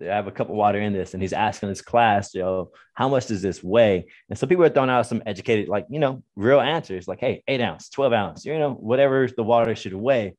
I 0.00 0.14
have 0.14 0.26
a 0.26 0.32
cup 0.32 0.48
of 0.48 0.54
water 0.54 0.80
in 0.80 0.92
this, 0.92 1.14
and 1.14 1.22
he's 1.22 1.32
asking 1.32 1.70
his 1.70 1.82
class, 1.82 2.34
yo, 2.34 2.70
how 2.94 3.08
much 3.08 3.26
does 3.26 3.42
this 3.42 3.62
weigh? 3.62 4.06
And 4.28 4.38
so 4.38 4.46
people 4.46 4.64
are 4.64 4.68
throwing 4.68 4.90
out 4.90 5.06
some 5.06 5.22
educated, 5.26 5.68
like, 5.68 5.86
you 5.90 5.98
know, 5.98 6.22
real 6.36 6.60
answers, 6.60 7.08
like, 7.08 7.20
hey, 7.20 7.42
eight 7.48 7.60
ounce, 7.60 7.88
12 7.88 8.12
ounce, 8.12 8.44
you 8.44 8.58
know, 8.58 8.72
whatever 8.72 9.26
the 9.26 9.42
water 9.42 9.74
should 9.74 9.94
weigh. 9.94 10.36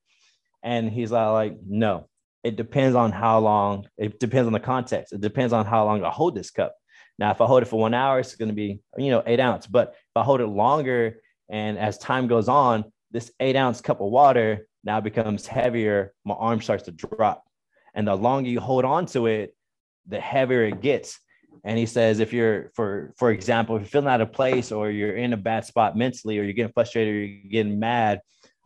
And 0.63 0.89
he's 0.89 1.11
like, 1.11 1.55
no, 1.67 2.07
it 2.43 2.55
depends 2.55 2.95
on 2.95 3.11
how 3.11 3.39
long, 3.39 3.87
it 3.97 4.19
depends 4.19 4.47
on 4.47 4.53
the 4.53 4.59
context. 4.59 5.13
It 5.13 5.21
depends 5.21 5.53
on 5.53 5.65
how 5.65 5.85
long 5.85 6.03
I 6.03 6.09
hold 6.09 6.35
this 6.35 6.51
cup. 6.51 6.75
Now, 7.17 7.31
if 7.31 7.41
I 7.41 7.45
hold 7.45 7.63
it 7.63 7.67
for 7.67 7.79
one 7.79 7.93
hour, 7.93 8.19
it's 8.19 8.35
going 8.35 8.49
to 8.49 8.55
be, 8.55 8.81
you 8.97 9.11
know, 9.11 9.23
eight 9.25 9.41
ounce. 9.41 9.67
But 9.67 9.89
if 9.89 10.15
I 10.15 10.23
hold 10.23 10.39
it 10.39 10.47
longer 10.47 11.19
and 11.49 11.77
as 11.77 11.97
time 11.97 12.27
goes 12.27 12.47
on, 12.47 12.85
this 13.11 13.31
eight 13.41 13.57
ounce 13.57 13.81
cup 13.81 13.99
of 13.99 14.09
water 14.09 14.67
now 14.85 15.01
becomes 15.01 15.45
heavier, 15.45 16.13
my 16.23 16.35
arm 16.35 16.61
starts 16.61 16.83
to 16.83 16.91
drop. 16.91 17.43
And 17.93 18.07
the 18.07 18.15
longer 18.15 18.49
you 18.49 18.59
hold 18.59 18.85
on 18.85 19.05
to 19.07 19.27
it, 19.27 19.55
the 20.07 20.19
heavier 20.19 20.63
it 20.63 20.81
gets. 20.81 21.19
And 21.63 21.77
he 21.77 21.85
says, 21.85 22.19
if 22.19 22.31
you're, 22.31 22.71
for 22.75 23.13
for 23.17 23.31
example, 23.31 23.75
if 23.75 23.81
you're 23.81 23.89
feeling 23.89 24.07
out 24.07 24.21
of 24.21 24.31
place 24.31 24.71
or 24.71 24.89
you're 24.89 25.15
in 25.15 25.33
a 25.33 25.37
bad 25.37 25.65
spot 25.65 25.97
mentally, 25.97 26.39
or 26.39 26.43
you're 26.43 26.53
getting 26.53 26.73
frustrated, 26.73 27.13
or 27.13 27.17
you're 27.17 27.51
getting 27.51 27.79
mad, 27.79 28.21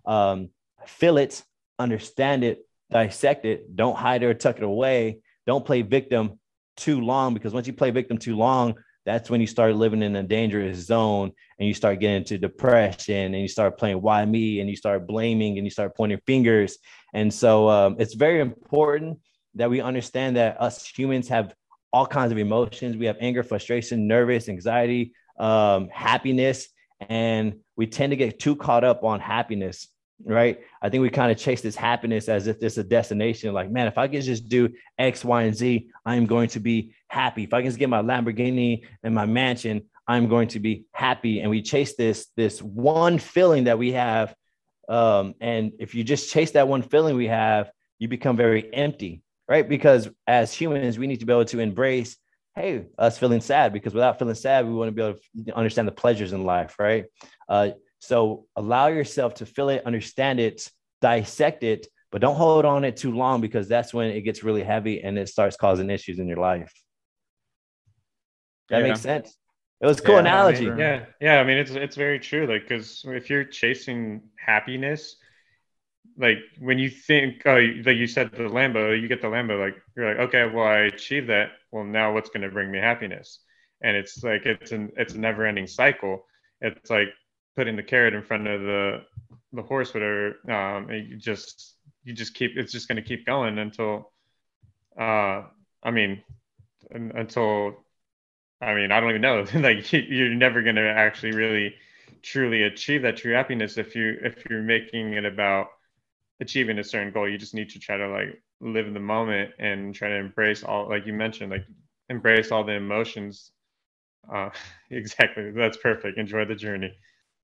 um, 0.05 0.49
feel 0.86 1.17
it, 1.17 1.43
understand 1.80 2.43
it, 2.43 2.65
dissect 2.91 3.45
it. 3.45 3.76
Don't 3.76 3.97
hide 3.97 4.24
it 4.24 4.28
or 4.28 4.34
tuck 4.34 4.57
it 4.57 4.63
away. 4.63 5.19
Don't 5.47 5.65
play 5.65 5.82
victim 5.82 6.39
too 6.78 7.01
long 7.01 7.34
because 7.34 7.53
once 7.53 7.67
you 7.67 7.74
play 7.74 7.91
victim 7.91 8.17
too 8.17 8.36
long, 8.36 8.76
that's 9.05 9.30
when 9.30 9.41
you 9.41 9.47
start 9.47 9.76
living 9.76 10.01
in 10.01 10.15
a 10.15 10.24
dangerous 10.24 10.78
zone 10.86 11.32
and 11.59 11.67
you 11.67 11.74
start 11.74 11.99
getting 11.99 12.17
into 12.17 12.38
depression 12.38 13.34
and 13.34 13.41
you 13.41 13.47
start 13.47 13.78
playing 13.78 14.01
why 14.01 14.24
me 14.24 14.61
and 14.61 14.69
you 14.69 14.76
start 14.76 15.07
blaming 15.07 15.57
and 15.57 15.65
you 15.65 15.71
start 15.71 15.95
pointing 15.95 16.21
fingers 16.26 16.78
and 17.14 17.34
so 17.34 17.70
um, 17.70 17.95
it's 17.99 18.14
very 18.14 18.39
important 18.39 19.20
that 19.55 19.70
we 19.70 19.82
understand 19.82 20.36
that 20.38 20.59
us 20.59 20.86
humans 20.88 21.28
have 21.30 21.53
all 21.91 22.07
kinds 22.07 22.32
of 22.32 22.39
emotions. 22.39 22.97
We 22.97 23.05
have 23.05 23.18
anger, 23.20 23.43
frustration, 23.43 24.07
nervous, 24.07 24.49
anxiety, 24.49 25.14
um, 25.38 25.89
happiness, 25.89 26.68
and 26.99 27.59
we 27.76 27.86
tend 27.86 28.11
to 28.11 28.16
get 28.16 28.39
too 28.39 28.55
caught 28.55 28.84
up 28.84 29.03
on 29.03 29.20
happiness, 29.20 29.88
right? 30.26 30.59
I 30.82 30.89
think 30.89 31.01
we 31.03 31.09
kind 31.09 31.32
of 31.32 31.38
chase 31.38 31.61
this 31.61 31.76
happiness 31.76 32.30
as 32.30 32.47
if 32.47 32.57
it's 32.61 32.78
a 32.78 32.84
destination. 32.84 33.53
Like, 33.53 33.70
man, 33.70 33.88
if 33.88 33.97
I 33.99 34.07
can 34.07 34.22
just 34.22 34.49
do 34.49 34.70
X, 34.97 35.24
Y, 35.24 35.43
and 35.43 35.55
Z, 35.55 35.89
I'm 36.05 36.26
going 36.26 36.49
to 36.49 36.59
be 36.59 36.95
happy. 37.07 37.43
If 37.43 37.53
I 37.53 37.61
can 37.61 37.70
just 37.70 37.80
get 37.80 37.89
my 37.89 38.01
Lamborghini 38.01 38.86
and 39.03 39.14
my 39.14 39.28
mansion, 39.28 39.84
I'm 40.07 40.28
going 40.28 40.47
to 40.49 40.59
be 40.59 40.86
happy. 40.91 41.41
And 41.41 41.49
we 41.49 41.61
chase 41.61 41.95
this 41.95 42.28
this 42.36 42.61
one 42.61 43.20
feeling 43.20 43.66
that 43.66 43.78
we 43.78 43.93
have, 43.93 44.36
um, 44.90 45.36
and 45.40 45.74
if 45.80 45.96
you 45.96 46.04
just 46.04 46.32
chase 46.32 46.52
that 46.52 46.68
one 46.68 46.82
feeling 46.82 47.16
we 47.16 47.28
have, 47.28 47.72
you 48.00 48.08
become 48.08 48.36
very 48.38 48.74
empty 48.74 49.24
right? 49.48 49.68
Because 49.68 50.10
as 50.28 50.54
humans, 50.54 50.98
we 50.98 51.08
need 51.08 51.20
to 51.20 51.26
be 51.26 51.34
able 51.34 51.46
to 51.46 51.60
embrace, 51.60 52.18
hey, 52.56 52.86
us 52.98 53.18
feeling 53.18 53.42
sad, 53.42 53.74
because 53.74 53.94
without 53.94 54.20
feeling 54.20 54.36
sad, 54.36 54.66
we 54.66 54.74
want 54.74 54.90
to 54.90 54.92
be 54.92 55.02
able 55.02 55.20
to 55.46 55.56
understand 55.56 55.88
the 55.88 55.92
pleasures 55.92 56.34
in 56.34 56.46
life, 56.46 56.76
right? 56.80 57.06
Uh, 57.50 57.72
so 58.00 58.46
allow 58.56 58.88
yourself 58.88 59.36
to 59.36 59.46
feel 59.46 59.70
it, 59.70 59.86
understand 59.86 60.40
it, 60.40 60.70
dissect 61.02 61.64
it, 61.64 61.88
but 62.12 62.22
don't 62.22 62.36
hold 62.36 62.66
on 62.66 62.84
it 62.84 62.98
too 62.98 63.12
long 63.16 63.42
because 63.42 63.68
that's 63.68 63.94
when 63.94 64.10
it 64.10 64.22
gets 64.22 64.44
really 64.44 64.64
heavy 64.64 65.02
and 65.04 65.18
it 65.18 65.30
starts 65.30 65.58
causing 65.58 65.90
issues 65.90 66.20
in 66.20 66.28
your 66.28 66.38
life. 66.38 66.72
That 68.70 68.80
Yeah. 68.80 68.88
makes 68.90 69.02
sense. 69.02 69.36
It 69.84 69.86
was 69.86 70.00
a 70.00 70.04
cool 70.04 70.18
Yeah, 70.18 70.20
analogy. 70.20 70.66
maybe. 70.66 70.72
Yeah, 70.76 71.06
yeah. 71.22 71.40
I 71.40 71.44
mean, 71.44 71.58
it's 71.58 71.72
it's 71.72 71.96
very 71.96 72.20
true. 72.20 72.46
Like, 72.48 72.64
because 72.64 73.04
if 73.08 73.30
you're 73.30 73.46
chasing 73.46 74.24
happiness, 74.38 75.16
like 76.18 76.38
when 76.60 76.78
you 76.78 76.90
think, 76.90 77.42
oh, 77.46 77.56
like 77.86 77.98
you 77.98 78.08
said, 78.08 78.32
the 78.32 78.44
Lambo, 78.44 79.00
you 79.00 79.08
get 79.08 79.22
the 79.22 79.28
Lambo. 79.28 79.60
Like 79.60 79.76
you're 79.96 80.08
like, 80.10 80.28
okay, 80.28 80.48
well, 80.54 80.68
I 80.68 80.80
achieved 80.82 81.30
that. 81.30 81.52
Well, 81.72 81.84
now 81.84 82.14
what's 82.14 82.30
going 82.30 82.44
to 82.44 82.50
bring 82.50 82.72
me 82.72 82.80
happiness? 82.80 83.40
And 83.82 83.98
it's 83.98 84.24
like 84.24 84.46
it's 84.46 84.72
an 84.72 84.92
it's 84.98 85.14
a 85.16 85.20
never 85.20 85.46
ending 85.46 85.68
cycle. 85.68 86.26
It's 86.62 86.90
like 86.90 87.10
putting 87.56 87.76
the 87.76 87.84
carrot 87.84 88.14
in 88.14 88.24
front 88.24 88.48
of 88.48 88.62
the 88.62 89.02
the 89.54 89.64
horse, 89.64 89.94
whatever. 89.94 90.36
Um, 90.50 90.90
and 90.90 91.08
you 91.10 91.18
just 91.18 91.76
you 92.04 92.14
just 92.14 92.36
keep 92.36 92.52
it's 92.58 92.72
just 92.72 92.88
going 92.88 93.02
to 93.02 93.08
keep 93.08 93.26
going 93.26 93.58
until, 93.58 94.12
uh, 95.00 95.44
I 95.84 95.92
mean, 95.92 96.24
until 96.92 97.83
I 98.64 98.74
mean, 98.76 98.91
I 98.91 98.99
don't 98.99 99.09
even 99.09 99.22
know. 99.22 99.45
like 99.55 99.91
you- 99.93 99.99
you're 100.01 100.36
never 100.36 100.61
going 100.61 100.76
to 100.76 100.89
actually 100.89 101.34
really 101.34 101.76
truly 102.22 102.64
achieve 102.64 103.01
that 103.01 103.18
true 103.18 103.34
happiness 103.34 103.78
if 103.78 103.95
you 103.95 104.18
if 104.24 104.43
you're 104.49 104.61
making 104.61 105.14
it 105.14 105.26
about 105.26 105.68
achieving 106.41 106.80
a 106.80 106.84
certain 106.84 107.14
goal. 107.14 107.30
You 107.30 107.38
just 107.38 107.55
need 107.55 107.72
to 107.72 107.80
try 107.80 107.97
to 107.97 108.09
like 108.09 108.41
live 108.61 108.88
in 108.88 108.93
the 108.93 108.99
moment 108.99 109.51
and 109.59 109.95
try 109.95 110.09
to 110.09 110.16
embrace 110.16 110.64
all 110.64 110.89
like 110.89 111.05
you 111.07 111.14
mentioned, 111.14 111.51
like 111.51 111.66
embrace 112.09 112.51
all 112.51 112.64
the 112.66 112.74
emotions. 112.74 113.51
Uh, 114.34 114.51
exactly. 114.91 115.51
That's 115.51 115.78
perfect. 115.78 116.18
Enjoy 116.20 116.45
the 116.45 116.55
journey. 116.55 116.93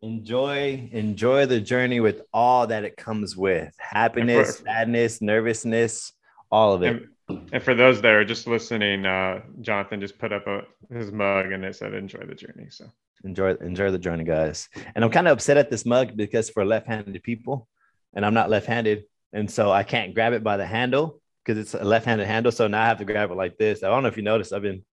Enjoy, 0.02 0.90
enjoy 0.94 1.46
the 1.46 1.60
journey 1.60 2.00
with 2.00 2.22
all 2.34 2.68
that 2.68 2.86
it 2.86 2.96
comes 2.96 3.36
with. 3.36 3.76
Happiness, 3.80 4.62
sadness, 4.66 5.22
nervousness, 5.22 6.14
all 6.52 6.74
of 6.74 6.84
it. 6.84 7.10
And, 7.30 7.50
and 7.54 7.64
for 7.64 7.76
those 7.76 8.02
that 8.02 8.12
are 8.14 8.26
just 8.26 8.48
listening, 8.48 9.06
uh, 9.06 9.42
Jonathan 9.62 10.02
just 10.02 10.18
put 10.18 10.32
up 10.34 10.48
a, 10.48 10.64
his 10.92 11.12
mug 11.12 11.52
and 11.52 11.64
it 11.64 11.76
said 11.76 11.94
enjoy 11.94 12.26
the 12.26 12.36
journey. 12.36 12.68
So 12.70 12.86
enjoy 13.26 13.54
enjoy 13.56 13.92
the 13.92 14.00
journey 14.00 14.24
guys 14.24 14.70
and 14.96 15.04
i'm 15.04 15.12
kind 15.12 15.28
of 15.28 15.34
upset 15.34 15.58
at 15.58 15.70
this 15.70 15.86
mug 15.86 16.16
because 16.16 16.50
for 16.50 16.64
left-handed 16.64 17.22
people 17.22 17.68
and 18.14 18.26
i'm 18.26 18.34
not 18.34 18.50
left-handed 18.50 19.04
and 19.34 19.52
so 19.52 19.70
i 19.70 19.84
can't 19.84 20.14
grab 20.14 20.32
it 20.32 20.42
by 20.42 20.56
the 20.56 20.66
handle 20.66 21.20
because 21.44 21.60
it's 21.60 21.74
a 21.74 21.84
left-handed 21.84 22.26
handle 22.26 22.50
so 22.50 22.66
now 22.68 22.82
i 22.82 22.86
have 22.86 22.98
to 23.00 23.04
grab 23.04 23.30
it 23.30 23.36
like 23.36 23.58
this 23.58 23.84
i 23.84 23.90
don't 23.90 24.04
know 24.04 24.08
if 24.08 24.16
you 24.16 24.24
noticed 24.24 24.54
i've 24.54 24.62
been 24.62 24.86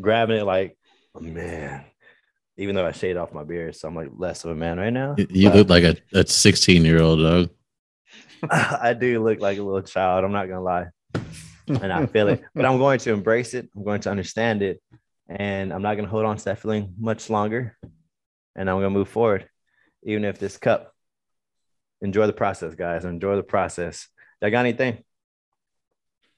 grabbing 0.00 0.38
it 0.38 0.44
like 0.44 0.74
oh, 1.14 1.20
man 1.20 1.84
even 2.56 2.74
though 2.74 2.86
i 2.86 2.92
shaved 2.92 3.18
off 3.18 3.34
my 3.34 3.44
beard 3.44 3.76
so 3.76 3.86
i'm 3.88 3.94
like 3.94 4.08
less 4.16 4.42
of 4.46 4.52
a 4.52 4.54
man 4.54 4.78
right 4.78 4.94
now 4.94 5.14
You- 5.18 5.26
You 5.28 5.48
But 5.50 5.56
look 5.58 5.68
like 5.68 5.84
a, 5.84 5.96
a 6.18 6.26
16 6.26 6.82
year 6.82 7.02
old 7.02 7.18
dog. 7.20 7.50
i 8.50 8.94
do 8.94 9.22
look 9.22 9.40
like 9.40 9.58
a 9.58 9.62
little 9.62 9.82
child 9.82 10.24
i'm 10.24 10.32
not 10.32 10.48
gonna 10.48 10.62
lie 10.62 10.86
and 11.68 11.92
i 11.92 12.06
feel 12.06 12.28
it 12.28 12.42
but 12.54 12.64
i'm 12.64 12.78
going 12.78 12.98
to 12.98 13.12
embrace 13.12 13.54
it 13.54 13.68
i'm 13.76 13.84
going 13.84 14.00
to 14.00 14.10
understand 14.10 14.62
it 14.62 14.80
and 15.30 15.72
I'm 15.72 15.82
not 15.82 15.94
going 15.94 16.06
to 16.06 16.10
hold 16.10 16.26
on 16.26 16.36
to 16.36 16.44
that 16.46 16.58
feeling 16.58 16.94
much 16.98 17.30
longer. 17.30 17.76
And 18.56 18.68
I'm 18.68 18.76
going 18.76 18.92
to 18.92 18.98
move 18.98 19.08
forward, 19.08 19.48
even 20.02 20.24
if 20.24 20.38
this 20.38 20.56
cup. 20.56 20.92
Enjoy 22.02 22.26
the 22.26 22.32
process, 22.32 22.74
guys. 22.74 23.04
Enjoy 23.04 23.36
the 23.36 23.42
process. 23.42 24.08
Y'all 24.42 24.50
got 24.50 24.60
anything? 24.60 25.04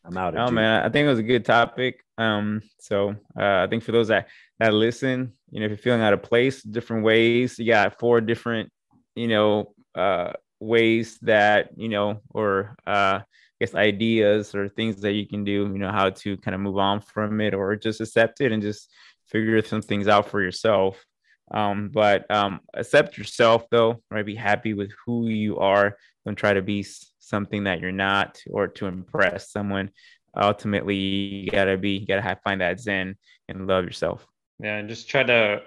I'm 0.05 0.17
out. 0.17 0.37
Oh 0.37 0.51
man, 0.51 0.85
I 0.85 0.89
think 0.89 1.07
it 1.07 1.11
was 1.11 1.21
a 1.21 1.25
good 1.25 1.45
topic. 1.45 2.05
Um, 2.19 2.63
so 2.81 3.11
uh, 3.39 3.63
I 3.63 3.69
think 3.69 3.85
for 3.85 3.93
those 3.93 4.09
that 4.09 4.27
that 4.59 4.75
listen, 4.75 5.33
you 5.51 5.61
know, 5.61 5.67
if 5.67 5.71
you're 5.71 5.79
feeling 5.79 6.01
out 6.01 6.13
of 6.13 6.23
place, 6.25 6.61
different 6.61 7.05
ways. 7.05 7.57
You 7.61 7.67
got 7.67 8.01
four 8.01 8.21
different, 8.21 8.73
you 9.15 9.29
know, 9.29 9.73
uh, 9.95 10.33
ways 10.63 11.19
that 11.23 11.71
you 11.77 11.89
know, 11.89 12.21
or 12.31 12.77
uh, 12.87 13.21
I 13.21 13.25
guess 13.61 13.75
ideas 13.75 14.55
or 14.55 14.69
things 14.69 15.01
that 15.03 15.13
you 15.13 15.27
can 15.27 15.45
do. 15.45 15.71
You 15.73 15.79
know, 15.79 15.91
how 15.91 16.11
to 16.11 16.37
kind 16.39 16.55
of 16.55 16.61
move 16.61 16.79
on 16.79 17.01
from 17.01 17.41
it, 17.41 17.55
or 17.55 17.77
just 17.77 18.01
accept 18.01 18.41
it 18.41 18.53
and 18.53 18.63
just 18.63 18.91
figure 19.27 19.63
some 19.63 19.83
things 19.83 20.09
out 20.09 20.29
for 20.29 20.43
yourself. 20.43 21.05
Um, 21.51 21.91
but 21.93 22.31
um, 22.31 22.61
accept 22.75 23.19
yourself 23.19 23.67
though, 23.71 24.03
right? 24.11 24.25
Be 24.25 24.35
happy 24.35 24.75
with 24.75 24.91
who 25.05 25.29
you 25.29 25.59
are. 25.59 25.97
Don't 26.25 26.37
try 26.37 26.55
to 26.55 26.63
be 26.63 26.87
something 27.19 27.65
that 27.65 27.81
you're 27.81 27.93
not 27.93 28.41
or 28.51 28.69
to 28.69 28.87
impress 28.87 29.51
someone. 29.51 29.91
Ultimately, 30.35 30.97
you 30.97 31.51
gotta 31.51 31.77
be, 31.77 31.91
you 31.99 32.07
gotta 32.07 32.23
have, 32.23 32.41
find 32.43 32.61
that 32.63 32.81
zen 32.81 33.17
and 33.49 33.67
love 33.67 33.85
yourself. 33.85 34.27
yeah, 34.61 34.79
and 34.79 34.89
just 34.89 35.09
try 35.11 35.23
to 35.25 35.63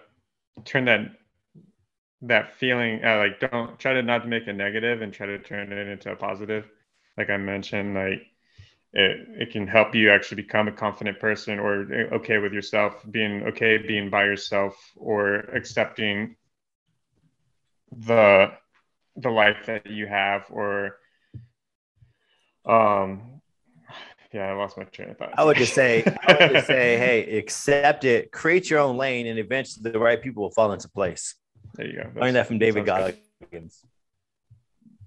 turn 0.63 0.85
that 0.85 1.01
that 2.27 2.55
feeling 2.55 3.03
uh, 3.03 3.17
like 3.17 3.39
don't 3.39 3.77
try 3.79 3.93
to 3.93 4.01
not 4.01 4.23
to 4.23 4.27
make 4.27 4.47
a 4.47 4.53
negative 4.53 5.01
and 5.01 5.13
try 5.13 5.25
to 5.27 5.39
turn 5.39 5.71
it 5.71 5.87
into 5.87 6.11
a 6.11 6.15
positive. 6.15 6.69
Like 7.17 7.29
I 7.29 7.37
mentioned, 7.37 7.93
like 7.93 8.21
it, 8.93 9.27
it 9.39 9.51
can 9.51 9.67
help 9.67 9.93
you 9.93 10.11
actually 10.11 10.41
become 10.41 10.67
a 10.67 10.71
confident 10.71 11.19
person 11.19 11.59
or 11.59 11.81
uh, 11.81 12.15
okay 12.15 12.37
with 12.37 12.53
yourself, 12.53 13.05
being 13.11 13.43
okay 13.43 13.77
being 13.77 14.09
by 14.09 14.25
yourself 14.25 14.75
or 14.95 15.35
accepting 15.55 16.35
the 17.91 18.51
the 19.17 19.29
life 19.29 19.65
that 19.67 19.89
you 19.89 20.07
have 20.07 20.45
or 20.49 20.97
um 22.65 23.41
yeah, 24.33 24.49
I 24.49 24.53
lost 24.53 24.77
my 24.77 24.83
train 24.83 25.11
of 25.11 25.17
thought. 25.17 25.33
I 25.37 25.45
would 25.45 25.55
just 25.55 25.73
say, 25.73 26.03
I 26.27 26.33
would 26.33 26.51
just 26.51 26.67
say, 26.67 26.97
hey, 26.97 27.37
accept 27.37 28.03
it, 28.03 28.33
create 28.33 28.69
your 28.69 28.79
own 28.79 28.97
lane, 28.97 29.27
and 29.27 29.39
eventually 29.39 29.89
the 29.89 29.97
right 29.97 30.21
people 30.21 30.43
will 30.43 30.51
fall 30.51 30.73
into 30.73 30.89
place. 30.89 31.35
There 31.75 31.87
you 31.87 32.03
go. 32.03 32.19
Learned 32.19 32.35
that 32.35 32.47
from 32.47 32.59
David 32.59 32.87
sounds. 32.87 33.15
Goggins. 33.41 33.85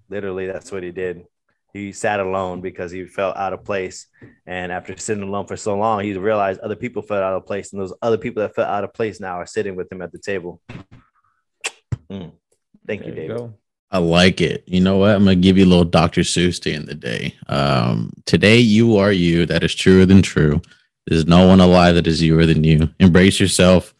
Literally, 0.08 0.46
that's 0.46 0.72
what 0.72 0.82
he 0.82 0.90
did. 0.90 1.24
He 1.74 1.92
sat 1.92 2.18
alone 2.18 2.60
because 2.60 2.90
he 2.90 3.04
felt 3.04 3.36
out 3.36 3.52
of 3.52 3.64
place. 3.64 4.06
And 4.46 4.72
after 4.72 4.96
sitting 4.96 5.22
alone 5.22 5.46
for 5.46 5.56
so 5.56 5.76
long, 5.76 6.02
he 6.02 6.14
realized 6.14 6.60
other 6.60 6.76
people 6.76 7.02
felt 7.02 7.22
out 7.22 7.34
of 7.34 7.46
place. 7.46 7.72
And 7.72 7.80
those 7.80 7.92
other 8.00 8.16
people 8.16 8.42
that 8.42 8.54
felt 8.54 8.68
out 8.68 8.84
of 8.84 8.94
place 8.94 9.20
now 9.20 9.34
are 9.34 9.46
sitting 9.46 9.76
with 9.76 9.92
him 9.92 10.00
at 10.00 10.10
the 10.10 10.18
table. 10.18 10.62
Mm. 12.10 12.32
Thank 12.86 13.04
you, 13.04 13.12
David. 13.12 13.36
go. 13.36 13.54
I 13.90 13.98
like 13.98 14.40
it. 14.40 14.64
You 14.66 14.80
know 14.80 14.98
what? 14.98 15.14
I'm 15.14 15.24
gonna 15.24 15.36
give 15.36 15.56
you 15.56 15.64
a 15.64 15.68
little 15.68 15.84
Dr. 15.84 16.20
Seuss 16.22 16.60
to 16.62 16.72
end 16.72 16.88
the 16.88 16.94
day. 16.94 17.34
Um, 17.48 18.12
today 18.26 18.58
you 18.58 18.96
are 18.96 19.12
you. 19.12 19.46
That 19.46 19.62
is 19.62 19.74
truer 19.74 20.04
than 20.04 20.20
true. 20.20 20.60
There's 21.06 21.26
no 21.26 21.46
one 21.46 21.60
alive 21.60 21.94
that 21.94 22.06
is 22.06 22.22
youer 22.22 22.46
than 22.46 22.64
you. 22.64 22.90
Embrace 22.98 23.40
yourself. 23.40 23.94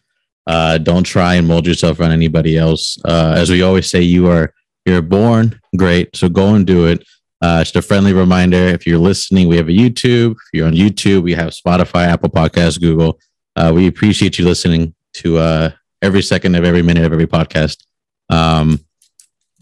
Uh, 0.49 0.79
don't 0.79 1.03
try 1.03 1.35
and 1.35 1.47
mold 1.47 1.67
yourself 1.67 1.99
around 1.99 2.11
anybody 2.11 2.57
else. 2.57 2.97
Uh, 3.05 3.35
as 3.37 3.51
we 3.51 3.61
always 3.61 3.87
say, 3.87 4.01
you 4.01 4.27
are 4.27 4.51
you're 4.83 5.03
born 5.03 5.59
great. 5.77 6.15
So 6.15 6.27
go 6.27 6.55
and 6.55 6.65
do 6.65 6.87
it. 6.87 7.07
Uh, 7.39 7.61
just 7.61 7.75
a 7.75 7.83
friendly 7.83 8.13
reminder: 8.13 8.57
if 8.57 8.87
you're 8.87 8.97
listening, 8.97 9.47
we 9.47 9.57
have 9.57 9.69
a 9.69 9.71
YouTube. 9.71 10.31
If 10.31 10.49
you're 10.53 10.65
on 10.65 10.73
YouTube, 10.73 11.21
we 11.21 11.33
have 11.35 11.49
Spotify, 11.49 12.07
Apple 12.07 12.29
Podcasts, 12.29 12.81
Google. 12.81 13.19
Uh, 13.55 13.71
we 13.75 13.85
appreciate 13.85 14.39
you 14.39 14.45
listening 14.45 14.95
to 15.13 15.37
uh, 15.37 15.69
every 16.01 16.23
second 16.23 16.55
of 16.55 16.65
every 16.65 16.81
minute 16.81 17.05
of 17.05 17.13
every 17.13 17.27
podcast. 17.27 17.85
Um, 18.31 18.79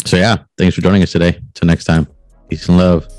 so 0.05 0.15
yeah, 0.15 0.38
thanks 0.57 0.73
for 0.73 0.81
joining 0.81 1.03
us 1.03 1.11
today. 1.11 1.41
Till 1.53 1.67
next 1.67 1.83
time. 1.83 2.07
Peace 2.49 2.69
and 2.69 2.77
love. 2.77 3.16